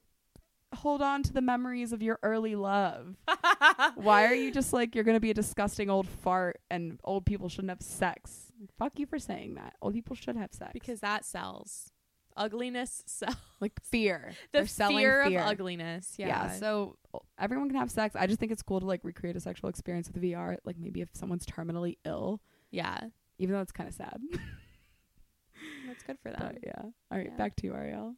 hold 0.74 1.01
on 1.01 1.24
to 1.24 1.34
the 1.34 1.41
memories 1.41 1.91
of 1.93 2.01
your 2.01 2.20
early 2.24 2.55
love. 2.55 3.15
Why 3.95 4.26
are 4.26 4.34
you 4.34 4.51
just 4.51 4.72
like, 4.74 4.95
you're 4.95 5.03
going 5.03 5.15
to 5.17 5.22
be 5.22 5.32
a 5.32 5.34
disgusting 5.36 5.89
old 5.89 6.07
fart 6.07 6.59
and 6.70 6.99
old 7.03 7.26
people 7.26 7.49
shouldn't 7.49 7.70
have 7.70 7.82
sex? 7.82 8.51
Fuck 8.78 8.99
you 8.99 9.05
for 9.05 9.20
saying 9.20 9.55
that. 9.55 9.74
Old 9.82 9.93
people 9.93 10.15
should 10.15 10.36
have 10.36 10.53
sex. 10.53 10.72
because 10.74 10.99
that 10.99 11.26
sells. 11.26 11.91
Ugliness 12.38 13.03
sells. 13.05 13.36
like 13.59 13.74
fear. 13.84 14.34
The 14.53 14.65
fear, 14.65 15.26
fear. 15.26 15.39
of 15.41 15.47
ugliness. 15.47 16.13
Yeah. 16.17 16.28
yeah. 16.28 16.51
so 16.53 16.97
everyone 17.39 17.67
can 17.70 17.78
have 17.80 17.89
sex 17.89 18.15
i 18.15 18.28
just 18.28 18.39
think 18.39 18.51
it's 18.51 18.61
cool 18.61 18.80
to 18.80 18.86
like 18.86 18.99
recreate 19.03 19.36
a 19.36 19.39
sexual 19.39 19.67
experience 19.67 20.07
with 20.13 20.22
vr 20.22 20.57
like 20.63 20.78
maybe 20.78 21.01
if 21.01 21.09
someone's 21.13 21.43
terminally 21.43 21.97
ill 22.05 22.39
yeah. 22.70 22.99
even 23.39 23.55
though 23.55 23.61
it's 23.61 23.72
kind 23.72 23.89
of 23.89 23.95
sad 23.95 24.20
That's 25.88 26.03
good 26.03 26.17
for 26.22 26.30
them. 26.30 26.51
but 26.53 26.59
yeah 26.63 26.82
all 26.84 27.17
right 27.17 27.28
Yeah. 27.32 27.36
back 27.38 27.55
to 27.57 27.65
you 27.65 27.74
ariel 27.74 28.13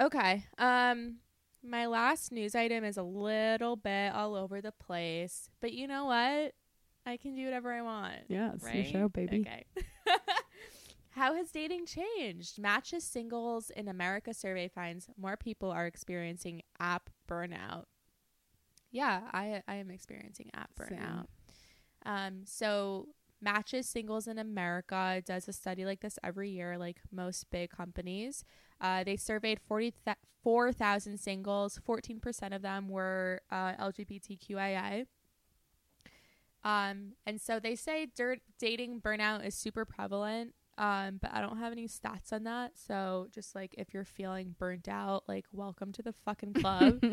Okay. 0.00 0.44
Um 0.58 1.16
my 1.62 1.86
last 1.86 2.32
news 2.32 2.54
item 2.54 2.84
is 2.84 2.96
a 2.96 3.02
little 3.02 3.76
bit 3.76 4.12
all 4.14 4.34
over 4.34 4.60
the 4.60 4.72
place, 4.72 5.50
but 5.60 5.72
you 5.72 5.86
know 5.86 6.04
what? 6.06 6.54
I 7.06 7.16
can 7.16 7.34
do 7.34 7.44
whatever 7.44 7.72
I 7.72 7.82
want. 7.82 8.16
yeah 8.28 8.52
it's 8.54 8.64
right? 8.64 8.74
your 8.76 8.84
show 8.84 9.08
baby 9.08 9.40
Okay. 9.40 9.64
How 11.10 11.34
has 11.34 11.50
dating 11.50 11.86
changed? 11.86 12.58
Match's 12.60 13.02
singles 13.02 13.70
in 13.70 13.88
America 13.88 14.32
survey 14.32 14.68
finds 14.68 15.08
more 15.16 15.36
people 15.36 15.70
are 15.70 15.86
experiencing 15.86 16.62
app 16.78 17.10
burnout. 17.28 17.84
Yeah, 18.92 19.22
I 19.32 19.62
I 19.66 19.76
am 19.76 19.90
experiencing 19.90 20.50
app 20.54 20.70
Same. 20.78 20.98
burnout. 20.98 21.26
Um, 22.06 22.42
so 22.44 23.08
Match's 23.40 23.88
Singles 23.88 24.26
in 24.26 24.38
America 24.38 25.22
does 25.24 25.48
a 25.48 25.52
study 25.52 25.84
like 25.84 26.00
this 26.00 26.18
every 26.22 26.50
year, 26.50 26.78
like 26.78 27.00
most 27.12 27.50
big 27.50 27.70
companies. 27.70 28.44
Uh, 28.80 29.04
they 29.04 29.16
surveyed 29.16 29.60
44,000 29.66 31.18
singles. 31.18 31.80
14% 31.86 32.54
of 32.54 32.62
them 32.62 32.88
were 32.88 33.40
uh, 33.50 33.72
LGBTQIA. 33.74 35.06
Um, 36.64 37.12
and 37.26 37.40
so 37.40 37.60
they 37.60 37.74
say 37.74 38.08
dirt, 38.14 38.40
dating 38.58 39.00
burnout 39.00 39.46
is 39.46 39.54
super 39.54 39.84
prevalent. 39.84 40.54
Um, 40.78 41.18
but 41.20 41.32
I 41.34 41.40
don't 41.40 41.58
have 41.58 41.72
any 41.72 41.88
stats 41.88 42.32
on 42.32 42.44
that. 42.44 42.72
So 42.76 43.26
just 43.34 43.56
like 43.56 43.74
if 43.76 43.92
you're 43.92 44.04
feeling 44.04 44.54
burnt 44.60 44.88
out, 44.88 45.24
like 45.26 45.44
welcome 45.52 45.90
to 45.92 46.02
the 46.02 46.12
fucking 46.12 46.54
club. 46.54 47.02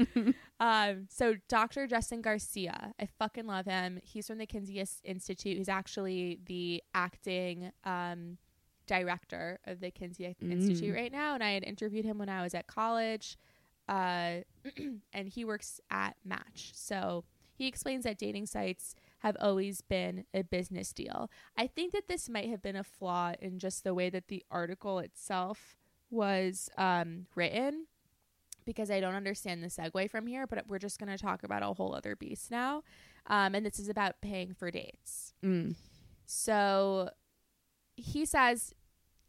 Um, 0.57 1.07
so 1.09 1.35
Dr. 1.49 1.85
Justin 1.85 2.21
Garcia, 2.21 2.93
I 2.97 3.07
fucking 3.19 3.45
love 3.45 3.65
him. 3.65 3.99
He's 4.01 4.27
from 4.27 4.37
the 4.37 4.45
Kinsey 4.45 4.81
Institute. 5.03 5.57
He's 5.57 5.67
actually 5.67 6.39
the 6.45 6.81
acting 6.93 7.71
um, 7.83 8.37
director 8.87 9.59
of 9.65 9.79
the 9.79 9.91
Kinsey 9.91 10.35
Mm. 10.43 10.51
Institute 10.51 10.95
right 10.95 11.11
now, 11.11 11.33
and 11.33 11.43
I 11.43 11.51
had 11.51 11.63
interviewed 11.63 12.05
him 12.05 12.17
when 12.17 12.29
I 12.29 12.41
was 12.41 12.53
at 12.53 12.67
college. 12.67 13.37
Uh, 13.87 14.41
and 15.13 15.29
he 15.29 15.45
works 15.45 15.79
at 15.91 16.15
Match. 16.25 16.71
So 16.73 17.23
he 17.53 17.67
explains 17.67 18.03
that 18.03 18.17
dating 18.17 18.47
sites 18.47 18.95
have 19.19 19.37
always 19.39 19.81
been 19.81 20.25
a 20.33 20.43
business 20.43 20.91
deal. 20.91 21.29
I 21.55 21.67
think 21.67 21.93
that 21.93 22.07
this 22.07 22.27
might 22.27 22.49
have 22.49 22.61
been 22.61 22.75
a 22.75 22.83
flaw 22.83 23.33
in 23.39 23.59
just 23.59 23.83
the 23.83 23.93
way 23.93 24.09
that 24.09 24.27
the 24.27 24.43
article 24.49 24.99
itself 24.99 25.77
was 26.09 26.69
um, 26.77 27.27
written 27.35 27.85
because 28.65 28.89
I 28.89 28.99
don't 28.99 29.13
understand 29.15 29.63
the 29.63 29.67
segue 29.67 30.09
from 30.09 30.25
here, 30.25 30.47
but 30.47 30.67
we're 30.67 30.79
just 30.79 30.99
going 30.99 31.15
to 31.15 31.23
talk 31.23 31.43
about 31.43 31.61
a 31.61 31.67
whole 31.67 31.93
other 31.93 32.15
beast 32.15 32.49
now. 32.49 32.81
Um, 33.27 33.53
and 33.53 33.63
this 33.65 33.79
is 33.79 33.89
about 33.89 34.21
paying 34.21 34.53
for 34.53 34.71
dates. 34.71 35.33
Mm. 35.43 35.75
So 36.25 37.09
he 37.95 38.25
says 38.25 38.73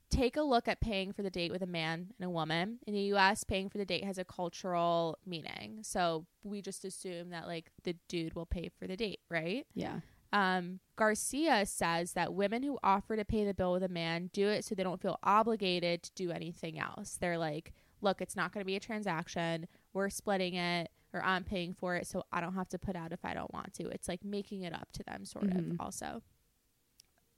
take 0.09 0.37
a 0.37 0.43
look 0.43 0.69
at 0.69 0.81
paying 0.81 1.12
for 1.12 1.23
the 1.23 1.31
date 1.31 1.51
with 1.51 1.62
a 1.62 1.67
man 1.67 2.12
and 2.19 2.27
a 2.27 2.31
woman. 2.31 2.79
In 2.87 2.95
the 2.95 3.01
US, 3.14 3.43
paying 3.43 3.69
for 3.69 3.77
the 3.79 3.85
date 3.85 4.05
has 4.05 4.19
a 4.19 4.25
cultural 4.25 5.19
meaning. 5.27 5.81
So 5.83 6.27
we 6.45 6.62
just 6.62 6.85
assume 6.85 7.31
that 7.31 7.47
like 7.49 7.73
the 7.83 7.97
dude 8.09 8.35
will 8.35 8.47
pay 8.47 8.71
for 8.79 8.87
the 8.87 8.97
date, 8.97 9.21
right? 9.29 9.67
Yeah. 9.75 10.01
Um, 10.33 10.79
Garcia 10.97 11.67
says 11.67 12.12
that 12.12 12.35
women 12.35 12.62
who 12.62 12.79
offer 12.85 13.17
to 13.17 13.25
pay 13.25 13.45
the 13.45 13.55
bill 13.55 13.73
with 13.73 13.83
a 13.83 13.89
man 13.89 14.31
do 14.33 14.49
it 14.49 14.64
so 14.64 14.75
they 14.75 14.83
don't 14.85 15.01
feel 15.01 15.19
obligated 15.23 16.05
to 16.05 16.12
do 16.14 16.31
anything 16.31 16.79
else. 16.79 17.17
They're 17.21 17.39
like, 17.39 17.73
look, 18.01 18.21
it's 18.21 18.37
not 18.37 18.53
going 18.53 18.62
to 18.62 18.67
be 18.67 18.77
a 18.77 18.81
transaction. 18.81 19.67
We're 19.93 20.11
splitting 20.11 20.55
it 20.55 20.91
or 21.12 21.23
I'm 21.25 21.43
paying 21.45 21.75
for 21.75 21.97
it 21.97 22.07
so 22.07 22.25
I 22.33 22.41
don't 22.41 22.55
have 22.55 22.69
to 22.71 22.79
put 22.79 22.95
out 22.97 23.12
if 23.12 23.25
I 23.25 23.35
don't 23.35 23.53
want 23.53 23.75
to. 23.75 23.89
It's 23.89 24.09
like 24.09 24.25
making 24.25 24.62
it 24.62 24.73
up 24.73 24.89
to 24.93 25.03
them, 25.05 25.25
sort 25.25 25.47
Mhm. 25.49 25.73
of, 25.73 25.81
also. 25.81 26.23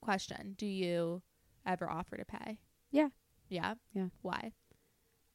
Question 0.00 0.54
Do 0.56 0.66
you 0.66 1.22
ever 1.66 1.90
offer 1.90 2.16
to 2.16 2.24
pay? 2.24 2.58
Yeah. 2.90 3.08
Yeah? 3.48 3.74
Yeah. 3.92 4.08
Why? 4.22 4.52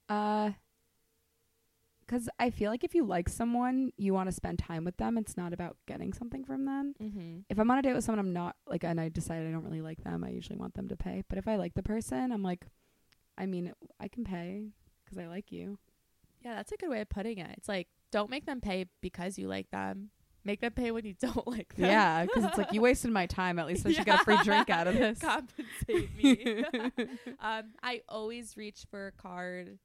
Uh, 0.09 0.51
because 2.05 2.29
I 2.37 2.49
feel 2.49 2.69
like 2.69 2.83
if 2.83 2.93
you 2.93 3.05
like 3.05 3.29
someone, 3.29 3.91
you 3.97 4.13
want 4.13 4.27
to 4.29 4.35
spend 4.35 4.59
time 4.59 4.83
with 4.83 4.97
them. 4.97 5.17
It's 5.17 5.37
not 5.37 5.53
about 5.53 5.77
getting 5.87 6.13
something 6.13 6.43
from 6.43 6.65
them. 6.65 6.93
Mm-hmm. 7.01 7.39
If 7.49 7.57
I'm 7.57 7.71
on 7.71 7.79
a 7.79 7.81
date 7.81 7.93
with 7.93 8.03
someone 8.03 8.19
I'm 8.19 8.33
not 8.33 8.55
like, 8.67 8.83
and 8.83 8.99
I 8.99 9.09
decide 9.09 9.47
I 9.47 9.51
don't 9.51 9.63
really 9.63 9.81
like 9.81 10.03
them, 10.03 10.23
I 10.23 10.29
usually 10.29 10.57
want 10.57 10.73
them 10.73 10.89
to 10.89 10.97
pay. 10.97 11.23
But 11.29 11.37
if 11.37 11.47
I 11.47 11.55
like 11.55 11.73
the 11.75 11.83
person, 11.83 12.31
I'm 12.31 12.43
like, 12.43 12.67
I 13.37 13.45
mean, 13.45 13.73
I 13.99 14.09
can 14.09 14.23
pay 14.23 14.67
because 15.03 15.17
I 15.17 15.27
like 15.27 15.51
you. 15.51 15.79
Yeah, 16.43 16.55
that's 16.55 16.71
a 16.71 16.77
good 16.77 16.89
way 16.89 17.01
of 17.01 17.09
putting 17.09 17.37
it. 17.37 17.49
It's 17.57 17.69
like, 17.69 17.87
don't 18.11 18.29
make 18.29 18.45
them 18.45 18.61
pay 18.61 18.85
because 19.01 19.39
you 19.39 19.47
like 19.47 19.71
them. 19.71 20.09
Make 20.45 20.61
them 20.61 20.73
pay 20.73 20.91
when 20.91 21.05
you 21.05 21.13
don't 21.19 21.47
like 21.47 21.75
them. 21.75 21.85
Yeah, 21.85 22.25
because 22.25 22.45
it's 22.45 22.57
like 22.57 22.73
you 22.73 22.81
wasted 22.81 23.11
my 23.11 23.25
time. 23.25 23.59
At 23.59 23.67
least 23.67 23.85
I 23.85 23.91
should 23.93 24.05
get 24.05 24.21
a 24.21 24.23
free 24.23 24.37
drink 24.43 24.69
out 24.69 24.87
of 24.87 24.93
this. 24.97 25.19
Compensate 25.19 26.15
me. 26.17 26.63
um, 27.39 27.71
I 27.81 28.01
always 28.09 28.57
reach 28.57 28.85
for 28.89 29.07
a 29.07 29.11
card 29.11 29.77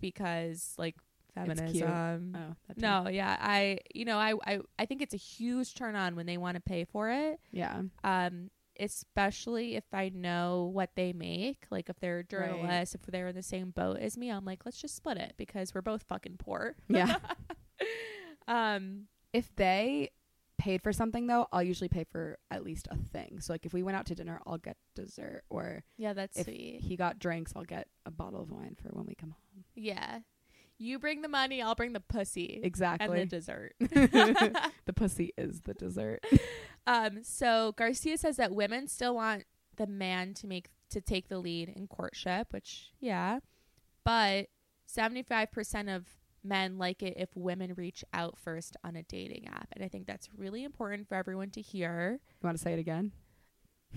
because 0.00 0.74
like 0.78 0.96
feminism. 1.34 2.36
Oh, 2.36 2.54
that. 2.68 2.78
No, 2.78 3.08
yeah, 3.08 3.36
I 3.40 3.80
you 3.94 4.04
know 4.04 4.18
I, 4.18 4.34
I 4.46 4.60
I 4.78 4.86
think 4.86 5.02
it's 5.02 5.14
a 5.14 5.18
huge 5.18 5.74
turn 5.74 5.96
on 5.96 6.14
when 6.14 6.26
they 6.26 6.36
want 6.36 6.54
to 6.56 6.60
pay 6.60 6.84
for 6.84 7.10
it. 7.10 7.40
Yeah. 7.50 7.82
Um, 8.04 8.50
especially 8.78 9.74
if 9.74 9.84
I 9.92 10.10
know 10.10 10.70
what 10.72 10.90
they 10.96 11.12
make. 11.12 11.64
Like 11.70 11.88
if 11.88 11.98
they're 11.98 12.22
journalists, 12.22 12.94
if 12.94 13.00
they're 13.02 13.28
in 13.28 13.34
the 13.34 13.42
same 13.42 13.70
boat 13.70 13.98
as 13.98 14.16
me, 14.16 14.30
I'm 14.30 14.44
like, 14.44 14.66
let's 14.66 14.80
just 14.80 14.94
split 14.94 15.16
it 15.16 15.34
because 15.36 15.74
we're 15.74 15.82
both 15.82 16.04
fucking 16.08 16.36
poor. 16.38 16.76
Yeah. 16.88 17.16
Um, 18.48 19.06
if 19.36 19.54
they 19.56 20.10
paid 20.58 20.82
for 20.82 20.92
something 20.92 21.26
though, 21.26 21.46
I'll 21.52 21.62
usually 21.62 21.88
pay 21.88 22.04
for 22.04 22.38
at 22.50 22.64
least 22.64 22.88
a 22.90 22.96
thing. 22.96 23.40
So 23.40 23.52
like 23.52 23.66
if 23.66 23.74
we 23.74 23.82
went 23.82 23.96
out 23.96 24.06
to 24.06 24.14
dinner, 24.14 24.40
I'll 24.46 24.58
get 24.58 24.76
dessert, 24.94 25.44
or 25.50 25.84
yeah, 25.98 26.14
that's 26.14 26.38
if 26.38 26.46
sweet. 26.46 26.80
he 26.80 26.96
got 26.96 27.18
drinks, 27.18 27.52
I'll 27.54 27.64
get 27.64 27.88
a 28.06 28.10
bottle 28.10 28.40
of 28.40 28.50
wine 28.50 28.76
for 28.80 28.88
when 28.88 29.06
we 29.06 29.14
come 29.14 29.30
home. 29.30 29.64
Yeah. 29.74 30.20
You 30.78 30.98
bring 30.98 31.22
the 31.22 31.28
money, 31.28 31.62
I'll 31.62 31.74
bring 31.74 31.92
the 31.92 32.00
pussy. 32.00 32.60
Exactly. 32.62 33.20
And 33.20 33.30
the 33.30 33.36
dessert. 33.36 33.74
the 33.80 34.92
pussy 34.94 35.32
is 35.36 35.62
the 35.62 35.74
dessert. 35.74 36.24
um, 36.86 37.22
so 37.22 37.72
Garcia 37.76 38.18
says 38.18 38.36
that 38.36 38.54
women 38.54 38.86
still 38.88 39.14
want 39.14 39.44
the 39.76 39.86
man 39.86 40.34
to 40.34 40.46
make 40.46 40.68
to 40.88 41.00
take 41.00 41.28
the 41.28 41.38
lead 41.38 41.68
in 41.68 41.86
courtship, 41.86 42.48
which 42.52 42.92
yeah. 43.00 43.40
But 44.04 44.48
seventy 44.86 45.22
five 45.22 45.50
percent 45.50 45.88
of 45.88 46.06
men 46.46 46.78
like 46.78 47.02
it 47.02 47.14
if 47.16 47.28
women 47.34 47.74
reach 47.76 48.04
out 48.12 48.38
first 48.38 48.76
on 48.84 48.96
a 48.96 49.02
dating 49.02 49.48
app. 49.48 49.68
And 49.72 49.84
I 49.84 49.88
think 49.88 50.06
that's 50.06 50.28
really 50.36 50.64
important 50.64 51.08
for 51.08 51.14
everyone 51.14 51.50
to 51.50 51.60
hear. 51.60 52.20
You 52.40 52.46
want 52.46 52.56
to 52.56 52.62
say 52.62 52.72
it 52.72 52.78
again? 52.78 53.12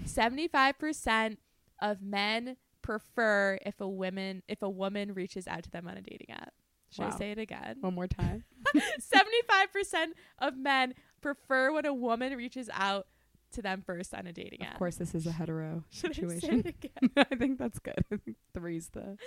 Seventy 0.06 0.48
five 0.48 0.78
percent 0.80 1.40
of 1.82 2.02
men 2.02 2.58
prefer 2.82 3.60
if 3.66 3.80
a 3.82 3.88
woman 3.88 4.44
if 4.48 4.62
a 4.62 4.70
woman 4.70 5.14
reaches 5.14 5.48
out 5.48 5.64
to 5.64 5.72
them 5.72 5.88
on 5.88 5.98
a 5.98 6.02
dating 6.02 6.32
app. 6.32 6.54
Should 6.92 7.06
I 7.06 7.10
say 7.12 7.32
it 7.32 7.38
again? 7.38 7.78
One 7.82 7.94
more 7.94 8.08
time. 8.08 8.46
75% 8.76 10.08
of 10.40 10.58
men 10.58 10.96
prefer 11.22 11.72
when 11.72 11.86
a 11.86 11.94
woman 11.94 12.36
reaches 12.36 12.70
out 12.74 13.06
to 13.52 13.62
them 13.62 13.82
first 13.86 14.14
on 14.14 14.28
a 14.28 14.34
dating 14.34 14.64
app. 14.64 14.74
Of 14.74 14.80
course, 14.80 14.96
this 14.96 15.14
is 15.16 15.26
a 15.28 15.32
hetero 15.32 15.84
Should 15.90 16.12
I 16.12 16.14
situation. 16.14 16.60
it 16.60 16.66
again? 16.68 17.12
I 17.32 17.36
think 17.36 17.58
that's 17.58 17.80
good. 17.80 18.04
I 18.12 18.18
think 18.18 18.38
three's 18.54 18.90
the 18.90 19.18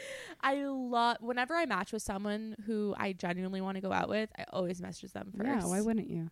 I 0.41 0.64
love 0.64 1.18
whenever 1.20 1.55
I 1.55 1.66
match 1.66 1.93
with 1.93 2.03
someone 2.03 2.57
who 2.66 2.95
I 2.99 3.12
genuinely 3.12 3.61
want 3.61 3.77
to 3.77 3.81
go 3.81 3.93
out 3.93 4.09
with, 4.09 4.31
I 4.39 4.45
always 4.53 4.81
message 4.81 5.12
them 5.12 5.33
first. 5.37 5.49
yeah. 5.49 5.64
Why 5.66 5.81
wouldn't 5.81 6.09
you? 6.11 6.31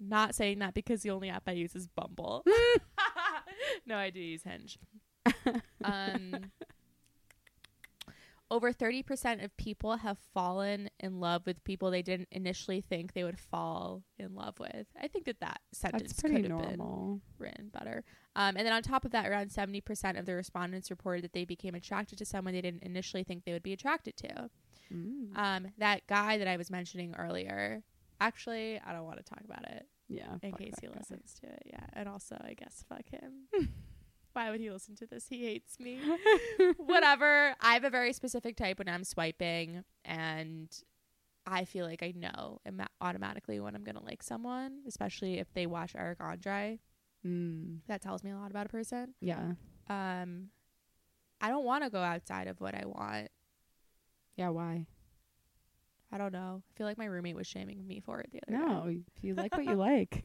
Not 0.00 0.34
saying 0.34 0.60
that 0.60 0.74
because 0.74 1.02
the 1.02 1.10
only 1.10 1.28
app 1.28 1.42
I 1.48 1.52
use 1.52 1.74
is 1.74 1.88
Bumble. 1.88 2.44
no, 3.86 3.96
I 3.96 4.10
do 4.10 4.20
use 4.20 4.44
Hinge. 4.44 4.78
Um, 5.82 6.52
over 8.50 8.72
30% 8.72 9.44
of 9.44 9.56
people 9.56 9.96
have 9.98 10.18
fallen 10.32 10.88
in 11.00 11.20
love 11.20 11.42
with 11.46 11.62
people 11.64 11.90
they 11.90 12.02
didn't 12.02 12.28
initially 12.30 12.80
think 12.80 13.12
they 13.12 13.24
would 13.24 13.38
fall 13.38 14.02
in 14.18 14.34
love 14.34 14.58
with. 14.58 14.86
I 15.00 15.08
think 15.08 15.26
that 15.26 15.40
that 15.40 15.60
sentence 15.72 16.12
That's 16.12 16.20
pretty 16.20 16.42
could 16.42 16.50
have 16.50 16.78
been 16.78 17.20
written 17.38 17.68
better. 17.68 18.04
Um, 18.36 18.56
and 18.56 18.66
then 18.66 18.72
on 18.72 18.82
top 18.82 19.04
of 19.04 19.10
that, 19.12 19.26
around 19.26 19.50
70% 19.50 20.18
of 20.18 20.24
the 20.24 20.34
respondents 20.34 20.90
reported 20.90 21.24
that 21.24 21.32
they 21.32 21.44
became 21.44 21.74
attracted 21.74 22.18
to 22.18 22.24
someone 22.24 22.54
they 22.54 22.62
didn't 22.62 22.84
initially 22.84 23.22
think 23.22 23.44
they 23.44 23.52
would 23.52 23.62
be 23.62 23.72
attracted 23.74 24.16
to. 24.16 24.50
Mm. 24.92 25.36
Um, 25.36 25.66
that 25.78 26.06
guy 26.06 26.38
that 26.38 26.48
I 26.48 26.56
was 26.56 26.70
mentioning 26.70 27.14
earlier, 27.18 27.82
actually, 28.20 28.80
I 28.86 28.92
don't 28.92 29.04
want 29.04 29.18
to 29.18 29.24
talk 29.24 29.42
about 29.44 29.64
it 29.64 29.86
yeah. 30.08 30.36
in 30.42 30.52
case 30.52 30.74
he 30.80 30.86
guy. 30.86 30.94
listens 30.96 31.34
to 31.40 31.46
it. 31.48 31.62
Yeah. 31.66 31.84
And 31.92 32.08
also, 32.08 32.36
I 32.40 32.54
guess, 32.54 32.84
fuck 32.88 33.06
him. 33.10 33.48
Why 34.38 34.50
would 34.52 34.60
he 34.60 34.70
listen 34.70 34.94
to 34.96 35.06
this? 35.08 35.26
He 35.28 35.44
hates 35.46 35.80
me. 35.80 35.98
Whatever. 36.76 37.56
I 37.60 37.74
have 37.74 37.82
a 37.82 37.90
very 37.90 38.12
specific 38.12 38.54
type 38.56 38.78
when 38.78 38.88
I'm 38.88 39.02
swiping, 39.02 39.82
and 40.04 40.70
I 41.44 41.64
feel 41.64 41.84
like 41.84 42.04
I 42.04 42.12
know 42.14 42.60
ima- 42.64 42.86
automatically 43.00 43.58
when 43.58 43.74
I'm 43.74 43.82
going 43.82 43.96
to 43.96 44.04
like 44.04 44.22
someone, 44.22 44.82
especially 44.86 45.40
if 45.40 45.52
they 45.54 45.66
watch 45.66 45.92
Eric 45.98 46.18
Andre. 46.20 46.78
Mm. 47.26 47.78
That 47.88 48.00
tells 48.00 48.22
me 48.22 48.30
a 48.30 48.36
lot 48.36 48.52
about 48.52 48.66
a 48.66 48.68
person. 48.68 49.12
Yeah. 49.20 49.54
Um, 49.90 50.50
I 51.40 51.48
don't 51.48 51.64
want 51.64 51.82
to 51.82 51.90
go 51.90 51.98
outside 52.00 52.46
of 52.46 52.60
what 52.60 52.76
I 52.76 52.84
want. 52.86 53.30
Yeah. 54.36 54.50
Why? 54.50 54.86
I 56.12 56.16
don't 56.18 56.32
know. 56.32 56.62
I 56.64 56.78
feel 56.78 56.86
like 56.86 56.96
my 56.96 57.06
roommate 57.06 57.34
was 57.34 57.48
shaming 57.48 57.84
me 57.88 57.98
for 57.98 58.20
it 58.20 58.30
the 58.30 58.40
other 58.46 58.56
No. 58.64 58.84
day. 58.86 59.00
If 59.16 59.24
you 59.24 59.34
like 59.34 59.56
what 59.56 59.64
you 59.66 59.74
like. 59.74 60.24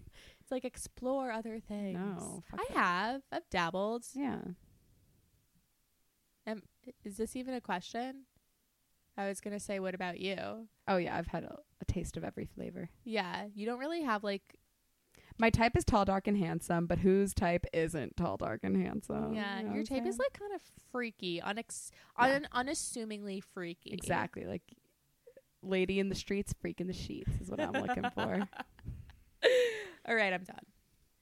Like 0.53 0.65
explore 0.65 1.31
other 1.31 1.59
things. 1.59 1.97
No, 1.99 2.43
fuck 2.49 2.59
I 2.61 2.73
that. 2.73 2.77
have. 2.77 3.21
I've 3.31 3.49
dabbled. 3.49 4.05
Yeah. 4.13 4.37
Um, 6.45 6.61
is 7.03 7.17
this 7.17 7.35
even 7.35 7.53
a 7.55 7.61
question? 7.61 8.25
I 9.17 9.27
was 9.27 9.41
gonna 9.41 9.59
say, 9.59 9.79
what 9.79 9.95
about 9.95 10.19
you? 10.19 10.67
Oh 10.87 10.97
yeah. 10.97 11.17
I've 11.17 11.27
had 11.27 11.43
a, 11.43 11.57
a 11.81 11.85
taste 11.85 12.17
of 12.17 12.23
every 12.23 12.45
flavor. 12.45 12.89
Yeah, 13.03 13.45
you 13.55 13.65
don't 13.65 13.79
really 13.79 14.03
have 14.03 14.23
like. 14.23 14.43
My 15.39 15.49
type 15.49 15.75
is 15.75 15.83
tall, 15.83 16.05
dark, 16.05 16.27
and 16.27 16.37
handsome, 16.37 16.85
but 16.85 16.99
whose 16.99 17.33
type 17.33 17.65
isn't 17.73 18.15
tall, 18.15 18.37
dark, 18.37 18.59
and 18.63 18.77
handsome? 18.77 19.33
yeah, 19.33 19.59
You 19.59 19.65
know 19.69 19.73
your 19.73 19.83
type 19.83 20.05
is 20.05 20.19
like 20.19 20.33
kind 20.33 20.53
of 20.53 20.61
freaky, 20.91 21.41
unex- 21.43 21.89
Yeah. 22.19 22.25
un- 22.35 22.47
unassumingly 22.51 23.41
freaky. 23.41 23.89
exactly 23.93 24.45
like 24.45 24.61
lady 25.63 25.99
in 25.99 26.09
the 26.09 26.15
streets, 26.15 26.53
freak 26.61 26.79
in 26.79 26.85
the 26.87 26.93
sheets 26.93 27.31
is 27.41 27.49
what 27.49 27.59
I'm 27.59 27.71
looking 27.71 28.05
for. 28.13 28.47
All 30.07 30.15
right, 30.15 30.33
I'm 30.33 30.43
done. 30.43 30.57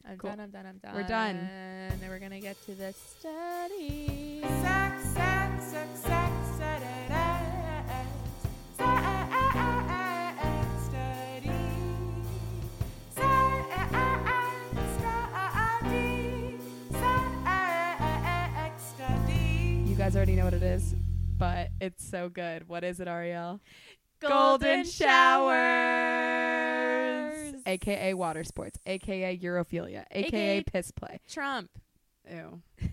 I'm 0.05 0.17
Cool. 0.17 0.31
done. 0.31 0.39
I'm 0.39 0.49
done. 0.49 0.65
I'm 0.65 0.77
done. 0.79 0.95
We're 0.95 1.03
done. 1.07 1.35
And 1.37 2.01
then 2.01 2.09
we're 2.09 2.19
gonna 2.19 2.39
get 2.39 2.59
to 2.65 2.73
the 2.73 2.93
study. 2.93 4.41
Sex, 4.41 5.03
sex, 5.13 5.63
sex, 5.65 5.99
sex. 5.99 6.01
Sex 6.01 6.55
study. 6.55 6.85
Sex 7.07 7.45
study. 8.75 9.01
Study. 18.79 19.83
You 19.87 19.95
guys 19.95 20.15
already 20.15 20.35
know 20.35 20.45
what 20.45 20.53
it 20.53 20.63
is, 20.63 20.95
but 21.37 21.69
it's 21.79 22.07
so 22.07 22.29
good. 22.29 22.67
What 22.67 22.83
is 22.83 22.99
it, 22.99 23.07
Ariel? 23.07 23.59
Golden 24.19 24.85
showers, 24.85 25.51
showers. 27.65 27.73
aka 27.81 28.13
water 28.13 28.43
sports, 28.43 28.79
aka 28.85 29.37
urophilia, 29.37 30.05
aka, 30.11 30.27
AKA 30.27 30.63
piss 30.63 30.91
play. 30.91 31.19
Trump. 31.27 31.69
Ew. 32.29 32.61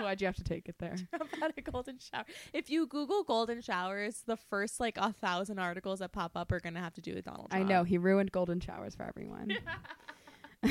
Why'd 0.00 0.20
you 0.20 0.26
have 0.26 0.36
to 0.36 0.44
take 0.44 0.68
it 0.68 0.76
there? 0.78 0.96
Trump 1.10 1.30
had 1.38 1.52
a 1.56 1.60
golden 1.60 1.98
shower. 1.98 2.24
If 2.52 2.70
you 2.70 2.86
Google 2.86 3.24
golden 3.24 3.60
showers, 3.60 4.22
the 4.26 4.36
first 4.36 4.80
like 4.80 4.96
a 4.96 5.12
thousand 5.12 5.58
articles 5.58 5.98
that 5.98 6.12
pop 6.12 6.32
up 6.34 6.50
are 6.50 6.60
gonna 6.60 6.80
have 6.80 6.94
to 6.94 7.00
do 7.00 7.14
with 7.14 7.24
Donald 7.24 7.50
Trump. 7.50 7.64
I 7.64 7.68
know 7.68 7.84
he 7.84 7.98
ruined 7.98 8.32
golden 8.32 8.60
showers 8.60 8.94
for 8.94 9.04
everyone. 9.04 9.56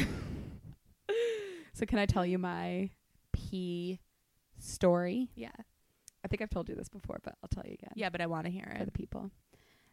so 1.74 1.86
can 1.86 2.00
I 2.00 2.06
tell 2.06 2.26
you 2.26 2.38
my 2.38 2.90
pee 3.34 4.00
story? 4.58 5.30
Yeah. 5.36 5.50
I 6.24 6.28
think 6.28 6.42
I've 6.42 6.50
told 6.50 6.70
you 6.70 6.76
this 6.76 6.90
before, 6.90 7.20
but 7.24 7.36
I'll 7.44 7.50
tell 7.50 7.64
you 7.66 7.74
again. 7.74 7.94
Yeah, 7.96 8.10
but 8.10 8.22
I 8.22 8.28
want 8.28 8.46
to 8.46 8.52
hear 8.52 8.72
for 8.76 8.84
it. 8.84 8.86
the 8.86 8.92
people. 8.92 9.32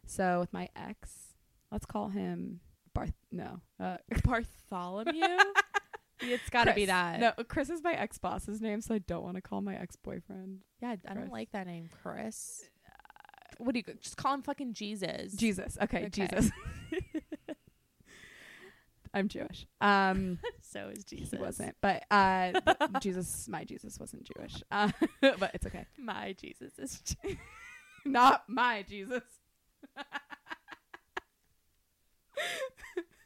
So 0.05 0.39
with 0.39 0.53
my 0.53 0.69
ex, 0.75 1.33
let's 1.71 1.85
call 1.85 2.09
him 2.09 2.61
Barth. 2.93 3.13
No, 3.31 3.61
uh, 3.79 3.97
Bartholomew. 4.23 5.13
it's 6.21 6.49
got 6.49 6.65
to 6.65 6.73
be 6.73 6.85
that. 6.85 7.19
No, 7.19 7.31
Chris 7.45 7.69
is 7.69 7.83
my 7.83 7.93
ex 7.93 8.17
boss's 8.17 8.61
name, 8.61 8.81
so 8.81 8.95
I 8.95 8.99
don't 8.99 9.23
want 9.23 9.35
to 9.35 9.41
call 9.41 9.61
my 9.61 9.75
ex 9.75 9.95
boyfriend 9.95 10.59
Yeah, 10.81 10.91
I 10.91 10.95
Chris. 10.95 11.15
don't 11.15 11.31
like 11.31 11.51
that 11.51 11.67
name, 11.67 11.89
Chris. 12.03 12.63
What 13.57 13.73
do 13.73 13.79
you 13.79 13.93
just 14.01 14.15
call 14.17 14.33
him? 14.35 14.41
Fucking 14.41 14.73
Jesus. 14.73 15.33
Jesus. 15.33 15.77
Okay, 15.81 16.05
Okay. 16.05 16.27
Jesus. 16.27 16.51
I'm 19.13 19.27
Jewish. 19.27 19.65
Um, 19.81 20.37
so 20.61 20.89
is 20.95 21.03
Jesus. 21.03 21.31
he 21.31 21.37
wasn't, 21.37 21.75
but 21.81 22.03
uh, 22.11 22.51
Jesus, 23.01 23.47
my 23.49 23.63
Jesus 23.63 23.99
wasn't 23.99 24.23
Jewish. 24.35 24.61
Uh, 24.71 24.91
but 25.21 25.49
it's 25.55 25.65
okay. 25.65 25.87
My 25.97 26.33
Jesus 26.33 26.77
is. 26.77 27.01
Not 28.05 28.43
my 28.47 28.83
Jesus. 28.87 29.23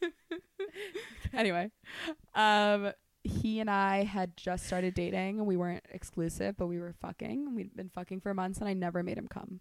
anyway, 1.33 1.71
um, 2.35 2.91
he 3.23 3.59
and 3.59 3.69
I 3.69 4.03
had 4.03 4.35
just 4.35 4.65
started 4.67 4.93
dating, 4.93 5.45
we 5.45 5.55
weren't 5.57 5.83
exclusive, 5.91 6.57
but 6.57 6.67
we 6.67 6.79
were 6.79 6.93
fucking. 7.01 7.55
We'd 7.55 7.75
been 7.75 7.89
fucking 7.89 8.21
for 8.21 8.33
months, 8.33 8.59
and 8.59 8.67
I 8.67 8.73
never 8.73 9.01
made 9.03 9.17
him 9.17 9.27
come, 9.27 9.59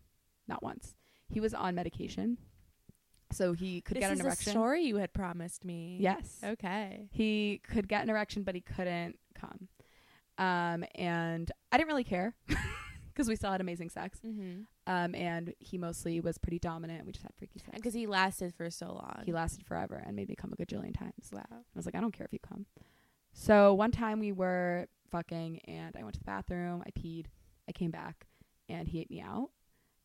not 0.48 0.62
once. 0.62 0.94
He 1.28 1.40
was 1.40 1.54
on 1.54 1.74
medication, 1.74 2.38
so 3.30 3.52
he 3.52 3.80
could 3.80 3.96
this 3.96 4.02
get 4.02 4.12
is 4.12 4.20
an 4.20 4.26
a 4.26 4.28
erection. 4.28 4.50
story 4.52 4.82
you 4.82 4.96
had 4.96 5.12
promised 5.12 5.64
me. 5.64 5.96
Yes, 6.00 6.38
Okay. 6.44 7.08
he 7.12 7.60
could 7.66 7.88
get 7.88 8.02
an 8.02 8.10
erection, 8.10 8.42
but 8.42 8.54
he 8.54 8.60
couldn't 8.60 9.18
come. 9.34 9.68
Um, 10.38 10.84
and 10.94 11.50
I 11.70 11.76
didn't 11.76 11.88
really 11.88 12.04
care 12.04 12.34
because 13.14 13.28
we 13.28 13.36
still 13.36 13.50
had 13.50 13.60
amazing 13.60 13.90
sex. 13.90 14.18
Mm-hmm. 14.24 14.62
Um, 14.86 15.14
and 15.14 15.54
he 15.58 15.78
mostly 15.78 16.20
was 16.20 16.38
pretty 16.38 16.58
dominant. 16.58 17.04
We 17.06 17.12
just 17.12 17.22
had 17.22 17.32
freaky 17.38 17.58
sex. 17.58 17.70
Because 17.74 17.94
he 17.94 18.06
lasted 18.06 18.54
for 18.54 18.70
so 18.70 18.86
long. 18.86 19.22
he 19.24 19.32
lasted 19.32 19.64
forever 19.64 20.02
and 20.04 20.16
made 20.16 20.28
me 20.28 20.34
come 20.34 20.52
a 20.52 20.56
gajillion 20.56 20.96
times. 20.96 21.30
wow. 21.32 21.42
I 21.50 21.56
was 21.74 21.86
like, 21.86 21.94
I 21.94 22.00
don't 22.00 22.12
care 22.12 22.26
if 22.26 22.32
you 22.32 22.38
come. 22.38 22.66
So 23.32 23.74
one 23.74 23.90
time 23.90 24.20
we 24.20 24.32
were 24.32 24.86
fucking 25.10 25.60
and 25.66 25.96
I 25.98 26.02
went 26.02 26.14
to 26.14 26.20
the 26.20 26.24
bathroom. 26.24 26.82
I 26.86 26.90
peed. 26.98 27.26
I 27.68 27.72
came 27.72 27.90
back 27.90 28.26
and 28.68 28.88
he 28.88 29.00
ate 29.00 29.10
me 29.10 29.20
out. 29.20 29.50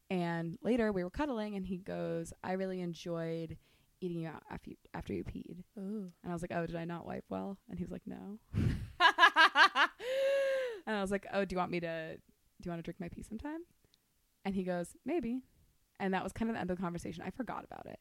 And 0.09 0.57
later 0.61 0.91
we 0.91 1.03
were 1.03 1.09
cuddling 1.09 1.55
and 1.55 1.65
he 1.65 1.77
goes, 1.77 2.31
I 2.43 2.53
really 2.53 2.79
enjoyed 2.81 3.57
eating 3.99 4.19
you 4.19 4.27
out 4.27 4.43
after 4.49 4.69
you, 4.69 4.75
after 4.93 5.13
you 5.13 5.23
peed. 5.23 5.63
Ooh. 5.77 6.11
And 6.23 6.31
I 6.31 6.33
was 6.33 6.41
like, 6.41 6.51
Oh, 6.53 6.65
did 6.65 6.75
I 6.75 6.85
not 6.85 7.05
wipe 7.05 7.25
well? 7.29 7.57
And 7.69 7.77
he 7.77 7.83
was 7.83 7.91
like, 7.91 8.03
No. 8.05 8.39
And 10.87 10.95
I 10.95 11.01
was 11.01 11.11
like, 11.11 11.27
"Oh, 11.33 11.43
do 11.43 11.53
you 11.53 11.57
want 11.57 11.69
me 11.69 11.81
to? 11.81 12.17
Do 12.61 12.67
you 12.67 12.71
want 12.71 12.79
to 12.79 12.83
drink 12.83 12.99
my 12.99 13.09
pee 13.09 13.23
sometime?" 13.23 13.61
And 14.45 14.55
he 14.55 14.63
goes, 14.63 14.95
"Maybe." 15.05 15.41
And 15.99 16.13
that 16.13 16.23
was 16.23 16.31
kind 16.31 16.49
of 16.49 16.55
the 16.55 16.61
end 16.61 16.69
of 16.69 16.77
the 16.77 16.83
conversation. 16.83 17.23
I 17.25 17.31
forgot 17.31 17.65
about 17.65 17.87
it. 17.87 17.99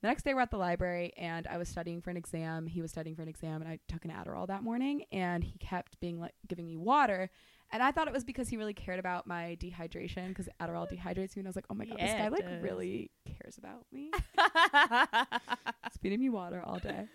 The 0.00 0.08
next 0.08 0.22
day, 0.22 0.32
we're 0.32 0.40
at 0.40 0.50
the 0.50 0.56
library, 0.56 1.12
and 1.18 1.46
I 1.46 1.58
was 1.58 1.68
studying 1.68 2.00
for 2.00 2.08
an 2.08 2.16
exam. 2.16 2.66
He 2.66 2.80
was 2.80 2.90
studying 2.90 3.14
for 3.14 3.20
an 3.22 3.28
exam, 3.28 3.60
and 3.60 3.70
I 3.70 3.78
took 3.86 4.06
an 4.06 4.10
Adderall 4.10 4.46
that 4.46 4.62
morning. 4.62 5.04
And 5.12 5.44
he 5.44 5.58
kept 5.58 6.00
being 6.00 6.18
like 6.18 6.32
giving 6.48 6.66
me 6.66 6.76
water, 6.76 7.30
and 7.72 7.82
I 7.82 7.92
thought 7.92 8.08
it 8.08 8.14
was 8.14 8.24
because 8.24 8.48
he 8.48 8.56
really 8.56 8.74
cared 8.74 8.98
about 8.98 9.26
my 9.26 9.56
dehydration 9.60 10.28
because 10.28 10.48
Adderall 10.60 10.90
dehydrates 10.90 11.36
you. 11.36 11.40
And 11.40 11.46
I 11.46 11.50
was 11.50 11.56
like, 11.56 11.66
"Oh 11.70 11.74
my 11.74 11.84
god, 11.84 11.98
this 11.98 12.12
guy 12.12 12.28
like 12.28 12.44
does. 12.44 12.62
really 12.62 13.10
cares 13.26 13.58
about 13.58 13.86
me." 13.92 14.10
He's 15.84 15.96
feeding 16.00 16.20
me 16.20 16.30
water 16.30 16.62
all 16.64 16.78
day. 16.78 17.06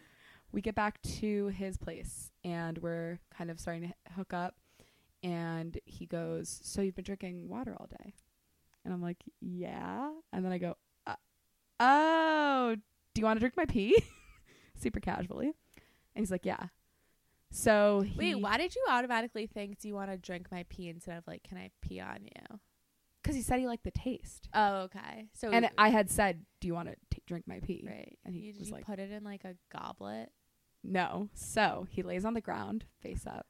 We 0.52 0.62
get 0.62 0.76
back 0.76 1.02
to 1.20 1.48
his 1.48 1.76
place 1.76 2.32
and 2.46 2.78
we're 2.78 3.20
kind 3.36 3.52
of 3.52 3.60
starting 3.60 3.90
to 3.90 4.14
hook 4.14 4.34
up. 4.34 4.56
And 5.26 5.80
he 5.86 6.06
goes, 6.06 6.60
So 6.64 6.82
you've 6.82 6.96
been 6.96 7.04
drinking 7.06 7.50
water 7.50 7.76
all 7.80 7.88
day? 7.88 8.14
And 8.84 8.94
I'm 8.94 9.02
like, 9.02 9.24
Yeah. 9.42 10.12
And 10.32 10.46
then 10.46 10.52
I 10.52 10.58
go, 10.58 10.76
uh, 11.08 11.16
Oh, 11.80 12.76
do 13.14 13.20
you 13.22 13.26
want 13.26 13.38
to 13.38 13.40
drink 13.40 13.58
my 13.58 13.66
pee? 13.66 13.98
Super 14.76 15.00
casually. 15.00 15.48
And 16.16 16.22
he's 16.22 16.32
like, 16.32 16.46
Yeah. 16.46 16.68
So 17.52 18.02
he, 18.02 18.18
Wait, 18.18 18.36
why 18.36 18.58
did 18.58 18.76
you 18.76 18.86
automatically 18.90 19.48
think, 19.48 19.80
do 19.80 19.88
you 19.88 19.96
want 19.96 20.12
to 20.12 20.18
drink 20.18 20.48
my 20.52 20.66
pee 20.70 20.90
instead 20.90 21.18
of 21.18 21.26
like, 21.26 21.44
can 21.44 21.58
I 21.58 21.72
pee 21.82 22.00
on 22.00 22.20
you? 22.24 22.60
Because 23.24 23.36
he 23.36 23.42
said 23.42 23.60
he 23.60 23.66
liked 23.66 23.84
the 23.84 23.92
taste. 23.92 24.50
Oh, 24.54 24.82
okay. 24.84 25.30
So 25.34 25.50
And 25.50 25.70
I 25.80 25.90
had 25.90 26.12
said, 26.12 26.46
Do 26.62 26.68
you 26.68 26.76
want 26.76 26.90
to 26.90 26.96
t- 27.10 27.24
drink 27.26 27.46
my 27.48 27.60
pee? 27.60 27.84
right. 27.88 28.18
And 28.24 28.36
he 28.36 28.42
you, 28.42 28.54
was 28.60 28.70
like, 28.72 28.86
put 28.86 29.00
it 29.00 29.10
in 29.10 29.24
like 29.24 29.44
a 29.46 29.56
goblet. 29.76 30.30
No. 30.84 31.30
So 31.34 31.88
he 31.90 32.04
lays 32.04 32.24
on 32.26 32.36
the 32.36 32.42
ground, 32.42 32.86
face 33.02 33.26
up, 33.26 33.48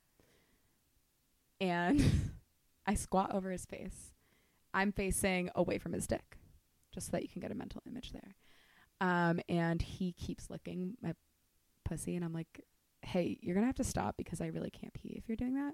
and 1.60 2.04
I 2.86 2.94
squat 2.94 3.34
over 3.34 3.52
his 3.52 3.66
face. 3.66 4.14
I'm 4.74 4.92
facing 4.92 5.50
away 5.56 5.78
from 5.78 5.94
his 5.94 6.08
dick, 6.08 6.38
just 6.94 7.08
so 7.08 7.12
that 7.12 7.24
you 7.24 7.30
can 7.30 7.42
get 7.42 7.52
a 7.52 7.56
mental 7.56 7.82
image 7.88 8.12
there. 8.12 8.36
Um, 9.02 9.40
and 9.48 9.82
he 9.82 10.14
keeps 10.14 10.50
licking 10.50 10.96
my 11.02 11.14
pussy, 11.84 12.16
and 12.16 12.26
I'm 12.26 12.34
like, 12.34 12.62
"Hey, 13.02 13.38
you're 13.42 13.56
gonna 13.56 13.68
have 13.68 13.76
to 13.76 13.84
stop 13.84 14.16
because 14.18 14.42
I 14.42 14.48
really 14.48 14.70
can't 14.70 14.94
pee 14.94 15.16
if 15.18 15.28
you're 15.28 15.38
doing 15.38 15.56
that." 15.56 15.74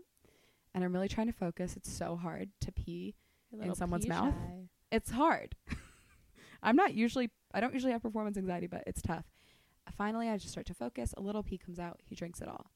And 0.74 0.84
I'm 0.84 0.94
really 0.94 1.08
trying 1.08 1.28
to 1.28 1.34
focus. 1.34 1.76
It's 1.76 1.92
so 1.92 2.16
hard 2.16 2.50
to 2.62 2.72
pee. 2.72 3.16
In 3.60 3.76
someone's 3.76 4.06
pee 4.06 4.10
mouth? 4.10 4.34
shy. 4.34 4.70
It's 4.92 5.12
hard. 5.12 5.56
I'm 6.64 6.76
not 6.76 6.94
usually. 6.94 7.30
I 7.54 7.60
don't 7.60 7.74
usually 7.74 7.92
have 7.92 8.02
performance 8.02 8.38
anxiety, 8.38 8.68
but 8.68 8.84
it's 8.88 9.02
tough. 9.02 9.26
Finally, 9.98 10.30
I 10.30 10.38
just 10.38 10.52
start 10.52 10.68
to 10.68 10.74
focus. 10.74 11.14
A 11.18 11.22
little 11.22 11.44
pee 11.44 11.58
comes 11.58 11.80
out. 11.80 12.00
He 12.04 12.16
drinks 12.16 12.40
it 12.42 12.48
all. 12.48 12.72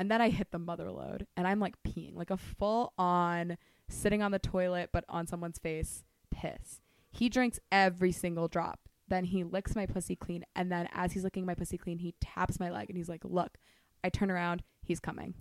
And 0.00 0.10
then 0.10 0.22
I 0.22 0.30
hit 0.30 0.50
the 0.50 0.58
mother 0.58 0.90
load 0.90 1.26
and 1.36 1.46
I'm 1.46 1.60
like 1.60 1.74
peeing, 1.86 2.16
like 2.16 2.30
a 2.30 2.38
full 2.38 2.94
on 2.96 3.58
sitting 3.86 4.22
on 4.22 4.32
the 4.32 4.38
toilet, 4.38 4.88
but 4.94 5.04
on 5.10 5.26
someone's 5.26 5.58
face 5.58 6.04
piss. 6.30 6.80
He 7.10 7.28
drinks 7.28 7.60
every 7.70 8.10
single 8.10 8.48
drop. 8.48 8.80
Then 9.08 9.24
he 9.24 9.44
licks 9.44 9.76
my 9.76 9.84
pussy 9.84 10.16
clean. 10.16 10.46
And 10.56 10.72
then 10.72 10.88
as 10.94 11.12
he's 11.12 11.22
licking 11.22 11.44
my 11.44 11.54
pussy 11.54 11.76
clean, 11.76 11.98
he 11.98 12.14
taps 12.18 12.58
my 12.58 12.70
leg 12.70 12.88
and 12.88 12.96
he's 12.96 13.10
like, 13.10 13.26
Look, 13.26 13.58
I 14.02 14.08
turn 14.08 14.30
around, 14.30 14.62
he's 14.82 15.00
coming. 15.00 15.34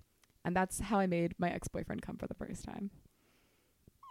And 0.44 0.54
that's 0.54 0.82
how 0.82 1.00
I 1.00 1.08
made 1.08 1.36
my 1.40 1.50
ex 1.50 1.70
boyfriend 1.70 2.02
come 2.02 2.18
for 2.18 2.28
the 2.28 2.34
first 2.34 2.66
time. 2.66 2.90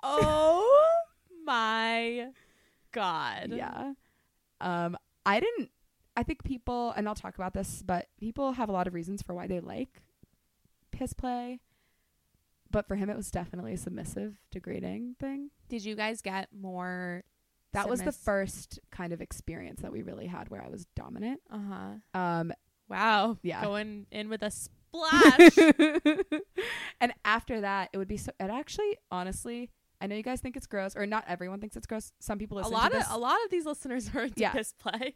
Oh 0.02 0.86
my 1.44 2.28
god. 2.92 3.52
Yeah. 3.52 3.92
Um, 4.62 4.96
I 5.26 5.40
didn't. 5.40 5.70
I 6.16 6.22
think 6.22 6.42
people, 6.42 6.94
and 6.96 7.06
I'll 7.06 7.14
talk 7.14 7.34
about 7.34 7.52
this, 7.52 7.82
but 7.84 8.06
people 8.18 8.52
have 8.52 8.70
a 8.70 8.72
lot 8.72 8.86
of 8.86 8.94
reasons 8.94 9.20
for 9.20 9.34
why 9.34 9.46
they 9.46 9.60
like 9.60 10.00
piss 10.98 11.12
play. 11.12 11.60
But 12.70 12.86
for 12.86 12.96
him, 12.96 13.08
it 13.08 13.16
was 13.16 13.30
definitely 13.30 13.72
a 13.74 13.76
submissive, 13.78 14.36
degrading 14.50 15.16
thing. 15.18 15.50
Did 15.68 15.84
you 15.84 15.94
guys 15.94 16.20
get 16.20 16.48
more? 16.52 17.24
That 17.72 17.88
was 17.88 18.00
the 18.02 18.12
first 18.12 18.78
kind 18.90 19.12
of 19.12 19.20
experience 19.20 19.80
that 19.82 19.92
we 19.92 20.02
really 20.02 20.26
had 20.26 20.48
where 20.50 20.62
I 20.62 20.68
was 20.68 20.86
dominant. 20.96 21.40
Uh 21.50 21.58
huh. 22.14 22.18
Um, 22.20 22.52
Wow. 22.88 23.36
Yeah. 23.42 23.62
Going 23.62 24.06
in 24.10 24.30
with 24.30 24.42
a 24.42 24.50
splash. 24.50 25.58
and 27.00 27.12
after 27.24 27.60
that, 27.60 27.90
it 27.92 27.98
would 27.98 28.08
be 28.08 28.16
so. 28.16 28.32
It 28.40 28.50
actually, 28.50 28.96
honestly, 29.10 29.70
I 30.00 30.06
know 30.06 30.16
you 30.16 30.22
guys 30.22 30.40
think 30.40 30.56
it's 30.56 30.66
gross, 30.66 30.96
or 30.96 31.06
not 31.06 31.24
everyone 31.28 31.60
thinks 31.60 31.76
it's 31.76 31.86
gross. 31.86 32.12
Some 32.20 32.38
people 32.38 32.56
a 32.56 32.60
listen 32.60 32.72
lot 32.72 32.90
to 32.92 32.96
of 32.98 33.02
this. 33.04 33.08
a 33.12 33.18
lot 33.18 33.36
of 33.44 33.50
these 33.50 33.66
listeners 33.66 34.10
are 34.14 34.22
into 34.22 34.40
Yeah. 34.40 34.54
play. 34.80 35.14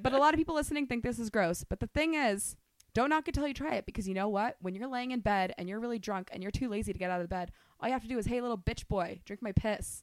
But 0.00 0.12
a 0.12 0.18
lot 0.18 0.34
of 0.34 0.38
people 0.38 0.54
listening 0.54 0.86
think 0.86 1.02
this 1.02 1.18
is 1.18 1.30
gross. 1.30 1.64
But 1.64 1.80
the 1.80 1.88
thing 1.88 2.14
is, 2.14 2.56
don't 2.94 3.10
knock 3.10 3.28
it 3.28 3.34
till 3.34 3.46
you 3.46 3.54
try 3.54 3.74
it 3.74 3.86
because 3.86 4.08
you 4.08 4.14
know 4.14 4.28
what? 4.28 4.56
When 4.60 4.74
you're 4.74 4.88
laying 4.88 5.10
in 5.12 5.20
bed 5.20 5.52
and 5.58 5.68
you're 5.68 5.80
really 5.80 5.98
drunk 5.98 6.28
and 6.32 6.42
you're 6.42 6.50
too 6.52 6.68
lazy 6.68 6.92
to 6.92 6.98
get 6.98 7.10
out 7.10 7.20
of 7.20 7.24
the 7.24 7.28
bed, 7.34 7.52
all 7.80 7.88
you 7.88 7.92
have 7.92 8.02
to 8.02 8.08
do 8.08 8.18
is, 8.18 8.26
hey, 8.26 8.40
little 8.40 8.58
bitch 8.58 8.88
boy, 8.88 9.20
drink 9.24 9.42
my 9.42 9.52
piss. 9.52 10.02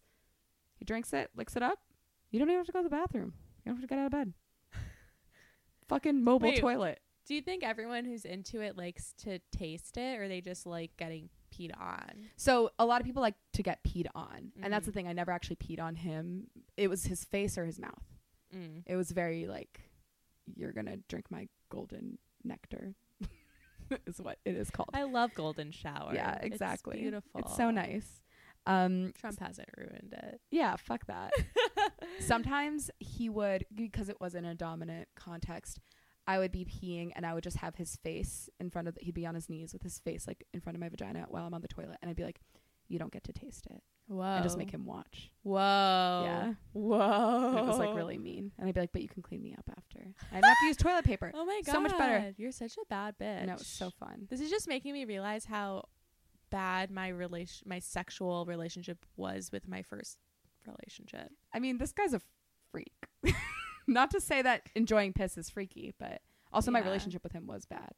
He 0.77 0.86
drinks 0.86 1.11
it, 1.13 1.29
licks 1.36 1.55
it 1.55 1.63
up. 1.63 1.79
You 2.31 2.39
don't 2.39 2.47
even 2.49 2.59
have 2.59 2.65
to 2.67 2.71
go 2.71 2.79
to 2.79 2.83
the 2.83 2.89
bathroom. 2.95 3.33
You 3.63 3.71
don't 3.71 3.75
have 3.75 3.81
to 3.83 3.88
get 3.88 3.99
out 3.99 4.05
of 4.05 4.11
bed. 4.11 4.33
Fucking 5.88 6.23
mobile 6.23 6.49
Wait. 6.49 6.59
toilet. 6.59 6.99
Do 7.27 7.33
you 7.33 7.41
think 7.41 7.63
everyone 7.63 8.05
who's 8.05 8.23
into 8.25 8.61
it 8.61 8.77
likes 8.77 9.13
to 9.23 9.39
taste 9.51 9.97
it, 9.97 10.19
or 10.19 10.27
they 10.27 10.41
just 10.41 10.65
like 10.65 10.95
getting 10.97 11.29
peed 11.53 11.71
on? 11.79 12.29
So 12.38 12.69
a 12.77 12.86
lot 12.86 13.01
of 13.01 13.07
people 13.07 13.21
like 13.21 13.36
to 13.53 13.63
get 13.63 13.83
peed 13.83 14.05
on, 14.13 14.51
and 14.61 14.71
that's 14.71 14.86
the 14.86 14.91
Mhm. 14.91 14.95
thing. 14.95 15.07
I 15.07 15.13
never 15.13 15.31
actually 15.31 15.55
peed 15.55 15.79
on 15.79 15.95
him. 15.95 16.47
It 16.77 16.88
was 16.88 17.05
his 17.05 17.23
face 17.25 17.57
or 17.57 17.65
his 17.65 17.79
mouth. 17.79 18.03
Mm. 18.53 18.83
It 18.86 18.95
was 18.95 19.11
very 19.11 19.47
like, 19.47 19.81
you're 20.55 20.71
gonna 20.71 20.97
drink 21.09 21.31
my 21.31 21.47
golden 21.69 22.19
nectar, 22.46 22.93
is 24.08 24.20
what 24.22 24.38
it 24.46 24.56
is 24.56 24.70
called. 24.70 24.89
I 24.93 25.04
love 25.04 25.34
golden 25.34 25.72
shower. 25.72 26.12
Yeah, 26.14 26.36
It's 26.38 26.46
exactly. 26.48 27.00
beautiful. 27.00 27.41
It's 27.41 27.56
so 27.56 27.72
nice. 27.72 28.22
Um, 28.68 29.14
Trump 29.20 29.39
hasn't 29.39 29.70
ruined 29.78 30.14
it. 30.18 30.41
yeah, 30.50 30.76
fuck 30.76 31.06
that. 31.08 31.32
Sometimes 32.20 32.89
he 33.00 33.30
would 33.30 33.66
because 33.74 34.10
it 34.10 34.20
was 34.20 34.34
in 34.36 34.46
a 34.46 34.56
dominant 34.56 35.08
context. 35.16 35.80
I 36.28 36.39
would 36.39 36.52
be 36.52 36.66
peeing 36.66 37.12
and 37.16 37.26
I 37.26 37.36
would 37.36 37.43
just 37.43 37.58
have 37.58 37.76
his 37.76 37.96
face 37.98 38.50
in 38.60 38.72
front 38.72 38.88
of. 38.88 38.96
The, 38.96 39.02
he'd 39.04 39.14
be 39.14 39.28
on 39.28 39.36
his 39.36 39.50
knees 39.50 39.74
with 39.74 39.84
his 39.84 40.00
face 40.00 40.26
like 40.28 40.43
in 40.54 40.62
front 40.62 40.76
of 40.76 40.80
my 40.82 40.89
vagina 40.89 41.26
while 41.30 41.46
I'm 41.46 41.54
on 41.54 41.62
the 41.62 41.68
toilet, 41.68 41.98
and 42.02 42.10
I'd 42.10 42.16
be 42.16 42.24
like, 42.24 42.39
"You 42.88 42.99
don't 42.99 43.11
get 43.11 43.23
to 43.25 43.33
taste 43.33 43.67
it," 43.69 43.83
Whoa. 44.07 44.23
and 44.23 44.43
just 44.43 44.57
make 44.57 44.71
him 44.71 44.86
watch. 44.86 45.31
Whoa. 45.43 46.23
Yeah. 46.25 46.53
Whoa. 46.73 47.49
And 47.49 47.59
it 47.59 47.65
was 47.65 47.77
like 47.79 47.95
really 47.95 48.17
mean, 48.17 48.51
and 48.57 48.67
I'd 48.67 48.75
be 48.75 48.81
like, 48.81 48.91
"But 48.91 49.01
you 49.01 49.07
can 49.09 49.23
clean 49.23 49.41
me 49.41 49.55
up 49.57 49.69
after." 49.69 49.99
I 50.31 50.36
didn't 50.36 50.45
have 50.45 50.57
to 50.61 50.67
use 50.67 50.77
toilet 50.77 51.05
paper. 51.05 51.31
Oh 51.36 51.45
my 51.45 51.61
god. 51.65 51.73
So 51.73 51.79
much 51.79 51.97
better. 51.97 52.33
You're 52.38 52.51
such 52.51 52.77
a 52.77 52.86
bad 52.89 53.15
bitch. 53.19 53.41
And 53.41 53.49
it 53.49 53.57
was 53.57 53.67
so 53.67 53.89
fun. 53.89 54.27
This 54.29 54.41
is 54.41 54.49
just 54.49 54.67
making 54.67 54.93
me 54.93 55.05
realize 55.05 55.45
how 55.45 55.86
bad 56.49 56.91
my 56.91 57.09
relation, 57.09 57.67
my 57.67 57.79
sexual 57.79 58.45
relationship 58.45 59.05
was 59.17 59.51
with 59.51 59.67
my 59.67 59.81
first 59.81 60.17
relationship. 60.65 61.29
I 61.53 61.59
mean, 61.59 61.77
this 61.77 61.91
guy's 61.91 62.13
a 62.13 62.21
freak. 62.71 62.93
Not 63.88 64.11
to 64.11 64.21
say 64.21 64.41
that 64.41 64.69
enjoying 64.75 65.13
piss 65.13 65.38
is 65.38 65.49
freaky, 65.49 65.93
but 65.99 66.21
also 66.51 66.71
my 66.71 66.81
relationship 66.81 67.23
with 67.23 67.33
him 67.33 67.45
was 67.47 67.65
bad. 67.65 67.93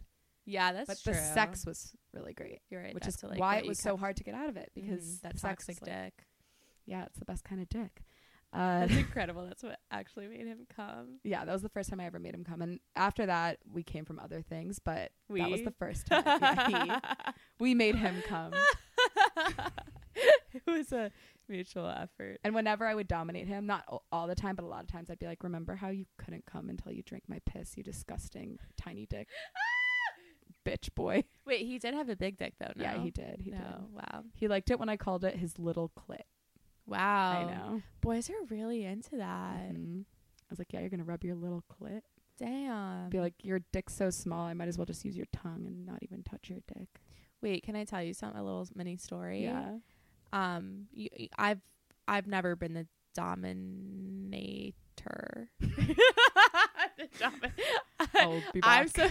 Yeah, 0.49 0.71
that's 0.71 1.03
true. 1.03 1.11
but 1.13 1.17
true. 1.19 1.21
the 1.27 1.33
sex 1.33 1.65
was 1.65 1.93
really 2.13 2.33
great, 2.33 2.61
You're 2.71 2.81
right. 2.81 2.93
which 2.95 3.05
is 3.05 3.17
to, 3.17 3.27
like, 3.27 3.39
why 3.39 3.57
it 3.57 3.67
was 3.67 3.77
so 3.79 3.97
hard 3.97 4.15
to 4.17 4.23
get 4.23 4.33
out 4.33 4.47
of 4.49 4.55
it 4.57 4.71
because 4.73 5.03
Mhm, 5.17 5.21
that 5.21 5.37
sex 5.37 5.65
toxic 5.67 5.75
is 5.75 5.81
like- 5.81 6.03
dick. 6.15 6.27
yeah, 6.85 7.03
it's 7.05 7.19
the 7.19 7.25
best 7.25 7.43
kind 7.43 7.61
of 7.61 7.67
dick. 7.69 8.01
Uh, 8.53 8.87
That's 8.87 8.93
incredible. 8.97 9.45
That's 9.45 9.61
what 9.61 9.77
actually 9.91 10.27
made 10.29 10.47
him 10.47 10.65
come. 10.73 11.19
yeah, 11.25 11.43
that 11.43 11.51
was 11.51 11.61
the 11.61 11.69
first 11.69 11.89
time 11.89 11.99
I 11.99 12.05
ever 12.05 12.17
made 12.17 12.33
him 12.33 12.45
come, 12.45 12.61
and 12.61 12.79
after 12.95 13.25
that 13.25 13.59
we 13.69 13.83
came 13.83 14.05
from 14.05 14.19
other 14.19 14.41
things, 14.41 14.79
but 14.79 15.11
We 15.27 15.41
that 15.41 15.51
was 15.51 15.63
the 15.63 15.71
first 15.71 16.07
time 16.07 16.23
yeah, 16.25 16.99
he- 17.25 17.31
we 17.59 17.73
made 17.75 17.95
him 17.95 18.23
come. 18.25 18.53
it 20.53 20.63
was 20.65 20.91
a 20.91 21.11
mutual 21.47 21.87
effort. 21.87 22.39
And 22.43 22.55
whenever 22.55 22.85
I 22.85 22.95
would 22.95 23.07
dominate 23.07 23.47
him, 23.47 23.65
not 23.65 23.83
all- 23.87 24.05
all 24.11 24.27
the 24.27 24.35
time, 24.35 24.55
but 24.55 24.63
a 24.63 24.67
lot 24.67 24.81
of 24.81 24.87
times, 24.87 25.09
I'd 25.09 25.19
be 25.19 25.27
like, 25.27 25.43
"Remember 25.43 25.75
how 25.75 25.89
you 25.89 26.05
couldn't 26.17 26.45
come 26.45 26.69
until 26.69 26.91
you 26.91 27.03
drank 27.03 27.23
my 27.27 27.39
piss, 27.45 27.77
you 27.77 27.83
disgusting 27.83 28.57
tiny 28.77 29.05
dick 29.05 29.27
bitch 30.69 30.93
boy." 30.95 31.23
Wait, 31.45 31.65
he 31.65 31.79
did 31.79 31.93
have 31.93 32.09
a 32.09 32.15
big 32.15 32.37
dick 32.37 32.53
though. 32.59 32.71
No? 32.75 32.83
Yeah, 32.83 32.97
he 33.01 33.11
did. 33.11 33.41
He 33.41 33.51
no, 33.51 33.57
did. 33.57 33.93
wow, 33.93 34.23
He 34.33 34.47
liked 34.47 34.69
it 34.71 34.79
when 34.79 34.89
I 34.89 34.97
called 34.97 35.23
it 35.23 35.35
his 35.35 35.57
little 35.59 35.91
clit. 35.97 36.21
wow. 36.85 37.31
I 37.31 37.43
know. 37.51 37.81
Boys 38.01 38.29
are 38.29 38.43
really 38.49 38.83
into 38.85 39.17
that. 39.17 39.71
Mhm. 39.73 40.03
I 40.03 40.45
was 40.49 40.59
like, 40.59 40.71
"Yeah, 40.73 40.79
you're 40.81 40.89
gonna 40.89 41.03
rub 41.03 41.23
your 41.23 41.35
little 41.35 41.63
clit." 41.79 42.01
Damn. 42.39 43.09
Be 43.09 43.19
like, 43.19 43.33
"Your 43.43 43.59
dick's 43.71 43.95
so 43.95 44.09
small, 44.09 44.45
I 44.45 44.53
might 44.53 44.67
as 44.67 44.77
well 44.77 44.85
just 44.85 45.03
use 45.05 45.17
your 45.17 45.25
tongue 45.33 45.63
and 45.65 45.85
not 45.85 45.99
even 46.03 46.23
touch 46.23 46.49
your 46.49 46.59
dick." 46.73 47.01
Wait, 47.41 47.63
can 47.63 47.75
I 47.75 47.83
tell 47.83 48.01
you 48.03 48.13
something? 48.13 48.39
A 48.39 48.43
little 48.43 48.67
mini 48.75 48.97
story. 48.97 49.43
Yeah. 49.43 49.77
Um, 50.33 50.87
you, 50.91 51.09
I've 51.37 51.61
I've 52.07 52.27
never 52.27 52.55
been 52.55 52.73
the 52.73 52.87
dominator. 53.13 55.49
the 55.59 57.07
domi- 57.19 57.51
I'll 58.15 58.41
be 58.53 58.59
I'm 58.63 58.87
so 58.87 59.07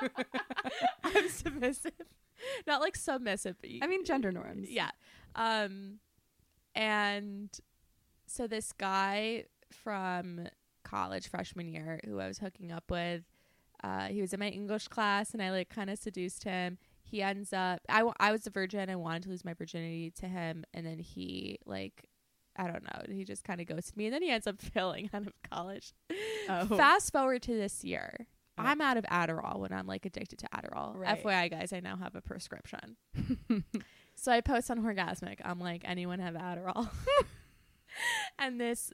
I'm 1.04 1.28
submissive, 1.28 1.92
not 2.66 2.80
like 2.80 2.96
submissive. 2.96 3.56
But 3.60 3.70
you, 3.70 3.80
I 3.82 3.86
mean, 3.86 4.04
gender 4.04 4.32
norms. 4.32 4.70
yeah. 4.70 4.90
Um, 5.34 5.98
and 6.74 7.50
so 8.26 8.46
this 8.46 8.72
guy 8.72 9.44
from 9.72 10.46
college 10.84 11.28
freshman 11.28 11.68
year 11.68 12.00
who 12.04 12.18
I 12.20 12.28
was 12.28 12.38
hooking 12.38 12.72
up 12.72 12.90
with, 12.90 13.22
uh, 13.82 14.06
he 14.06 14.20
was 14.20 14.32
in 14.32 14.40
my 14.40 14.48
English 14.48 14.88
class, 14.88 15.32
and 15.32 15.42
I 15.42 15.50
like 15.50 15.68
kind 15.68 15.90
of 15.90 15.98
seduced 15.98 16.44
him. 16.44 16.78
He 17.02 17.22
ends 17.22 17.52
up, 17.52 17.80
I, 17.88 18.04
I 18.20 18.30
was 18.30 18.46
a 18.46 18.50
virgin. 18.50 18.88
I 18.88 18.96
wanted 18.96 19.24
to 19.24 19.30
lose 19.30 19.44
my 19.44 19.54
virginity 19.54 20.12
to 20.20 20.26
him, 20.26 20.64
and 20.74 20.86
then 20.86 20.98
he 20.98 21.58
like. 21.66 22.06
I 22.56 22.66
don't 22.66 22.82
know. 22.82 23.14
He 23.14 23.24
just 23.24 23.44
kind 23.44 23.60
of 23.60 23.68
ghosted 23.68 23.96
me, 23.96 24.06
and 24.06 24.14
then 24.14 24.22
he 24.22 24.30
ends 24.30 24.46
up 24.46 24.60
failing 24.74 25.08
out 25.14 25.22
of 25.26 25.32
college. 25.50 25.94
Oh. 26.48 26.66
Fast 26.66 27.12
forward 27.12 27.42
to 27.42 27.54
this 27.54 27.84
year, 27.84 28.26
Oh. 28.60 28.68
I'm 28.68 28.80
out 28.80 28.96
of 28.96 29.04
Adderall 29.04 29.58
when 29.58 29.72
I'm 29.72 29.86
like 29.86 30.06
addicted 30.06 30.38
to 30.40 30.48
Adderall. 30.54 30.96
Right. 30.96 31.22
FYI, 31.22 31.50
guys, 31.50 31.72
I 31.72 31.80
now 31.80 31.96
have 31.96 32.14
a 32.14 32.20
prescription. 32.20 32.96
So 34.20 34.30
I 34.30 34.42
post 34.42 34.70
on 34.70 34.84
Orgasmic. 34.84 35.38
I'm 35.42 35.58
like, 35.58 35.80
anyone 35.86 36.18
have 36.18 36.34
Adderall? 36.34 36.90
and 38.38 38.60
this 38.60 38.92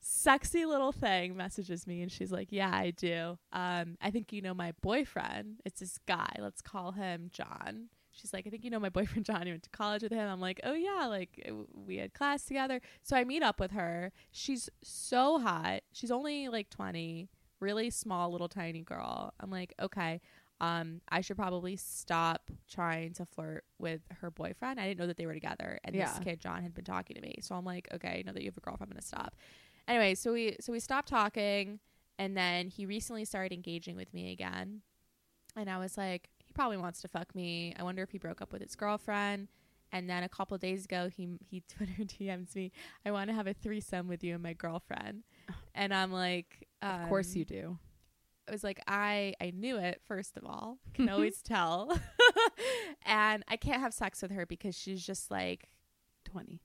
sexy 0.00 0.64
little 0.64 0.92
thing 0.92 1.36
messages 1.36 1.86
me, 1.86 2.00
and 2.00 2.10
she's 2.10 2.32
like, 2.32 2.48
Yeah, 2.50 2.70
I 2.72 2.90
do. 2.92 3.38
Um, 3.52 3.98
I 4.00 4.10
think 4.10 4.32
you 4.32 4.40
know 4.40 4.54
my 4.54 4.72
boyfriend. 4.80 5.60
It's 5.66 5.80
this 5.80 5.98
guy. 6.08 6.36
Let's 6.38 6.62
call 6.62 6.92
him 6.92 7.28
John. 7.34 7.90
She's 8.12 8.32
like, 8.32 8.46
I 8.46 8.50
think 8.50 8.64
you 8.64 8.70
know 8.70 8.80
my 8.80 8.88
boyfriend 8.88 9.26
John. 9.26 9.46
You 9.46 9.52
went 9.52 9.62
to 9.64 9.70
college 9.70 10.02
with 10.02 10.12
him. 10.12 10.26
I'm 10.26 10.40
like, 10.40 10.60
Oh 10.64 10.72
yeah, 10.72 11.06
like 11.06 11.46
we 11.74 11.98
had 11.98 12.14
class 12.14 12.46
together. 12.46 12.80
So 13.02 13.14
I 13.14 13.24
meet 13.24 13.42
up 13.42 13.60
with 13.60 13.72
her. 13.72 14.10
She's 14.30 14.70
so 14.82 15.38
hot. 15.38 15.82
She's 15.92 16.10
only 16.10 16.48
like 16.48 16.70
20, 16.70 17.28
really 17.62 17.88
small, 17.88 18.30
little 18.30 18.48
tiny 18.48 18.82
girl. 18.82 19.32
I'm 19.40 19.50
like, 19.50 19.74
okay 19.80 20.20
um, 20.62 21.00
I 21.08 21.22
should 21.22 21.36
probably 21.36 21.74
stop 21.74 22.48
trying 22.70 23.14
to 23.14 23.26
flirt 23.26 23.64
with 23.80 24.00
her 24.20 24.30
boyfriend. 24.30 24.78
I 24.78 24.86
didn't 24.86 25.00
know 25.00 25.08
that 25.08 25.16
they 25.16 25.26
were 25.26 25.34
together, 25.34 25.80
and 25.82 25.94
Yeah. 25.94 26.06
this 26.06 26.20
kid 26.20 26.40
John 26.40 26.62
had 26.62 26.72
been 26.72 26.84
talking 26.84 27.16
to 27.16 27.20
me. 27.20 27.34
So 27.42 27.56
I'm 27.56 27.64
like, 27.64 27.88
okay, 27.92 28.22
now 28.24 28.32
that 28.32 28.42
you 28.42 28.48
have 28.48 28.56
a 28.56 28.60
girlfriend, 28.60 28.90
I'm 28.90 28.94
gonna 28.94 29.02
stop. 29.02 29.34
Anyway, 29.88 30.14
so 30.14 30.32
we 30.32 30.56
so 30.60 30.72
we 30.72 30.78
stopped 30.78 31.08
talking, 31.08 31.80
and 32.16 32.36
then 32.36 32.68
he 32.68 32.86
recently 32.86 33.24
started 33.24 33.52
engaging 33.52 33.96
with 33.96 34.14
me 34.14 34.30
again, 34.30 34.82
and 35.56 35.68
I 35.68 35.78
was 35.78 35.98
like, 35.98 36.28
he 36.38 36.52
probably 36.52 36.76
wants 36.76 37.02
to 37.02 37.08
fuck 37.08 37.34
me. 37.34 37.74
I 37.76 37.82
wonder 37.82 38.04
if 38.04 38.10
he 38.10 38.18
broke 38.18 38.40
up 38.40 38.52
with 38.52 38.62
his 38.62 38.76
girlfriend. 38.76 39.48
And 39.94 40.08
then 40.08 40.22
a 40.22 40.28
couple 40.28 40.56
days 40.56 40.86
ago, 40.86 41.10
he 41.14 41.28
he 41.40 41.60
Twitter 41.68 42.04
DMs 42.04 42.54
me, 42.54 42.70
I 43.04 43.10
want 43.10 43.28
to 43.30 43.34
have 43.34 43.48
a 43.48 43.52
threesome 43.52 44.06
with 44.06 44.22
you 44.22 44.34
and 44.34 44.42
my 44.42 44.52
girlfriend, 44.54 45.24
and 45.74 45.92
I'm 45.92 46.12
like, 46.12 46.68
Of 46.82 47.08
course 47.08 47.32
um, 47.32 47.38
you 47.38 47.44
do. 47.44 47.78
I 48.48 48.52
was 48.52 48.64
like, 48.64 48.80
I 48.88 49.34
I 49.40 49.52
knew 49.54 49.76
it 49.78 50.00
first 50.04 50.36
of 50.36 50.44
all. 50.44 50.78
Can 50.94 51.08
always 51.08 51.40
tell, 51.42 51.96
and 53.06 53.44
I 53.48 53.56
can't 53.56 53.80
have 53.80 53.94
sex 53.94 54.20
with 54.22 54.32
her 54.32 54.46
because 54.46 54.76
she's 54.76 55.04
just 55.04 55.30
like 55.30 55.68
Twenty. 56.24 56.60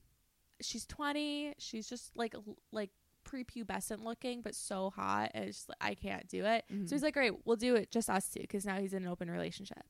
she's 0.60 0.84
twenty. 0.86 1.54
She's 1.58 1.88
just 1.88 2.10
like 2.16 2.34
like 2.72 2.90
prepubescent 3.24 4.02
looking, 4.02 4.40
but 4.42 4.54
so 4.54 4.90
hot. 4.90 5.30
And 5.34 5.44
it's 5.44 5.58
just 5.58 5.68
like, 5.68 5.78
I 5.80 5.94
can't 5.94 6.26
do 6.28 6.44
it. 6.46 6.64
Mhm. 6.72 6.88
So 6.88 6.94
he's 6.94 7.02
like, 7.02 7.14
great, 7.14 7.32
we'll 7.44 7.56
do 7.56 7.76
it 7.76 7.90
just 7.90 8.08
us 8.10 8.28
two 8.28 8.40
because 8.40 8.64
now 8.64 8.78
he's 8.80 8.94
in 8.94 9.02
an 9.04 9.08
open 9.08 9.30
relationship. 9.30 9.82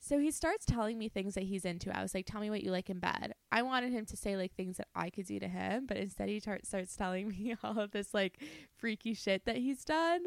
So 0.00 0.18
he 0.18 0.30
starts 0.30 0.64
telling 0.64 0.96
me 0.96 1.08
things 1.08 1.34
that 1.34 1.44
he's 1.44 1.64
into. 1.64 1.96
I 1.96 2.02
was 2.02 2.14
like, 2.14 2.24
tell 2.26 2.40
me 2.40 2.50
what 2.50 2.62
you 2.62 2.70
like 2.70 2.88
in 2.88 3.00
bed. 3.00 3.34
I 3.50 3.62
wanted 3.62 3.92
him 3.92 4.06
to 4.06 4.16
say 4.16 4.36
like 4.36 4.54
things 4.54 4.76
that 4.76 4.86
I 4.94 5.10
could 5.10 5.26
do 5.26 5.38
to 5.40 5.48
him, 5.48 5.86
but 5.86 5.96
instead 5.96 6.28
he 6.28 6.40
tar- 6.40 6.60
starts 6.62 6.94
telling 6.96 7.28
me 7.28 7.54
all 7.64 7.78
of 7.78 7.90
this 7.90 8.14
like 8.14 8.40
freaky 8.76 9.14
shit 9.14 9.44
that 9.46 9.56
he's 9.56 9.84
done. 9.84 10.26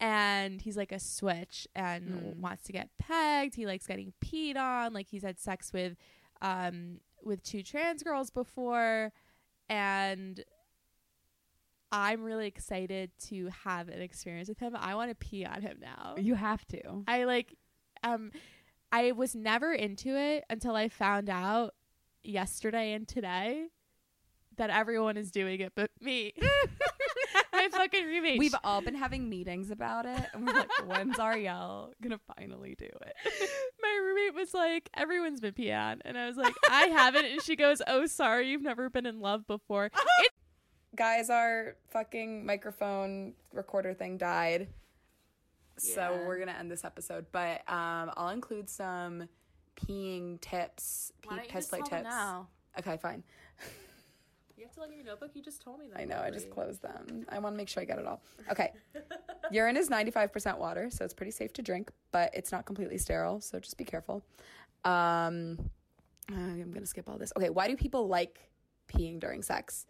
And 0.00 0.60
he's 0.60 0.76
like 0.76 0.90
a 0.92 0.98
switch 0.98 1.68
and 1.76 2.08
Mm. 2.08 2.36
wants 2.40 2.64
to 2.64 2.72
get 2.72 2.90
pegged. 2.98 3.54
He 3.54 3.64
likes 3.66 3.86
getting 3.86 4.12
peed 4.20 4.56
on. 4.56 4.92
Like 4.92 5.06
he's 5.08 5.22
had 5.22 5.38
sex 5.38 5.72
with, 5.72 5.96
um, 6.42 6.98
with 7.22 7.42
two 7.44 7.62
trans 7.62 8.02
girls 8.02 8.30
before, 8.30 9.12
and 9.70 10.42
I'm 11.92 12.22
really 12.24 12.46
excited 12.48 13.12
to 13.28 13.48
have 13.64 13.88
an 13.88 14.00
experience 14.02 14.48
with 14.48 14.58
him. 14.58 14.74
I 14.76 14.94
want 14.96 15.10
to 15.10 15.14
pee 15.14 15.44
on 15.46 15.62
him 15.62 15.78
now. 15.80 16.16
You 16.18 16.34
have 16.34 16.64
to. 16.66 17.04
I 17.06 17.24
like 17.24 17.54
um 18.02 18.32
I 18.94 19.10
was 19.10 19.34
never 19.34 19.72
into 19.72 20.16
it 20.16 20.44
until 20.48 20.76
I 20.76 20.88
found 20.88 21.28
out 21.28 21.74
yesterday 22.22 22.92
and 22.92 23.08
today 23.08 23.66
that 24.56 24.70
everyone 24.70 25.16
is 25.16 25.32
doing 25.32 25.58
it 25.58 25.72
but 25.74 25.90
me. 26.00 26.32
My 27.52 27.68
fucking 27.72 28.04
roommate. 28.06 28.38
We've 28.38 28.54
all 28.62 28.82
been 28.82 28.94
having 28.94 29.28
meetings 29.28 29.72
about 29.72 30.06
it, 30.06 30.26
and 30.32 30.46
we're 30.46 30.52
like, 30.52 30.70
"When's 30.86 31.18
Ariel 31.18 31.92
gonna 32.02 32.20
finally 32.36 32.74
do 32.76 32.84
it?" 32.84 33.14
my 33.82 34.00
roommate 34.02 34.34
was 34.34 34.54
like, 34.54 34.88
everyone's 34.94 35.40
been 35.40 35.54
peeing. 35.54 36.00
And 36.04 36.18
I 36.18 36.26
was 36.26 36.36
like, 36.36 36.54
I 36.68 36.86
haven't. 36.86 37.26
And 37.26 37.42
she 37.42 37.56
goes, 37.56 37.82
Oh, 37.86 38.06
sorry, 38.06 38.50
you've 38.50 38.62
never 38.62 38.90
been 38.90 39.06
in 39.06 39.20
love 39.20 39.46
before. 39.46 39.90
Guys, 40.96 41.30
our 41.30 41.76
fucking 41.90 42.46
microphone 42.46 43.34
recorder 43.52 43.94
thing 43.94 44.16
died, 44.16 44.68
so 45.76 46.00
Yeah. 46.00 46.26
we're 46.26 46.38
gonna 46.38 46.56
end 46.58 46.70
this 46.70 46.84
episode. 46.84 47.26
But 47.32 47.60
um, 47.68 48.10
I'll 48.16 48.30
include 48.30 48.68
some 48.68 49.28
peeing 49.76 50.40
tips, 50.40 51.12
pee, 51.22 51.36
piss 51.48 51.68
play 51.68 51.80
tips. 51.80 52.08
Okay, 52.78 52.96
fine. 52.96 53.22
You 54.56 54.64
have 54.64 54.74
to 54.74 54.80
look 54.80 54.90
at 54.90 54.96
your 54.96 55.04
notebook. 55.04 55.30
You 55.34 55.42
just 55.42 55.60
told 55.62 55.78
me 55.80 55.86
that. 55.92 56.00
I 56.00 56.04
know. 56.04 56.20
I 56.24 56.30
just 56.30 56.48
closed 56.48 56.80
them. 56.80 57.26
I 57.28 57.38
want 57.38 57.54
to 57.54 57.56
make 57.56 57.68
sure 57.68 57.82
I 57.82 57.84
get 57.86 57.98
it 57.98 58.06
all. 58.06 58.22
Okay. 58.50 58.72
Urine 59.50 59.76
is 59.76 59.90
95% 59.90 60.58
water, 60.58 60.88
so 60.90 61.04
it's 61.04 61.12
pretty 61.12 61.32
safe 61.32 61.52
to 61.54 61.62
drink, 61.62 61.90
but 62.12 62.30
it's 62.32 62.50
not 62.50 62.64
completely 62.64 62.96
sterile, 62.96 63.40
so 63.40 63.58
just 63.60 63.76
be 63.76 63.84
careful. 63.84 64.24
Um, 64.84 65.58
I'm 66.30 66.70
going 66.70 66.80
to 66.80 66.86
skip 66.86 67.08
all 67.10 67.18
this. 67.18 67.32
Okay. 67.36 67.50
Why 67.50 67.68
do 67.68 67.76
people 67.76 68.08
like 68.08 68.40
peeing 68.88 69.20
during 69.20 69.42
sex? 69.42 69.86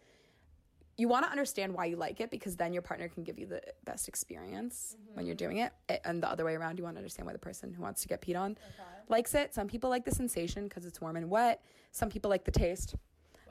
You 0.97 1.07
want 1.09 1.25
to 1.25 1.31
understand 1.31 1.73
why 1.73 1.85
you 1.85 1.97
like 1.97 2.21
it 2.21 2.31
because 2.31 2.55
then 2.55 2.71
your 2.71 2.81
partner 2.81 3.09
can 3.09 3.23
give 3.23 3.37
you 3.37 3.45
the 3.45 3.61
best 3.83 4.07
experience 4.07 4.95
when 5.13 5.25
you're 5.25 5.35
doing 5.35 5.57
it. 5.57 5.73
And 6.05 6.23
the 6.23 6.29
other 6.29 6.45
way 6.45 6.55
around, 6.55 6.77
you 6.77 6.85
want 6.85 6.95
to 6.95 6.99
understand 6.99 7.25
why 7.25 7.33
the 7.33 7.39
person 7.39 7.73
who 7.73 7.81
wants 7.81 8.01
to 8.03 8.07
get 8.07 8.21
peed 8.21 8.39
on 8.39 8.57
likes 9.09 9.33
it. 9.35 9.53
Some 9.53 9.67
people 9.67 9.89
like 9.89 10.05
the 10.05 10.11
sensation 10.15 10.65
because 10.65 10.85
it's 10.85 11.01
warm 11.01 11.17
and 11.17 11.29
wet. 11.29 11.61
Some 11.91 12.09
people 12.09 12.29
like 12.29 12.45
the 12.45 12.51
taste. 12.51 12.95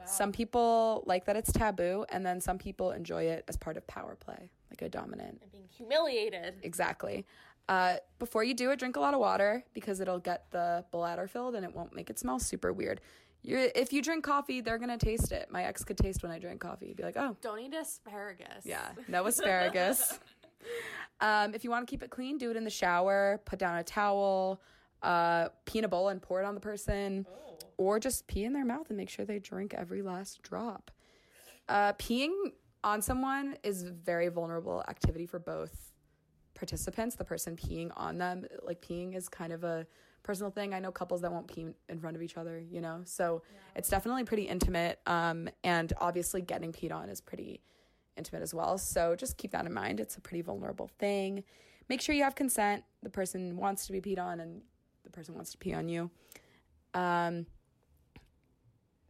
Some 0.07 0.33
people 0.33 1.03
like 1.07 1.25
that 1.25 1.35
it's 1.37 1.51
taboo, 1.51 2.05
and 2.11 2.27
then 2.27 2.39
some 2.39 2.59
people 2.59 2.91
enjoy 2.91 3.23
it 3.25 3.45
as 3.49 3.57
part 3.57 3.79
of 3.79 3.87
power 3.87 4.17
play, 4.17 4.51
like 4.71 4.83
a 4.83 4.89
dominant. 4.91 5.41
I'm 5.43 5.49
being 5.51 5.69
humiliated. 5.69 6.57
Exactly. 6.63 7.25
Uh, 7.71 7.97
before 8.19 8.45
you 8.45 8.53
do 8.53 8.71
it, 8.71 8.79
drink 8.79 8.97
a 8.97 9.01
lot 9.01 9.15
of 9.15 9.21
water 9.21 9.65
because 9.73 10.01
it'll 10.01 10.19
get 10.19 10.51
the 10.51 10.85
bladder 10.91 11.27
filled 11.27 11.55
and 11.55 11.65
it 11.65 11.75
won't 11.75 11.95
make 11.95 12.11
it 12.11 12.19
smell 12.19 12.39
super 12.39 12.71
weird. 12.71 13.01
You're, 13.47 13.69
if 13.75 13.93
you 13.93 14.01
drink 14.01 14.25
coffee, 14.25 14.63
they're 14.63 14.79
gonna 14.79 14.97
taste 14.97 15.31
it. 15.31 15.51
My 15.51 15.65
ex 15.65 15.85
could 15.85 15.99
taste 15.99 16.23
when 16.23 16.33
I 16.33 16.39
drank 16.39 16.61
coffee. 16.61 16.87
He'd 16.87 16.97
be 16.97 17.03
like, 17.03 17.17
"Oh, 17.19 17.37
Don't 17.43 17.59
eat 17.61 17.75
asparagus. 17.75 18.65
yeah, 18.65 18.89
no 19.07 19.27
asparagus." 19.27 20.19
um, 21.21 21.55
if 21.55 21.63
you 21.63 21.69
want 21.71 21.87
to 21.87 21.91
keep 21.91 22.03
it 22.03 22.09
clean, 22.09 22.39
do 22.39 22.51
it 22.51 22.57
in 22.57 22.65
the 22.65 22.71
shower. 22.71 23.43
Put 23.45 23.59
down 23.59 23.77
a 23.77 23.85
towel, 23.85 24.63
uh, 25.03 25.49
pee 25.67 25.79
in 25.79 25.85
a 25.85 25.89
bowl 25.89 26.09
and 26.09 26.23
pour 26.23 26.41
it 26.41 26.47
on 26.47 26.55
the 26.55 26.61
person, 26.61 27.27
or 27.77 28.01
just 28.01 28.27
pee 28.27 28.45
in 28.45 28.55
their 28.55 28.65
mouth 28.65 28.89
and 28.89 28.97
make 28.97 29.11
sure 29.11 29.27
they 29.27 29.39
drink 29.41 29.75
every 29.75 30.01
last 30.01 30.43
drop. 30.43 30.91
Uh, 31.69 31.93
peeing 31.95 32.33
on 32.83 33.03
someone 33.03 33.57
is 33.63 33.83
a 33.83 33.91
very 33.91 34.29
vulnerable 34.29 34.83
activity 34.89 35.27
for 35.27 35.39
both 35.39 35.93
participants, 36.55 37.17
the 37.17 37.25
person 37.25 37.57
peeing 37.57 37.91
on 37.95 38.17
them. 38.17 38.47
Like 38.63 38.81
peeing 38.81 39.15
is 39.15 39.29
kind 39.29 39.53
of 39.53 39.65
a 39.65 39.87
personal 40.25 40.51
thing. 40.51 40.75
I 40.75 40.81
know 40.81 40.91
couples 40.91 41.21
that 41.21 41.31
won't 41.31 41.47
pee 41.47 41.67
in 41.89 42.01
front 42.01 42.17
of 42.17 42.23
each 42.23 42.37
other, 42.37 42.59
you 42.59 42.81
know? 42.81 43.03
So 43.05 43.43
it's 43.77 43.89
definitely 43.89 44.25
pretty 44.25 44.45
intimate. 44.45 44.99
Um, 45.07 45.49
and 45.63 45.93
obviously 46.01 46.41
getting 46.41 46.73
peed 46.73 46.93
on 46.93 47.09
is 47.09 47.21
pretty 47.21 47.61
intimate 48.17 48.43
as 48.43 48.53
well. 48.53 48.79
So 48.79 49.15
just 49.15 49.37
keep 49.37 49.53
that 49.53 49.67
in 49.67 49.73
mind. 49.73 50.01
It's 50.01 50.17
a 50.17 50.21
pretty 50.21 50.43
vulnerable 50.43 50.91
thing. 50.99 51.45
Make 51.89 52.01
sure 52.01 52.15
you 52.15 52.25
have 52.25 52.35
consent. 52.35 52.83
The 53.03 53.11
person 53.11 53.57
wants 53.57 53.87
to 53.87 53.93
be 53.93 54.01
peed 54.01 54.19
on 54.19 54.41
and 54.41 54.63
the 55.05 55.11
person 55.11 55.35
wants 55.35 55.53
to 55.53 55.59
pee 55.59 55.75
on 55.75 55.89
you. 55.89 56.11
Um, 56.95 57.47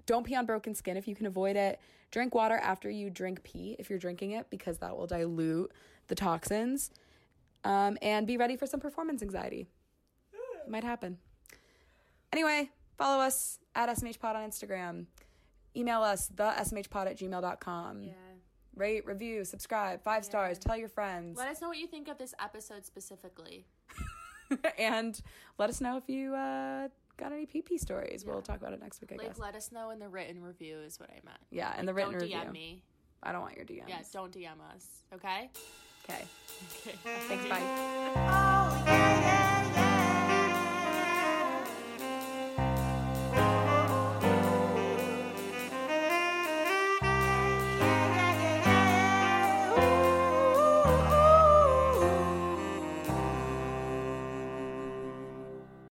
don't 0.06 0.26
pee 0.26 0.34
on 0.34 0.44
broken 0.46 0.74
skin 0.74 0.96
if 0.96 1.06
you 1.08 1.14
can 1.14 1.26
avoid 1.26 1.56
it. 1.56 1.80
Drink 2.10 2.34
water 2.34 2.56
after 2.56 2.90
you 2.90 3.08
drink 3.08 3.42
pee 3.44 3.76
if 3.78 3.88
you're 3.88 3.98
drinking 3.98 4.32
it 4.32 4.50
because 4.50 4.78
that 4.78 4.96
will 4.96 5.06
dilute 5.06 5.72
the 6.08 6.14
toxins. 6.14 6.90
Um, 7.62 7.96
and 8.02 8.26
be 8.26 8.36
ready 8.36 8.56
for 8.56 8.66
some 8.66 8.80
performance 8.80 9.22
anxiety. 9.22 9.66
It 10.64 10.70
might 10.70 10.84
happen. 10.84 11.18
Anyway, 12.32 12.70
follow 12.98 13.22
us 13.22 13.58
at 13.74 13.88
SMHpod 13.88 14.34
on 14.34 14.48
Instagram. 14.48 15.06
Email 15.76 16.02
us, 16.02 16.28
the 16.28 16.44
smhpod 16.58 17.06
at 17.06 17.18
gmail.com. 17.18 18.02
Yeah. 18.04 18.12
Rate, 18.76 19.06
review, 19.06 19.44
subscribe, 19.44 20.02
five 20.02 20.24
stars, 20.24 20.58
tell 20.58 20.76
your 20.76 20.88
friends. 20.88 21.36
Let 21.38 21.48
us 21.48 21.60
know 21.60 21.68
what 21.68 21.78
you 21.78 21.86
think 21.86 22.08
of 22.08 22.18
this 22.18 22.34
episode 22.42 22.84
specifically. 22.84 23.66
and 24.78 25.20
let 25.58 25.70
us 25.70 25.80
know 25.80 25.96
if 25.96 26.08
you 26.08 26.34
uh, 26.34 26.88
got 27.16 27.32
any 27.32 27.46
PP 27.46 27.78
stories. 27.78 28.24
We'll 28.26 28.42
talk 28.42 28.56
about 28.56 28.72
it 28.72 28.80
next 28.80 29.00
week, 29.00 29.12
I 29.12 29.16
Like, 29.16 29.28
guess. 29.28 29.38
let 29.38 29.54
us 29.54 29.70
know 29.70 29.90
in 29.90 29.98
the 30.00 30.08
written 30.08 30.42
review 30.42 30.78
is 30.78 30.98
what 30.98 31.08
I 31.10 31.20
meant. 31.24 31.38
Yeah, 31.50 31.72
and 31.76 31.86
the 31.86 31.94
written 31.94 32.12
don't 32.12 32.22
review. 32.22 32.36
DM 32.36 32.52
me. 32.52 32.82
I 33.22 33.30
don't 33.32 33.42
want 33.42 33.56
your 33.56 33.64
DMs. 33.64 33.88
Yeah, 33.88 34.02
don't 34.12 34.32
DM 34.32 34.60
us. 34.74 34.86
Okay. 35.14 35.50
Okay. 36.08 36.24
Okay. 36.86 36.96
Thanks. 37.28 37.46
Bye. 37.48 37.60
Oh, 38.16 38.82
yeah, 38.86 39.20
yeah. 39.20 39.43